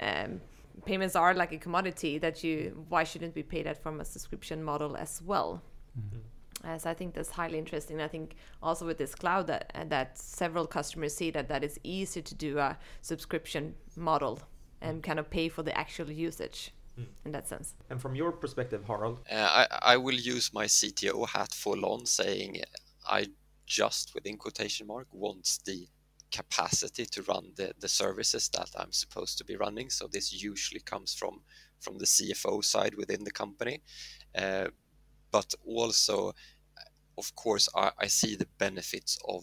um, 0.00 0.40
payments 0.86 1.14
are 1.14 1.34
like 1.34 1.52
a 1.52 1.58
commodity 1.58 2.16
that 2.16 2.42
you 2.42 2.86
why 2.88 3.04
shouldn't 3.04 3.34
we 3.34 3.42
pay 3.42 3.62
that 3.62 3.82
from 3.82 4.00
a 4.00 4.04
subscription 4.06 4.62
model 4.64 4.96
as 4.96 5.20
well? 5.20 5.60
Mm-hmm. 5.98 6.20
Uh, 6.64 6.78
so 6.78 6.90
I 6.90 6.94
think 6.94 7.14
that's 7.14 7.30
highly 7.30 7.58
interesting. 7.58 8.00
I 8.00 8.08
think 8.08 8.36
also 8.62 8.86
with 8.86 8.98
this 8.98 9.14
cloud 9.14 9.46
that 9.48 9.72
uh, 9.74 9.84
that 9.88 10.18
several 10.18 10.66
customers 10.66 11.14
see 11.14 11.30
that 11.30 11.48
that 11.48 11.64
is 11.64 11.78
easy 11.82 12.22
to 12.22 12.34
do 12.34 12.58
a 12.58 12.78
subscription 13.00 13.74
model 13.96 14.40
and 14.80 15.02
kind 15.02 15.18
of 15.18 15.30
pay 15.30 15.48
for 15.48 15.62
the 15.62 15.76
actual 15.76 16.10
usage 16.10 16.72
mm. 16.98 17.06
in 17.24 17.32
that 17.32 17.48
sense. 17.48 17.74
And 17.90 18.00
from 18.00 18.14
your 18.14 18.32
perspective, 18.32 18.84
Harald, 18.86 19.18
uh, 19.30 19.34
I 19.34 19.94
I 19.94 19.96
will 19.96 20.14
use 20.14 20.52
my 20.52 20.66
CTO 20.66 21.28
hat 21.28 21.52
full 21.52 21.84
on, 21.84 22.06
saying 22.06 22.62
I 23.06 23.26
just 23.66 24.14
within 24.14 24.36
quotation 24.36 24.86
mark 24.86 25.08
wants 25.12 25.58
the 25.58 25.88
capacity 26.30 27.04
to 27.04 27.22
run 27.22 27.52
the, 27.56 27.72
the 27.78 27.88
services 27.88 28.48
that 28.48 28.70
I'm 28.76 28.92
supposed 28.92 29.36
to 29.38 29.44
be 29.44 29.56
running. 29.56 29.90
So 29.90 30.06
this 30.06 30.32
usually 30.32 30.80
comes 30.80 31.14
from 31.14 31.42
from 31.80 31.98
the 31.98 32.06
CFO 32.06 32.64
side 32.64 32.94
within 32.94 33.24
the 33.24 33.32
company. 33.32 33.82
Uh, 34.34 34.68
but 35.32 35.54
also 35.66 36.32
of 37.22 37.28
course 37.44 37.66
I, 37.84 37.90
I 38.04 38.08
see 38.20 38.32
the 38.42 38.50
benefits 38.66 39.12
of 39.34 39.42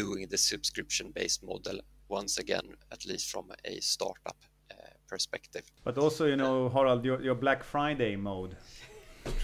doing 0.00 0.22
the 0.34 0.40
subscription 0.52 1.06
based 1.18 1.42
model 1.50 1.78
once 2.08 2.34
again 2.42 2.66
at 2.94 3.00
least 3.10 3.26
from 3.32 3.46
a 3.72 3.74
startup 3.80 4.40
uh, 4.70 4.74
perspective. 5.12 5.64
But 5.88 5.96
also 6.04 6.22
you 6.32 6.38
know 6.42 6.68
harald 6.76 7.04
your, 7.08 7.18
your 7.28 7.38
black 7.44 7.60
friday 7.72 8.14
mode 8.16 8.52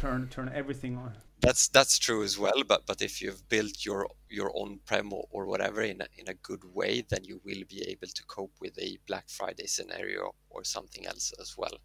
turn 0.00 0.28
turn 0.34 0.48
everything 0.60 0.94
on. 1.04 1.12
That's 1.46 1.64
that's 1.76 1.96
true 2.06 2.22
as 2.28 2.34
well 2.44 2.60
but 2.72 2.80
but 2.90 2.98
if 3.08 3.14
you've 3.22 3.42
built 3.54 3.76
your 3.88 4.00
your 4.38 4.50
on-prem 4.60 5.08
or, 5.18 5.24
or 5.34 5.42
whatever 5.52 5.80
in 5.92 5.98
a, 6.06 6.08
in 6.20 6.26
a 6.34 6.36
good 6.48 6.64
way 6.78 6.92
then 7.12 7.22
you 7.30 7.36
will 7.46 7.64
be 7.74 7.80
able 7.92 8.10
to 8.18 8.22
cope 8.34 8.54
with 8.64 8.74
a 8.78 8.98
black 9.08 9.26
friday 9.38 9.68
scenario 9.76 10.22
or 10.54 10.60
something 10.64 11.04
else 11.06 11.26
as 11.42 11.50
well 11.60 11.76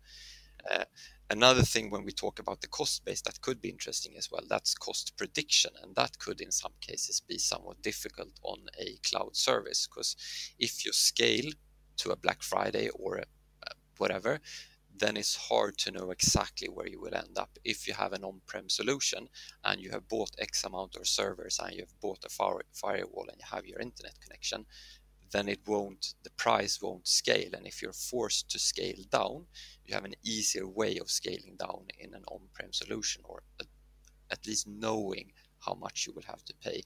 Uh, 0.71 0.86
another 1.30 1.62
thing 1.62 1.89
when 1.89 2.04
we 2.04 2.12
talk 2.12 2.39
about 2.39 2.62
the 2.62 2.67
cost 2.67 3.06
base 3.06 3.21
that 3.21 3.41
could 3.41 3.62
be 3.62 3.69
interesting 3.69 4.13
as 4.17 4.30
well, 4.32 4.43
that's 4.49 4.73
cost 4.73 5.15
prediction. 5.17 5.71
And 5.82 5.95
that 5.95 6.17
could 6.19 6.41
in 6.41 6.51
some 6.51 6.73
cases 6.82 7.21
be 7.21 7.38
somewhat 7.38 7.82
difficult 7.82 8.39
on 8.43 8.60
a 8.80 8.97
cloud 9.08 9.36
service 9.36 9.88
because 9.88 10.15
if 10.60 10.86
you 10.86 10.91
scale 10.91 11.51
to 11.97 12.12
a 12.12 12.15
Black 12.15 12.43
Friday 12.43 12.89
or 12.89 13.23
whatever, 13.97 14.39
then 14.97 15.17
it's 15.17 15.36
hard 15.36 15.78
to 15.78 15.91
know 15.91 16.12
exactly 16.12 16.69
where 16.69 16.88
you 16.88 17.01
will 17.01 17.15
end 17.15 17.38
up. 17.38 17.58
If 17.63 17.88
you 17.88 17.93
have 17.93 18.13
an 18.13 18.23
on 18.23 18.41
prem 18.45 18.69
solution 18.69 19.28
and 19.63 19.82
you 19.82 19.91
have 19.91 20.08
bought 20.08 20.32
X 20.39 20.63
amount 20.63 20.95
of 20.95 21.08
servers 21.08 21.60
and 21.62 21.73
you've 21.73 21.99
bought 21.99 22.23
a 22.25 22.30
fire, 22.30 22.62
firewall 22.73 23.28
and 23.30 23.38
you 23.38 23.45
have 23.51 23.65
your 23.65 23.80
internet 23.80 24.19
connection, 24.21 24.65
then 25.32 25.48
it 25.48 25.60
won't, 25.66 26.14
the 26.24 26.30
price 26.32 26.82
won't 26.82 27.08
scale. 27.08 27.50
And 27.54 27.66
if 27.68 27.82
you're 27.82 27.94
forced 27.94 28.50
to 28.52 28.60
scale 28.60 29.04
down, 29.12 29.46
you 29.86 29.94
have 29.94 30.06
an 30.06 30.16
easier 30.24 30.68
way 30.68 30.98
of 30.98 31.10
scaling 31.10 31.56
down 31.60 31.86
in 32.00 32.14
an 32.14 32.24
on-prem 32.28 32.74
solution 32.74 33.22
or 33.26 33.44
at 34.32 34.46
least 34.48 34.68
knowing 34.68 35.32
how 35.66 35.74
much 35.74 36.06
you 36.06 36.14
will 36.14 36.24
have 36.24 36.44
to 36.46 36.54
pay. 36.56 36.84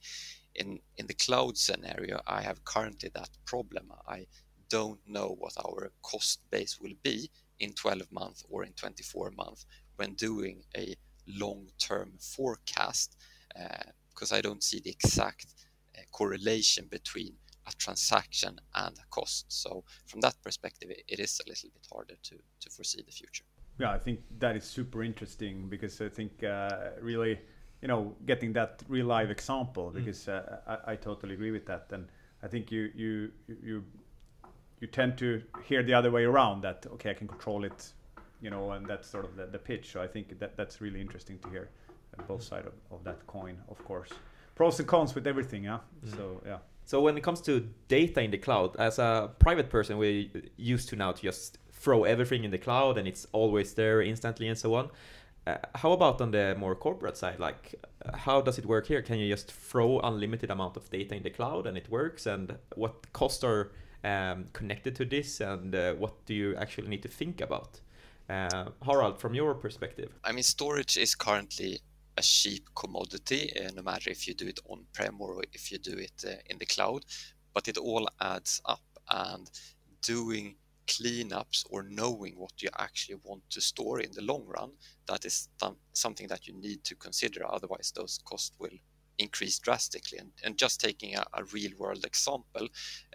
In 0.55 0.79
in 0.97 1.07
the 1.07 1.13
cloud 1.13 1.57
scenario, 1.57 2.21
I 2.27 2.41
have 2.41 2.65
currently 2.65 3.09
that 3.13 3.29
problem. 3.45 3.91
I 4.07 4.27
don't 4.69 4.99
know 5.07 5.35
what 5.39 5.53
our 5.65 5.91
cost 6.01 6.39
base 6.51 6.79
will 6.79 6.97
be 7.03 7.29
in 7.59 7.73
12 7.73 8.11
months 8.11 8.43
or 8.49 8.63
in 8.63 8.73
24 8.73 9.31
months 9.31 9.65
when 9.97 10.13
doing 10.13 10.63
a 10.77 10.95
long-term 11.27 12.13
forecast 12.19 13.15
because 14.13 14.31
uh, 14.31 14.35
I 14.35 14.41
don't 14.41 14.63
see 14.63 14.79
the 14.79 14.91
exact 14.91 15.47
uh, 15.97 16.01
correlation 16.11 16.87
between 16.89 17.33
a 17.69 17.75
transaction 17.77 18.59
and 18.75 18.95
a 18.97 19.07
cost. 19.09 19.45
So 19.49 19.83
from 20.05 20.21
that 20.21 20.35
perspective, 20.43 20.89
it 21.07 21.19
is 21.19 21.39
a 21.45 21.49
little 21.49 21.69
bit 21.69 21.87
harder 21.91 22.15
to, 22.23 22.35
to 22.61 22.69
foresee 22.69 23.03
the 23.05 23.11
future. 23.11 23.45
yeah, 23.79 23.91
I 23.91 23.97
think 23.97 24.19
that 24.39 24.55
is 24.55 24.65
super 24.65 25.03
interesting 25.03 25.67
because 25.69 26.01
I 26.01 26.09
think 26.09 26.43
uh, 26.43 26.69
really, 27.01 27.39
you 27.81 27.87
know, 27.87 28.15
getting 28.25 28.53
that 28.53 28.83
real 28.89 29.05
live 29.05 29.31
example 29.31 29.91
because 29.91 30.27
uh, 30.27 30.59
I, 30.67 30.91
I 30.91 30.95
totally 30.97 31.33
agree 31.33 31.51
with 31.51 31.65
that, 31.67 31.85
and 31.91 32.07
I 32.43 32.47
think 32.47 32.71
you 32.71 32.91
you 32.95 33.31
you 33.63 33.83
you 34.81 34.87
tend 34.87 35.17
to 35.17 35.41
hear 35.63 35.83
the 35.83 35.93
other 35.93 36.11
way 36.11 36.25
around 36.25 36.61
that 36.61 36.85
okay, 36.93 37.11
I 37.11 37.13
can 37.13 37.27
control 37.27 37.63
it, 37.63 37.93
you 38.41 38.49
know, 38.49 38.71
and 38.71 38.85
that's 38.85 39.07
sort 39.07 39.25
of 39.25 39.35
the, 39.35 39.45
the 39.45 39.59
pitch. 39.59 39.91
So 39.93 40.01
I 40.01 40.07
think 40.07 40.39
that 40.39 40.57
that's 40.57 40.81
really 40.81 41.01
interesting 41.01 41.39
to 41.39 41.49
hear 41.49 41.69
both 42.27 42.43
side 42.43 42.65
of, 42.65 42.73
of 42.91 43.03
that 43.03 43.25
coin, 43.27 43.57
of 43.69 43.83
course. 43.85 44.09
Pros 44.55 44.79
and 44.79 44.87
cons 44.87 45.15
with 45.15 45.25
everything, 45.25 45.63
yeah. 45.63 45.79
So 46.17 46.41
yeah. 46.45 46.57
So 46.89 46.99
when 46.99 47.15
it 47.15 47.21
comes 47.21 47.39
to 47.41 47.69
data 47.87 48.19
in 48.21 48.31
the 48.31 48.39
cloud, 48.39 48.75
as 48.77 48.97
a 48.97 49.29
private 49.37 49.69
person, 49.69 49.99
we're 49.99 50.25
used 50.57 50.89
to 50.89 50.95
now 50.95 51.11
to 51.11 51.21
just 51.21 51.59
throw 51.71 52.03
everything 52.03 52.43
in 52.43 52.49
the 52.49 52.57
cloud 52.57 52.97
and 52.97 53.07
it's 53.07 53.27
always 53.31 53.75
there 53.75 54.01
instantly 54.01 54.47
and 54.47 54.57
so 54.57 54.73
on. 54.73 54.89
Uh, 55.45 55.57
how 55.75 55.91
about 55.91 56.19
on 56.19 56.31
the 56.31 56.55
more 56.57 56.73
corporate 56.73 57.15
side? 57.15 57.39
Like, 57.39 57.75
how 58.15 58.41
does 58.41 58.57
it 58.57 58.65
work 58.65 58.87
here? 58.87 59.03
Can 59.03 59.19
you 59.19 59.31
just 59.31 59.51
throw 59.51 59.99
unlimited 59.99 60.49
amount 60.49 60.77
of 60.77 60.89
data 60.89 61.13
in 61.13 61.21
the 61.21 61.29
cloud 61.29 61.67
and 61.67 61.77
it 61.77 61.87
works? 61.91 62.25
And 62.25 62.57
what 62.75 63.13
costs 63.13 63.43
are 63.43 63.71
um, 64.03 64.45
connected 64.53 64.95
to 64.95 65.05
this? 65.05 65.41
And 65.41 65.75
uh, 65.75 65.93
what 65.93 66.25
do 66.25 66.33
you 66.33 66.55
actually 66.55 66.87
need 66.87 67.03
to 67.03 67.07
think 67.07 67.39
about? 67.39 67.81
Uh, 68.27 68.69
Harald, 68.83 69.19
from 69.19 69.35
your 69.35 69.53
perspective. 69.53 70.17
I 70.23 70.31
mean, 70.31 70.41
storage 70.41 70.97
is 70.97 71.13
currently 71.13 71.81
a 72.19 72.21
cheap 72.21 72.65
commodity, 72.75 73.51
uh, 73.57 73.71
no 73.75 73.81
matter 73.81 74.09
if 74.09 74.27
you 74.27 74.33
do 74.33 74.47
it 74.47 74.59
on 74.71 74.79
prem 74.93 75.15
or 75.19 75.41
if 75.53 75.71
you 75.71 75.77
do 75.91 75.95
it 76.07 76.17
uh, 76.27 76.31
in 76.51 76.57
the 76.59 76.65
cloud, 76.65 77.01
but 77.53 77.67
it 77.67 77.77
all 77.77 78.07
adds 78.19 78.61
up. 78.65 78.81
And 79.11 79.49
doing 80.01 80.55
cleanups 80.87 81.65
or 81.71 81.83
knowing 81.83 82.33
what 82.37 82.61
you 82.63 82.69
actually 82.77 83.19
want 83.23 83.43
to 83.49 83.61
store 83.61 83.99
in 84.01 84.11
the 84.13 84.21
long 84.21 84.45
run, 84.45 84.71
that 85.07 85.25
is 85.25 85.49
th- 85.59 85.73
something 85.93 86.27
that 86.27 86.47
you 86.47 86.53
need 86.53 86.83
to 86.83 86.95
consider. 86.95 87.41
Otherwise, 87.45 87.91
those 87.95 88.19
costs 88.23 88.55
will 88.59 88.77
increase 89.17 89.57
drastically. 89.59 90.17
And, 90.19 90.31
and 90.43 90.57
just 90.57 90.79
taking 90.79 91.15
a, 91.15 91.25
a 91.33 91.43
real 91.55 91.71
world 91.77 92.05
example, 92.05 92.67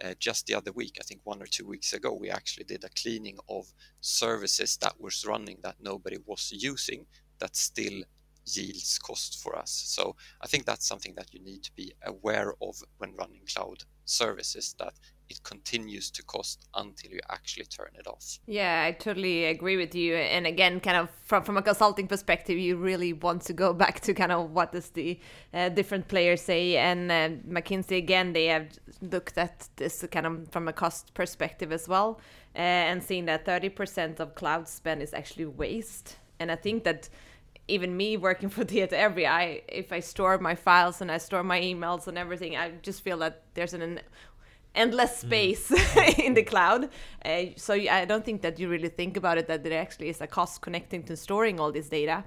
uh, 0.03 0.13
just 0.19 0.47
the 0.47 0.55
other 0.55 0.71
week, 0.71 0.97
I 0.99 1.03
think 1.03 1.21
one 1.23 1.41
or 1.41 1.47
two 1.47 1.65
weeks 1.65 1.93
ago, 1.93 2.13
we 2.13 2.29
actually 2.29 2.65
did 2.65 2.83
a 2.83 2.89
cleaning 3.01 3.37
of 3.49 3.65
services 4.01 4.77
that 4.77 4.99
was 4.99 5.25
running 5.25 5.57
that 5.63 5.77
nobody 5.81 6.17
was 6.25 6.51
using 6.55 7.05
that 7.39 7.55
still 7.55 8.03
yields 8.45 8.99
cost 8.99 9.41
for 9.41 9.55
us. 9.57 9.71
So 9.71 10.15
I 10.41 10.47
think 10.47 10.65
that's 10.65 10.87
something 10.87 11.13
that 11.15 11.33
you 11.33 11.41
need 11.43 11.63
to 11.63 11.75
be 11.75 11.93
aware 12.05 12.53
of 12.61 12.75
when 12.97 13.15
running 13.15 13.41
cloud 13.53 13.83
services 14.05 14.75
that 14.79 14.93
it 15.29 15.41
continues 15.43 16.11
to 16.11 16.23
cost 16.23 16.67
until 16.75 17.11
you 17.11 17.19
actually 17.29 17.65
turn 17.65 17.89
it 17.95 18.07
off. 18.07 18.39
Yeah, 18.45 18.83
I 18.85 18.91
totally 18.91 19.45
agree 19.45 19.77
with 19.77 19.95
you. 19.95 20.15
And 20.15 20.45
again, 20.45 20.79
kind 20.79 20.97
of 20.97 21.09
from 21.23 21.43
from 21.43 21.57
a 21.57 21.61
consulting 21.61 22.07
perspective, 22.07 22.57
you 22.57 22.77
really 22.77 23.13
want 23.13 23.41
to 23.43 23.53
go 23.53 23.73
back 23.83 23.99
to 24.01 24.13
kind 24.13 24.31
of 24.31 24.51
what 24.51 24.71
does 24.71 24.89
the 24.89 25.19
uh, 25.53 25.69
different 25.69 26.07
players 26.07 26.41
say. 26.41 26.77
And 26.77 27.11
uh, 27.11 27.29
McKinsey 27.47 27.97
again, 27.97 28.33
they 28.33 28.45
have 28.45 28.67
looked 29.01 29.37
at 29.37 29.67
this 29.77 30.05
kind 30.11 30.25
of 30.25 30.47
from 30.51 30.67
a 30.67 30.73
cost 30.73 31.13
perspective 31.13 31.71
as 31.71 31.87
well, 31.87 32.19
uh, 32.55 32.59
and 32.59 33.03
seen 33.03 33.25
that 33.25 33.45
30% 33.45 34.19
of 34.19 34.35
cloud 34.35 34.67
spend 34.67 35.01
is 35.01 35.13
actually 35.13 35.45
waste. 35.45 36.17
And 36.39 36.51
I 36.51 36.55
think 36.55 36.83
that 36.83 37.09
even 37.67 37.95
me 37.95 38.17
working 38.17 38.49
for 38.49 38.63
Tietoevry, 38.73 39.27
I 39.27 39.61
if 39.67 39.91
I 39.91 39.99
store 39.99 40.37
my 40.37 40.55
files 40.55 41.01
and 41.01 41.11
I 41.11 41.17
store 41.17 41.43
my 41.43 41.59
emails 41.59 42.07
and 42.07 42.17
everything, 42.17 42.55
I 42.55 42.71
just 42.81 43.01
feel 43.01 43.17
that 43.19 43.43
there's 43.53 43.73
an 43.73 43.99
endless 44.75 45.11
mm. 45.11 45.27
space 45.27 45.69
mm. 45.71 46.19
in 46.19 46.33
the 46.33 46.43
cloud. 46.43 46.89
Uh, 47.23 47.45
so 47.55 47.73
I 47.73 48.05
don't 48.05 48.25
think 48.25 48.41
that 48.41 48.59
you 48.59 48.69
really 48.69 48.89
think 48.89 49.17
about 49.17 49.37
it 49.37 49.47
that 49.47 49.63
there 49.63 49.79
actually 49.79 50.09
is 50.09 50.21
a 50.21 50.27
cost 50.27 50.61
connecting 50.61 51.03
to 51.03 51.15
storing 51.15 51.59
all 51.59 51.71
this 51.71 51.89
data 51.89 52.23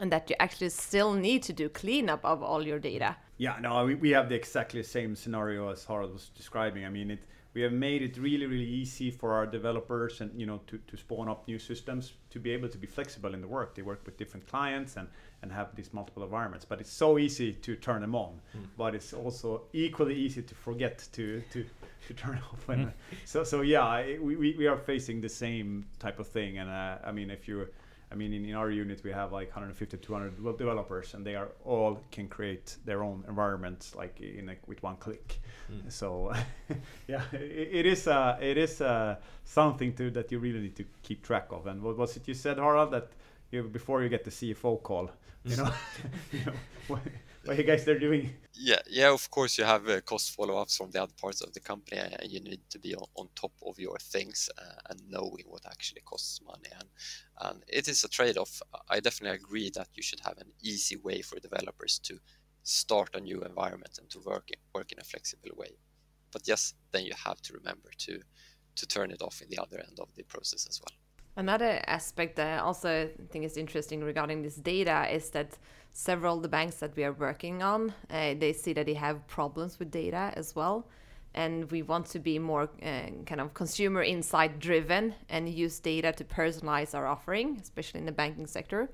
and 0.00 0.12
that 0.12 0.30
you 0.30 0.36
actually 0.38 0.70
still 0.70 1.12
need 1.12 1.42
to 1.42 1.52
do 1.52 1.68
cleanup 1.68 2.24
of 2.24 2.42
all 2.42 2.64
your 2.64 2.78
data. 2.78 3.16
Yeah, 3.36 3.56
no, 3.60 3.84
we, 3.84 3.94
we 3.94 4.10
have 4.10 4.28
the 4.28 4.34
exactly 4.34 4.82
same 4.82 5.14
scenario 5.16 5.70
as 5.70 5.84
Harald 5.84 6.12
was 6.12 6.30
describing. 6.30 6.84
I 6.84 6.88
mean, 6.88 7.10
it 7.10 7.24
we 7.58 7.64
have 7.64 7.72
made 7.72 8.02
it 8.02 8.16
really 8.16 8.46
really 8.46 8.70
easy 8.82 9.10
for 9.10 9.32
our 9.32 9.44
developers 9.44 10.20
and 10.20 10.30
you 10.40 10.46
know 10.46 10.60
to, 10.68 10.78
to 10.86 10.96
spawn 10.96 11.28
up 11.28 11.40
new 11.48 11.58
systems 11.58 12.12
to 12.30 12.38
be 12.38 12.52
able 12.52 12.68
to 12.68 12.78
be 12.78 12.86
flexible 12.86 13.34
in 13.34 13.40
the 13.40 13.48
work 13.48 13.74
they 13.74 13.82
work 13.82 14.00
with 14.06 14.16
different 14.16 14.46
clients 14.46 14.96
and 14.96 15.08
and 15.42 15.50
have 15.50 15.74
these 15.74 15.92
multiple 15.92 16.22
environments 16.22 16.64
but 16.64 16.80
it's 16.80 16.92
so 16.92 17.18
easy 17.18 17.52
to 17.52 17.74
turn 17.74 18.00
them 18.00 18.14
on 18.14 18.40
mm. 18.56 18.64
but 18.76 18.94
it's 18.94 19.12
also 19.12 19.62
equally 19.72 20.14
easy 20.14 20.40
to 20.40 20.54
forget 20.54 20.96
to 21.12 21.42
to 21.52 21.64
to 22.06 22.14
turn 22.14 22.40
off 22.52 22.60
when, 22.68 22.78
mm. 22.86 22.92
so 23.24 23.42
so 23.42 23.62
yeah 23.62 24.06
we, 24.20 24.36
we, 24.36 24.54
we 24.56 24.66
are 24.68 24.78
facing 24.78 25.20
the 25.20 25.28
same 25.28 25.84
type 25.98 26.20
of 26.20 26.28
thing 26.28 26.58
and 26.58 26.70
uh, 26.70 26.98
i 27.04 27.10
mean 27.10 27.28
if 27.28 27.48
you're 27.48 27.70
I 28.10 28.14
mean, 28.14 28.32
in, 28.32 28.44
in 28.46 28.54
our 28.54 28.70
unit, 28.70 29.02
we 29.04 29.12
have 29.12 29.32
like 29.32 29.48
150, 29.48 29.98
200 29.98 30.58
developers, 30.58 31.14
and 31.14 31.26
they 31.26 31.34
are 31.34 31.50
all 31.64 32.00
can 32.10 32.28
create 32.28 32.76
their 32.84 33.02
own 33.02 33.24
environments 33.28 33.94
like 33.94 34.20
in 34.20 34.48
a, 34.48 34.56
with 34.66 34.82
one 34.82 34.96
click. 34.96 35.40
Mm. 35.70 35.92
So, 35.92 36.32
yeah, 37.06 37.22
it, 37.32 37.68
it 37.72 37.86
is 37.86 38.08
uh, 38.08 38.38
it 38.40 38.56
is 38.56 38.80
uh, 38.80 39.16
something 39.44 39.92
to 39.94 40.10
that 40.12 40.32
you 40.32 40.38
really 40.38 40.60
need 40.60 40.76
to 40.76 40.84
keep 41.02 41.22
track 41.22 41.48
of. 41.50 41.66
And 41.66 41.82
what 41.82 41.98
was 41.98 42.16
it 42.16 42.26
you 42.26 42.34
said, 42.34 42.56
Harald, 42.58 42.92
that 42.92 43.10
you, 43.50 43.62
before 43.64 44.02
you 44.02 44.08
get 44.08 44.24
the 44.24 44.30
CFO 44.30 44.82
call, 44.82 45.10
you 45.44 45.56
know, 45.56 45.70
you 46.32 46.44
know 46.46 46.98
what 47.48 47.56
you 47.56 47.64
guys 47.64 47.88
are 47.88 47.98
doing. 47.98 48.30
Yeah, 48.52 48.80
yeah. 48.88 49.10
Of 49.10 49.30
course, 49.30 49.56
you 49.56 49.64
have 49.64 49.88
uh, 49.88 50.00
cost 50.02 50.32
follow-ups 50.36 50.76
from 50.76 50.90
the 50.90 51.02
other 51.02 51.14
parts 51.18 51.40
of 51.40 51.52
the 51.54 51.60
company, 51.60 51.98
and 51.98 52.30
you 52.30 52.40
need 52.40 52.60
to 52.70 52.78
be 52.78 52.94
on, 52.94 53.06
on 53.16 53.28
top 53.34 53.52
of 53.66 53.78
your 53.78 53.96
things 53.98 54.50
uh, 54.58 54.90
and 54.90 55.00
knowing 55.08 55.44
what 55.46 55.62
actually 55.66 56.02
costs 56.02 56.40
money. 56.46 56.70
And 56.78 56.88
and 57.40 57.64
it 57.66 57.88
is 57.88 58.04
a 58.04 58.08
trade-off. 58.08 58.60
I 58.90 59.00
definitely 59.00 59.36
agree 59.36 59.70
that 59.70 59.88
you 59.94 60.02
should 60.02 60.20
have 60.20 60.38
an 60.38 60.50
easy 60.62 60.96
way 60.96 61.22
for 61.22 61.40
developers 61.40 61.98
to 62.00 62.18
start 62.64 63.10
a 63.14 63.20
new 63.20 63.40
environment 63.40 63.98
and 63.98 64.10
to 64.10 64.20
work 64.20 64.50
in, 64.50 64.58
work 64.74 64.92
in 64.92 64.98
a 65.00 65.04
flexible 65.04 65.50
way. 65.56 65.72
But 66.32 66.42
yes, 66.46 66.74
then 66.92 67.04
you 67.04 67.14
have 67.24 67.40
to 67.42 67.54
remember 67.54 67.90
to 68.06 68.20
to 68.76 68.86
turn 68.86 69.10
it 69.10 69.22
off 69.22 69.40
in 69.40 69.48
the 69.48 69.58
other 69.58 69.78
end 69.78 69.98
of 69.98 70.08
the 70.16 70.24
process 70.24 70.66
as 70.68 70.80
well. 70.82 70.96
Another 71.38 71.80
aspect 71.86 72.34
that 72.36 72.58
I 72.58 72.58
also 72.58 73.08
think 73.30 73.44
is 73.44 73.56
interesting 73.56 74.02
regarding 74.02 74.42
this 74.42 74.56
data 74.56 75.06
is 75.08 75.30
that 75.30 75.56
several 75.92 76.36
of 76.36 76.42
the 76.42 76.48
banks 76.48 76.76
that 76.76 76.96
we 76.96 77.04
are 77.04 77.12
working 77.12 77.62
on, 77.62 77.92
uh, 78.10 78.34
they 78.38 78.52
see 78.52 78.72
that 78.72 78.86
they 78.86 78.94
have 78.94 79.26
problems 79.26 79.78
with 79.78 79.90
data 79.90 80.32
as 80.36 80.54
well. 80.54 80.86
And 81.34 81.70
we 81.70 81.82
want 81.82 82.06
to 82.06 82.18
be 82.18 82.38
more 82.38 82.70
uh, 82.82 83.10
kind 83.26 83.40
of 83.40 83.54
consumer 83.54 84.02
insight 84.02 84.58
driven 84.58 85.14
and 85.28 85.48
use 85.48 85.78
data 85.78 86.12
to 86.12 86.24
personalize 86.24 86.94
our 86.94 87.06
offering, 87.06 87.58
especially 87.60 88.00
in 88.00 88.06
the 88.06 88.12
banking 88.12 88.46
sector. 88.46 88.90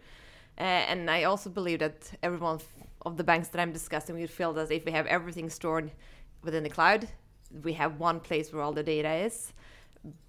Uh, 0.59 0.63
and 0.63 1.11
I 1.11 1.25
also 1.25 1.51
believe 1.51 1.81
that 1.81 2.11
everyone 2.23 2.61
of 3.07 3.17
the 3.17 3.25
banks 3.25 3.49
that 3.49 3.61
I'm 3.61 3.73
discussing 3.73 4.19
would 4.19 4.31
feel 4.31 4.53
that 4.55 4.71
if 4.71 4.85
we 4.85 4.93
have 4.93 5.07
everything 5.07 5.51
stored 5.51 5.91
within 6.43 6.63
the 6.63 6.71
cloud, 6.71 7.09
we 7.63 7.73
have 7.75 8.01
one 8.01 8.21
place 8.21 8.53
where 8.53 8.63
all 8.63 8.73
the 8.73 8.83
data 8.83 9.13
is 9.13 9.53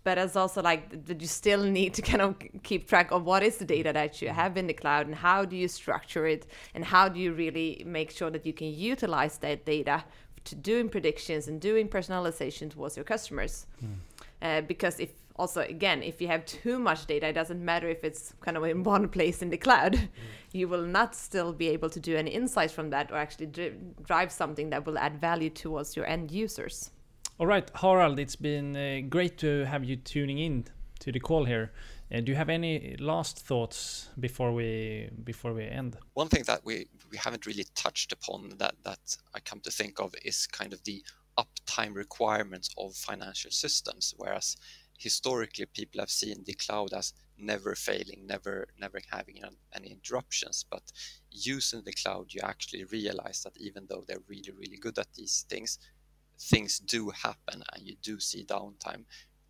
but 0.03 0.17
it's 0.17 0.35
also 0.35 0.61
like 0.61 1.05
that 1.05 1.19
you 1.19 1.27
still 1.27 1.63
need 1.63 1.93
to 1.93 2.01
kind 2.01 2.21
of 2.21 2.35
keep 2.63 2.87
track 2.87 3.11
of 3.11 3.25
what 3.25 3.43
is 3.43 3.57
the 3.57 3.65
data 3.65 3.91
that 3.91 4.21
you 4.21 4.29
have 4.29 4.55
in 4.55 4.67
the 4.67 4.73
cloud 4.73 5.05
and 5.05 5.15
how 5.15 5.43
do 5.43 5.55
you 5.55 5.67
structure 5.67 6.25
it 6.25 6.47
and 6.73 6.85
how 6.85 7.09
do 7.09 7.19
you 7.19 7.33
really 7.33 7.83
make 7.85 8.11
sure 8.11 8.29
that 8.29 8.45
you 8.45 8.53
can 8.53 8.67
utilize 8.67 9.37
that 9.39 9.65
data 9.65 10.03
to 10.45 10.55
doing 10.55 10.87
predictions 10.87 11.47
and 11.47 11.59
doing 11.59 11.87
personalization 11.87 12.69
towards 12.69 12.95
your 12.95 13.03
customers 13.03 13.65
mm. 13.83 13.95
uh, 14.41 14.61
because 14.61 14.99
if 14.99 15.09
also 15.37 15.61
again 15.61 16.01
if 16.01 16.21
you 16.21 16.27
have 16.27 16.45
too 16.45 16.79
much 16.79 17.07
data 17.07 17.27
it 17.27 17.33
doesn't 17.33 17.63
matter 17.63 17.89
if 17.89 18.03
it's 18.03 18.33
kind 18.39 18.55
of 18.55 18.63
in 18.63 18.83
one 18.95 19.09
place 19.09 19.41
in 19.41 19.49
the 19.49 19.57
cloud 19.57 19.93
mm. 19.93 20.07
you 20.53 20.67
will 20.67 20.85
not 20.85 21.13
still 21.13 21.51
be 21.51 21.67
able 21.67 21.89
to 21.89 21.99
do 21.99 22.15
any 22.15 22.31
insights 22.31 22.71
from 22.71 22.89
that 22.91 23.11
or 23.11 23.15
actually 23.15 23.73
drive 24.03 24.31
something 24.31 24.69
that 24.69 24.85
will 24.85 24.97
add 24.97 25.19
value 25.19 25.49
towards 25.49 25.97
your 25.97 26.05
end 26.05 26.31
users 26.31 26.91
all 27.37 27.47
right, 27.47 27.69
Harald, 27.75 28.17
it's 28.17 28.37
been 28.37 28.75
uh, 28.75 29.01
great 29.09 29.37
to 29.39 29.65
have 29.65 29.83
you 29.83 29.97
tuning 29.97 30.39
in 30.39 30.65
to 30.99 31.11
the 31.11 31.19
call 31.19 31.43
here. 31.43 31.73
Uh, 32.13 32.21
do 32.21 32.31
you 32.31 32.35
have 32.35 32.49
any 32.49 32.95
last 32.99 33.39
thoughts 33.39 34.09
before 34.19 34.53
we 34.53 35.09
before 35.23 35.53
we 35.53 35.65
end? 35.65 35.97
One 36.13 36.29
thing 36.29 36.43
that 36.43 36.63
we 36.63 36.87
we 37.11 37.17
haven't 37.17 37.45
really 37.45 37.65
touched 37.75 38.13
upon 38.13 38.53
that 38.59 38.75
that 38.83 39.17
I 39.33 39.39
come 39.41 39.59
to 39.61 39.71
think 39.71 39.99
of 39.99 40.13
is 40.23 40.47
kind 40.47 40.71
of 40.71 40.83
the 40.85 41.03
uptime 41.37 41.93
requirements 41.93 42.69
of 42.77 42.95
financial 42.95 43.51
systems, 43.51 44.13
whereas 44.17 44.55
historically 44.97 45.65
people 45.65 45.99
have 45.99 46.09
seen 46.09 46.41
the 46.45 46.53
cloud 46.53 46.93
as 46.93 47.11
never 47.37 47.75
failing, 47.75 48.25
never 48.25 48.67
never 48.79 48.99
having 49.11 49.41
any 49.73 49.91
interruptions. 49.91 50.63
But 50.69 50.83
using 51.31 51.81
the 51.83 51.91
cloud, 51.91 52.27
you 52.33 52.39
actually 52.43 52.85
realize 52.85 53.43
that 53.43 53.57
even 53.57 53.87
though 53.89 54.05
they're 54.07 54.29
really 54.29 54.51
really 54.57 54.77
good 54.77 54.97
at 54.99 55.13
these 55.15 55.45
things, 55.49 55.79
things 56.39 56.79
do 56.79 57.09
happen 57.09 57.63
and 57.73 57.87
you 57.87 57.95
do 58.01 58.19
see 58.19 58.45
downtime, 58.45 59.03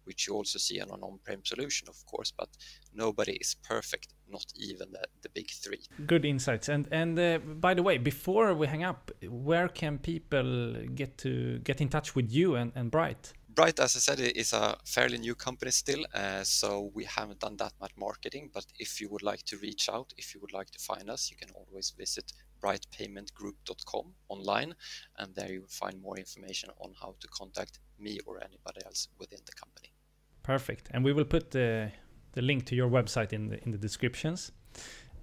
which 0.03 0.27
you 0.27 0.33
also 0.33 0.59
see 0.59 0.79
on 0.81 0.89
an 0.91 1.01
on-prem 1.01 1.43
solution, 1.43 1.87
of 1.89 2.05
course, 2.05 2.31
but 2.31 2.49
nobody 2.93 3.33
is 3.33 3.55
perfect, 3.67 4.13
not 4.29 4.45
even 4.55 4.91
the, 4.91 5.03
the 5.21 5.29
big 5.29 5.49
three. 5.49 5.81
Good 6.05 6.25
insights. 6.25 6.69
And 6.69 6.87
and 6.91 7.19
uh, 7.19 7.39
by 7.39 7.73
the 7.73 7.83
way, 7.83 7.97
before 7.97 8.53
we 8.53 8.67
hang 8.67 8.83
up, 8.83 9.11
where 9.27 9.67
can 9.67 9.97
people 9.97 10.75
get 10.93 11.17
to 11.19 11.59
get 11.59 11.81
in 11.81 11.89
touch 11.89 12.15
with 12.15 12.31
you 12.31 12.55
and, 12.55 12.71
and 12.75 12.91
Bright? 12.91 13.33
Bright, 13.55 13.79
as 13.79 13.95
I 13.95 13.99
said, 13.99 14.19
is 14.19 14.51
a 14.51 14.77
fairly 14.83 15.17
new 15.17 15.33
company 15.33 15.71
still, 15.71 16.05
uh, 16.13 16.43
so 16.43 16.91
we 16.93 17.05
haven't 17.05 17.39
done 17.39 17.55
that 17.57 17.71
much 17.79 17.93
marketing. 17.95 18.49
But 18.53 18.65
if 18.77 18.99
you 18.99 19.07
would 19.09 19.23
like 19.23 19.43
to 19.43 19.57
reach 19.57 19.87
out, 19.87 20.13
if 20.17 20.35
you 20.35 20.41
would 20.41 20.51
like 20.51 20.69
to 20.71 20.79
find 20.79 21.09
us, 21.09 21.31
you 21.31 21.37
can 21.37 21.49
always 21.55 21.93
visit 21.97 22.33
brightpaymentgroup.com 22.65 24.05
online, 24.29 24.75
and 25.19 25.35
there 25.35 25.51
you 25.51 25.61
will 25.61 25.67
find 25.67 26.01
more 26.01 26.17
information 26.17 26.69
on 26.79 26.93
how 27.01 27.15
to 27.19 27.27
contact 27.27 27.79
me 27.99 28.19
or 28.25 28.37
anybody 28.37 28.81
else 28.85 29.07
within 29.19 29.39
the 29.45 29.51
company. 29.53 29.89
Perfect. 30.43 30.89
And 30.91 31.03
we 31.03 31.13
will 31.13 31.25
put 31.25 31.51
the, 31.51 31.91
the 32.33 32.41
link 32.41 32.65
to 32.65 32.75
your 32.75 32.89
website 32.89 33.33
in 33.33 33.49
the, 33.49 33.63
in 33.63 33.71
the 33.71 33.77
descriptions. 33.77 34.51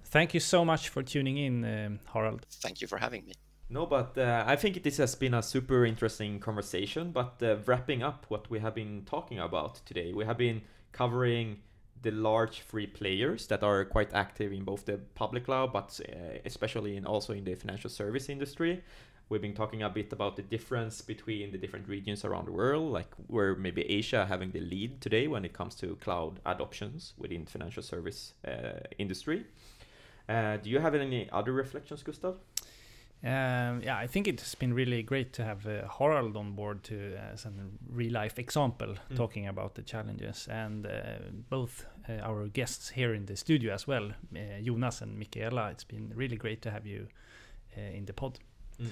Thank 0.05 0.33
you 0.33 0.39
so 0.39 0.63
much 0.63 0.89
for 0.89 1.01
tuning 1.03 1.37
in, 1.37 1.65
um, 1.65 1.99
Harald. 2.13 2.45
Thank 2.61 2.81
you 2.81 2.87
for 2.87 2.97
having 2.97 3.25
me. 3.25 3.33
No, 3.69 3.85
but 3.85 4.17
uh, 4.17 4.43
I 4.45 4.55
think 4.55 4.83
this 4.83 4.97
has 4.97 5.15
been 5.15 5.33
a 5.33 5.41
super 5.41 5.85
interesting 5.85 6.39
conversation. 6.39 7.11
But 7.11 7.41
uh, 7.41 7.57
wrapping 7.65 8.03
up 8.03 8.25
what 8.27 8.49
we 8.49 8.59
have 8.59 8.75
been 8.75 9.03
talking 9.05 9.39
about 9.39 9.81
today, 9.85 10.13
we 10.13 10.25
have 10.25 10.37
been 10.37 10.61
covering 10.91 11.61
the 12.03 12.11
large 12.11 12.61
free 12.61 12.87
players 12.87 13.47
that 13.47 13.63
are 13.63 13.85
quite 13.85 14.13
active 14.13 14.51
in 14.51 14.63
both 14.63 14.85
the 14.85 14.99
public 15.15 15.45
cloud, 15.45 15.73
but 15.73 15.99
uh, 16.07 16.37
especially 16.45 16.97
in 16.97 17.05
also 17.05 17.33
in 17.33 17.43
the 17.43 17.55
financial 17.55 17.89
service 17.89 18.29
industry. 18.29 18.83
We've 19.29 19.41
been 19.41 19.53
talking 19.53 19.81
a 19.81 19.89
bit 19.89 20.13
about 20.13 20.35
the 20.35 20.41
difference 20.43 21.01
between 21.01 21.51
the 21.51 21.57
different 21.57 21.87
regions 21.87 22.25
around 22.25 22.45
the 22.45 22.51
world, 22.51 22.91
like 22.91 23.07
where 23.27 23.55
maybe 23.55 23.81
Asia 23.89 24.25
having 24.25 24.51
the 24.51 24.59
lead 24.59 25.01
today 25.01 25.27
when 25.27 25.45
it 25.45 25.53
comes 25.53 25.75
to 25.75 25.95
cloud 25.95 26.39
adoptions 26.45 27.13
within 27.17 27.45
financial 27.45 27.81
service 27.81 28.33
uh, 28.45 28.81
industry. 28.99 29.45
Uh, 30.27 30.57
do 30.57 30.69
you 30.69 30.79
have 30.79 30.93
any 30.93 31.29
other 31.31 31.53
reflections, 31.53 32.03
Gustav? 32.03 32.35
Um, 33.25 33.81
yeah, 33.81 33.95
I 34.03 34.07
think 34.07 34.27
it's 34.27 34.53
been 34.55 34.73
really 34.73 35.01
great 35.01 35.31
to 35.33 35.45
have 35.45 35.65
uh, 35.65 35.87
Harald 35.97 36.35
on 36.35 36.51
board 36.55 36.83
to 36.83 37.15
uh, 37.15 37.33
as 37.33 37.45
a 37.45 37.51
real 37.89 38.11
life 38.11 38.37
example 38.37 38.95
Mm. 39.09 39.15
talking 39.15 39.47
about 39.47 39.75
the 39.75 39.81
challenges 39.81 40.47
and 40.49 40.85
uh, 40.85 40.91
both 41.49 41.85
uh, 42.09 42.13
our 42.21 42.47
guests 42.49 42.89
here 42.89 43.13
in 43.13 43.25
the 43.25 43.35
studio 43.37 43.73
as 43.73 43.87
well, 43.87 44.11
uh, 44.35 44.61
Jonas 44.61 45.01
and 45.01 45.17
Mikaela. 45.17 45.71
It's 45.71 45.85
been 45.85 46.11
really 46.15 46.35
great 46.35 46.61
to 46.63 46.71
have 46.71 46.85
you 46.85 47.07
uh, 47.77 47.97
in 47.97 48.05
the 48.05 48.13
pod. 48.13 48.39
Mm. 48.81 48.89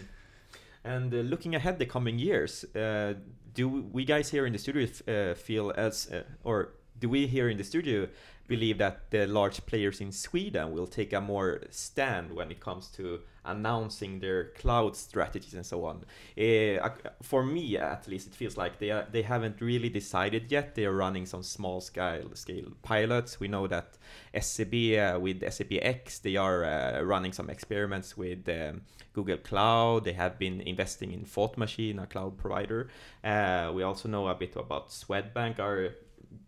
And 0.83 1.29
looking 1.29 1.53
ahead 1.55 1.77
the 1.77 1.85
coming 1.85 2.17
years, 2.17 2.63
uh, 2.75 3.15
do 3.53 3.67
we 3.91 4.05
guys 4.05 4.31
here 4.31 4.45
in 4.45 4.53
the 4.53 4.59
studio 4.59 4.87
uh, 5.07 5.35
feel 5.35 5.73
as, 5.75 6.09
uh, 6.09 6.23
or 6.43 6.69
do 6.99 7.09
we 7.09 7.27
here 7.27 7.49
in 7.49 7.57
the 7.57 7.63
studio 7.63 8.07
believe 8.47 8.77
that 8.79 9.09
the 9.11 9.25
large 9.25 9.65
players 9.65 10.01
in 10.01 10.11
Sweden 10.11 10.71
will 10.71 10.87
take 10.87 11.13
a 11.13 11.21
more 11.21 11.61
stand 11.69 12.33
when 12.33 12.51
it 12.51 12.59
comes 12.59 12.87
to 12.89 13.21
announcing 13.45 14.19
their 14.19 14.49
cloud 14.59 14.95
strategies 14.95 15.53
and 15.53 15.65
so 15.65 15.85
on? 15.85 16.03
Uh, 16.37 16.89
for 17.21 17.43
me, 17.43 17.77
at 17.77 18.07
least, 18.07 18.27
it 18.27 18.35
feels 18.35 18.57
like 18.57 18.77
they 18.77 18.91
are, 18.91 19.07
they 19.11 19.21
haven't 19.21 19.61
really 19.61 19.89
decided 19.89 20.51
yet. 20.51 20.75
They 20.75 20.85
are 20.85 20.93
running 20.93 21.25
some 21.25 21.43
small 21.43 21.79
scale 21.81 22.29
scale 22.33 22.73
pilots. 22.81 23.39
We 23.39 23.47
know 23.47 23.67
that 23.67 23.97
SEB 24.39 24.73
uh, 24.97 25.19
with 25.19 25.49
SAP 25.49 25.73
X, 25.81 26.19
they 26.19 26.35
are 26.35 26.65
uh, 26.65 27.01
running 27.01 27.33
some 27.33 27.49
experiments 27.49 28.17
with. 28.17 28.47
Um, 28.49 28.81
Google 29.13 29.37
Cloud. 29.37 30.05
They 30.05 30.13
have 30.13 30.39
been 30.39 30.61
investing 30.61 31.11
in 31.11 31.25
Thought 31.25 31.57
Machine, 31.57 31.99
a 31.99 32.07
cloud 32.07 32.37
provider. 32.37 32.89
Uh, 33.23 33.71
we 33.73 33.83
also 33.83 34.07
know 34.07 34.27
a 34.27 34.35
bit 34.35 34.55
about 34.55 34.89
Swedbank 34.89 35.59
are 35.59 35.95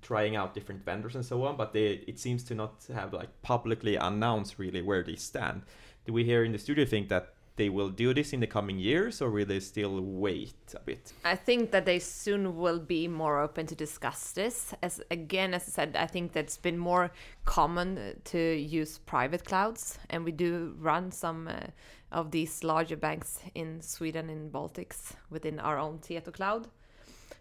trying 0.04 0.36
out 0.36 0.54
different 0.54 0.84
vendors 0.86 1.16
and 1.16 1.26
so 1.26 1.44
on, 1.44 1.58
but 1.58 1.74
they 1.74 2.04
it 2.08 2.20
seems 2.20 2.44
to 2.44 2.56
not 2.56 2.86
have 2.94 3.14
like 3.14 3.30
publicly 3.42 3.96
announced 3.96 4.60
really 4.60 4.82
where 4.82 5.04
they 5.04 5.16
stand. 5.16 5.64
Do 6.06 6.14
we 6.14 6.24
here 6.24 6.44
in 6.44 6.52
the 6.52 6.60
studio 6.60 6.86
think 6.86 7.10
that 7.10 7.34
they 7.56 7.70
will 7.70 7.90
do 7.90 8.14
this 8.14 8.34
in 8.34 8.40
the 8.40 8.48
coming 8.48 8.80
years, 8.80 9.22
or 9.22 9.30
will 9.30 9.46
they 9.46 9.60
still 9.60 10.02
wait 10.02 10.74
a 10.76 10.80
bit? 10.80 11.14
I 11.24 11.36
think 11.36 11.72
that 11.72 11.86
they 11.86 12.00
soon 12.00 12.58
will 12.58 12.80
be 12.80 13.08
more 13.08 13.40
open 13.40 13.68
to 13.68 13.76
discuss 13.76 14.32
this. 14.32 14.74
As 14.82 15.02
again, 15.12 15.54
as 15.54 15.68
I 15.68 15.72
said, 15.72 15.96
I 15.96 16.08
think 16.08 16.34
that's 16.34 16.58
been 16.58 16.78
more 16.78 17.12
common 17.46 17.98
uh, 17.98 18.14
to 18.26 18.40
use 18.40 18.98
private 19.00 19.46
clouds, 19.46 20.00
and 20.10 20.26
we 20.26 20.32
do 20.32 20.76
run 20.80 21.12
some 21.12 21.48
uh, 21.48 21.68
of 22.12 22.32
these 22.32 22.64
larger 22.64 22.98
banks 22.98 23.40
in 23.54 23.82
Sweden 23.82 24.30
in 24.30 24.50
Baltics 24.50 25.14
within 25.30 25.60
our 25.60 25.78
own 25.78 26.00
Tieto 26.00 26.34
cloud. 26.34 26.68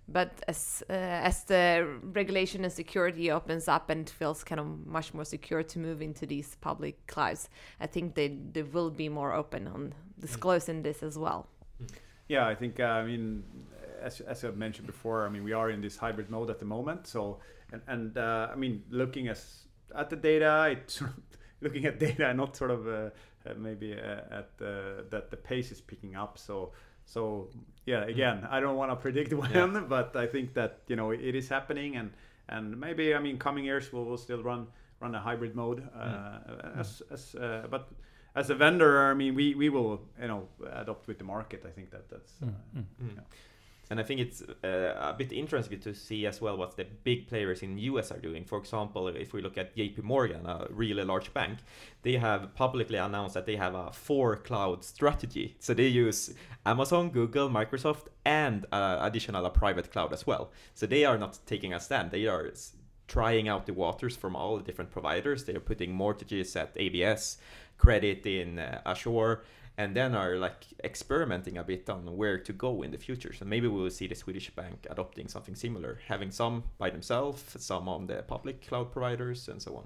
But 0.09 0.43
as 0.49 0.83
uh, 0.91 0.93
as 0.93 1.45
the 1.45 1.87
regulation 2.03 2.65
and 2.65 2.73
security 2.73 3.31
opens 3.31 3.69
up 3.69 3.89
and 3.89 4.11
feels 4.11 4.45
kind 4.45 4.61
of 4.61 4.87
much 4.87 5.15
more 5.15 5.25
secure 5.25 5.63
to 5.63 5.79
move 5.79 6.03
into 6.03 6.27
these 6.27 6.57
public 6.61 7.07
clouds, 7.07 7.49
I 7.81 7.87
think 7.87 8.15
they 8.15 8.29
they 8.53 8.63
will 8.63 8.91
be 8.91 9.09
more 9.09 9.33
open 9.33 9.69
on 9.69 9.95
disclosing 10.21 10.83
this 10.83 11.03
as 11.03 11.17
well. 11.17 11.47
Yeah, 12.29 12.47
I 12.47 12.55
think 12.55 12.81
uh, 12.81 12.85
I 12.85 13.05
mean, 13.05 13.45
as 14.03 14.21
as 14.21 14.45
I've 14.45 14.57
mentioned 14.57 14.87
before, 14.87 15.27
I 15.27 15.31
mean 15.31 15.45
we 15.45 15.53
are 15.53 15.71
in 15.71 15.81
this 15.81 15.97
hybrid 15.97 16.31
mode 16.31 16.51
at 16.51 16.59
the 16.59 16.67
moment. 16.67 17.07
So 17.07 17.39
and 17.73 17.83
and 17.87 18.19
uh, 18.19 18.49
I 18.53 18.57
mean 18.57 18.83
looking 18.91 19.29
as 19.29 19.67
at 19.95 20.11
the 20.11 20.17
data, 20.17 20.69
it's 20.71 21.03
looking 21.61 21.87
at 21.87 21.99
data, 21.99 22.35
not 22.35 22.57
sort 22.57 22.71
of 22.71 22.89
uh, 22.89 23.11
maybe 23.57 23.95
uh, 23.95 24.39
at 24.39 24.59
the, 24.59 25.05
that 25.11 25.31
the 25.31 25.37
pace 25.37 25.71
is 25.73 25.81
picking 25.81 26.17
up. 26.17 26.39
So 26.39 26.73
so 27.05 27.49
yeah, 27.87 28.05
again, 28.05 28.47
I 28.51 28.61
don't 28.61 28.77
want 28.77 28.91
to 28.93 28.97
predict 28.97 29.33
when, 29.41 29.51
Yeah. 29.53 29.81
but 29.89 30.17
I 30.17 30.27
think 30.27 30.55
that 30.55 30.81
you 30.89 30.97
know 30.97 31.11
it 31.13 31.35
is 31.35 31.49
happening, 31.49 31.97
and 31.97 32.11
and 32.49 32.79
maybe 32.79 33.15
I 33.15 33.19
mean 33.19 33.39
coming 33.39 33.65
years 33.65 33.93
we'll, 33.93 34.05
we'll 34.05 34.19
still 34.19 34.43
run 34.43 34.67
run 35.01 35.15
a 35.15 35.21
hybrid 35.21 35.55
mode 35.55 35.83
uh, 35.95 36.81
as 36.81 37.03
as 37.11 37.35
uh, 37.35 37.67
but 37.71 37.89
as 38.35 38.51
a 38.51 38.55
vendor, 38.55 39.11
I 39.11 39.15
mean, 39.15 39.35
we, 39.35 39.55
we 39.55 39.69
will 39.69 40.01
you 40.21 40.29
know 40.29 40.49
adopt 40.73 41.07
with 41.07 41.19
the 41.19 41.25
market. 41.25 41.65
I 41.67 41.71
think 41.71 41.91
that 41.91 42.09
that's 42.09 42.33
uh, 42.43 42.47
Mm, 42.47 42.55
mm. 42.79 42.85
Mm. 43.17 43.19
And 43.91 44.01
I 44.01 44.05
think 44.05 44.21
it's 44.21 44.43
uh, 44.43 44.95
a 44.99 45.15
bit 45.17 45.33
interesting 45.33 45.81
to 45.81 45.95
see 45.95 46.27
as 46.27 46.41
well 46.41 46.57
what 46.57 46.77
the 46.77 46.87
big 47.05 47.29
players 47.29 47.63
in 47.63 47.77
US 47.79 48.11
are 48.11 48.19
doing. 48.19 48.45
For 48.45 48.59
example, 48.59 49.09
if 49.09 49.33
we 49.33 49.43
look 49.43 49.59
at 49.59 49.77
JP 49.77 50.03
Morgan, 50.03 50.47
a 50.47 50.67
really 50.71 51.05
large 51.05 51.35
bank, 51.35 51.59
they 52.03 52.17
have 52.17 52.55
publicly 52.55 52.99
announced 52.99 53.35
that 53.35 53.45
they 53.45 53.57
have 53.57 53.75
a 53.75 53.93
four 53.93 54.37
cloud 54.37 54.85
strategy. 54.85 55.57
So 55.59 55.75
they 55.75 55.89
use 55.89 56.33
Amazon, 56.65 57.11
Google, 57.11 57.51
Microsoft, 57.51 58.07
and 58.25 58.67
uh, 58.73 58.99
additional 59.03 59.45
a 59.45 59.51
private 59.51 59.93
cloud 59.93 60.13
as 60.13 60.27
well. 60.27 60.53
So 60.75 60.87
they 60.87 61.05
are 61.05 61.19
not 61.19 61.39
taking 61.45 61.75
a 61.75 61.81
stand. 61.81 62.13
They 62.13 62.27
are 62.27 62.51
trying 63.09 63.47
out 63.47 63.67
the 63.67 63.75
waters 63.75 64.17
from 64.17 64.35
all 64.35 64.57
the 64.57 64.63
different 64.63 64.91
providers. 64.91 65.45
They 65.45 65.55
are 65.55 65.61
putting 65.61 65.93
mortgages 65.93 66.57
at 66.57 66.75
AWS, 66.77 67.37
credit 67.77 68.25
in 68.25 68.59
uh, 68.59 68.81
Azure, 68.87 69.43
and 69.79 69.97
then 69.97 70.15
are 70.15 70.37
like 70.37 70.67
experimenting 70.85 71.59
a 71.59 71.65
bit 71.65 71.89
on 71.89 72.17
where 72.17 72.39
to 72.39 72.53
go 72.53 72.83
in 72.83 72.91
the 72.91 72.99
future. 72.99 73.33
So 73.33 73.45
maybe 73.45 73.69
we 73.69 73.81
will 73.81 73.91
see 73.91 74.07
the 74.07 74.15
Swedish 74.15 74.51
bank 74.51 74.87
adopting 74.91 75.29
something 75.29 75.55
similar, 75.55 76.01
having 76.07 76.31
some 76.31 76.65
by 76.79 76.91
themselves, 76.91 77.43
some 77.59 77.89
on 77.89 78.07
the 78.07 78.23
public 78.23 78.67
cloud 78.67 78.93
providers, 78.93 79.49
and 79.49 79.61
so 79.61 79.77
on. 79.77 79.85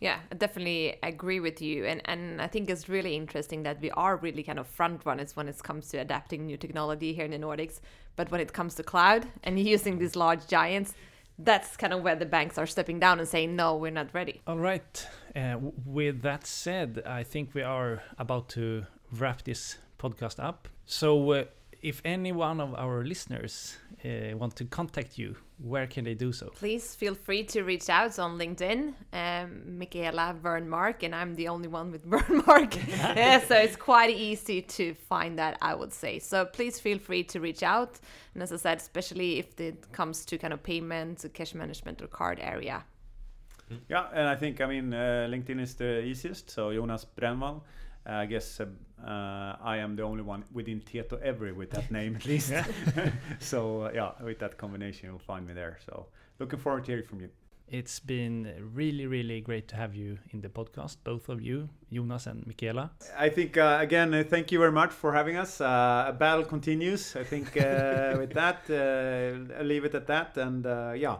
Yeah, 0.00 0.18
I 0.30 0.34
definitely 0.34 0.96
agree 1.02 1.40
with 1.40 1.62
you. 1.62 1.86
And, 1.86 2.02
and 2.04 2.40
I 2.40 2.48
think 2.48 2.68
it's 2.68 2.88
really 2.88 3.16
interesting 3.16 3.62
that 3.62 3.80
we 3.80 3.90
are 3.92 4.16
really 4.16 4.42
kind 4.42 4.58
of 4.58 4.66
front 4.66 5.06
runners 5.06 5.34
when 5.36 5.48
it 5.48 5.62
comes 5.62 5.88
to 5.88 5.98
adapting 5.98 6.46
new 6.46 6.58
technology 6.58 7.14
here 7.14 7.24
in 7.24 7.30
the 7.30 7.38
Nordics. 7.38 7.80
But 8.14 8.30
when 8.30 8.40
it 8.40 8.52
comes 8.52 8.74
to 8.74 8.82
cloud 8.82 9.26
and 9.42 9.58
using 9.74 9.98
these 9.98 10.16
large 10.16 10.46
giants, 10.46 10.94
that's 11.38 11.76
kind 11.76 11.92
of 11.92 12.02
where 12.02 12.16
the 12.16 12.26
banks 12.26 12.58
are 12.58 12.66
stepping 12.66 12.98
down 12.98 13.20
and 13.20 13.28
saying, 13.28 13.56
no, 13.56 13.76
we're 13.76 13.90
not 13.90 14.12
ready. 14.14 14.40
All 14.46 14.58
right. 14.58 15.06
Uh, 15.34 15.52
w- 15.52 15.72
with 15.84 16.22
that 16.22 16.46
said, 16.46 17.02
I 17.06 17.22
think 17.22 17.54
we 17.54 17.62
are 17.62 18.02
about 18.18 18.48
to 18.50 18.86
wrap 19.20 19.42
this 19.42 19.78
podcast 19.98 20.42
up. 20.42 20.68
So, 20.84 21.32
uh, 21.32 21.44
if 21.82 22.00
any 22.04 22.32
one 22.32 22.60
of 22.60 22.74
our 22.74 23.04
listeners 23.04 23.76
uh, 24.04 24.36
want 24.36 24.56
to 24.56 24.64
contact 24.64 25.18
you, 25.18 25.36
where 25.58 25.86
can 25.86 26.04
they 26.04 26.14
do 26.14 26.32
so? 26.32 26.50
Please 26.54 26.94
feel 26.94 27.14
free 27.14 27.44
to 27.44 27.62
reach 27.62 27.88
out 27.88 28.18
on 28.18 28.38
LinkedIn. 28.38 28.94
Um, 29.12 29.78
Mikaela 29.78 30.38
Vernmark, 30.40 31.02
and 31.02 31.14
I'm 31.14 31.34
the 31.34 31.48
only 31.48 31.68
one 31.68 31.92
with 31.92 32.04
Vernmark. 32.10 32.76
yeah, 32.88 33.40
so 33.48 33.56
it's 33.56 33.76
quite 33.76 34.10
easy 34.10 34.62
to 34.62 34.94
find 34.94 35.38
that, 35.38 35.58
I 35.62 35.74
would 35.74 35.92
say. 35.92 36.18
So 36.18 36.44
please 36.44 36.80
feel 36.80 36.98
free 36.98 37.24
to 37.24 37.40
reach 37.40 37.62
out. 37.62 38.00
And 38.34 38.42
as 38.42 38.52
I 38.52 38.56
said, 38.56 38.78
especially 38.78 39.38
if 39.38 39.58
it 39.60 39.92
comes 39.92 40.24
to 40.26 40.38
kind 40.38 40.52
of 40.52 40.62
payment, 40.62 41.24
cash 41.34 41.54
management, 41.54 42.02
or 42.02 42.06
card 42.08 42.38
area. 42.40 42.84
Yeah, 43.88 44.06
and 44.12 44.28
I 44.28 44.36
think 44.36 44.60
I 44.60 44.66
mean 44.66 44.92
uh, 44.94 45.26
LinkedIn 45.28 45.60
is 45.60 45.74
the 45.74 46.02
easiest. 46.02 46.50
So 46.50 46.72
Jonas 46.72 47.06
Brännvall. 47.16 47.62
Uh, 48.08 48.12
I 48.12 48.26
guess 48.26 48.60
uh, 48.60 48.66
uh, 49.04 49.56
I 49.62 49.78
am 49.78 49.96
the 49.96 50.02
only 50.02 50.22
one 50.22 50.44
within 50.52 50.80
Tietoevry 50.80 51.54
with 51.54 51.70
that 51.70 51.90
name 51.90 52.16
at 52.16 52.24
least. 52.26 52.52
so 53.38 53.82
uh, 53.82 53.90
yeah, 53.94 54.12
with 54.22 54.38
that 54.38 54.56
combination, 54.56 55.08
you'll 55.08 55.18
find 55.18 55.46
me 55.46 55.52
there. 55.54 55.78
So 55.86 56.06
looking 56.38 56.58
forward 56.58 56.84
to 56.84 56.92
hearing 56.92 57.06
from 57.06 57.20
you. 57.20 57.28
It's 57.68 57.98
been 57.98 58.70
really, 58.74 59.06
really 59.08 59.40
great 59.40 59.66
to 59.68 59.76
have 59.76 59.92
you 59.96 60.18
in 60.30 60.40
the 60.40 60.48
podcast, 60.48 60.98
both 61.02 61.28
of 61.28 61.42
you, 61.42 61.68
Jonas 61.92 62.28
and 62.28 62.44
Mikaela. 62.46 62.90
I 63.18 63.28
think 63.28 63.56
uh, 63.56 63.78
again, 63.80 64.14
uh, 64.14 64.22
thank 64.22 64.52
you 64.52 64.60
very 64.60 64.70
much 64.70 64.92
for 64.92 65.12
having 65.12 65.36
us. 65.36 65.60
Uh, 65.60 66.04
a 66.08 66.12
battle 66.12 66.44
continues. 66.44 67.16
I 67.16 67.24
think 67.24 67.56
uh, 67.56 68.14
with 68.18 68.32
that, 68.34 68.60
uh, 68.70 69.58
I'll 69.58 69.66
leave 69.66 69.84
it 69.84 69.96
at 69.96 70.06
that. 70.06 70.36
And 70.36 70.64
uh, 70.64 70.92
yeah, 70.96 71.16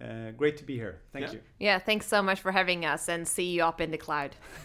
uh, 0.00 0.30
great 0.38 0.56
to 0.56 0.64
be 0.64 0.74
here. 0.76 1.00
Thank 1.12 1.26
Yeah. 1.26 1.32
you. 1.32 1.40
Yeah, 1.58 1.78
thanks 1.78 2.06
so 2.06 2.22
much 2.22 2.40
for 2.40 2.50
having 2.50 2.86
us 2.86 3.06
and 3.10 3.28
see 3.28 3.50
you 3.50 3.62
up 3.62 3.78
in 3.82 3.90
the 3.90 3.98
cloud. 3.98 4.34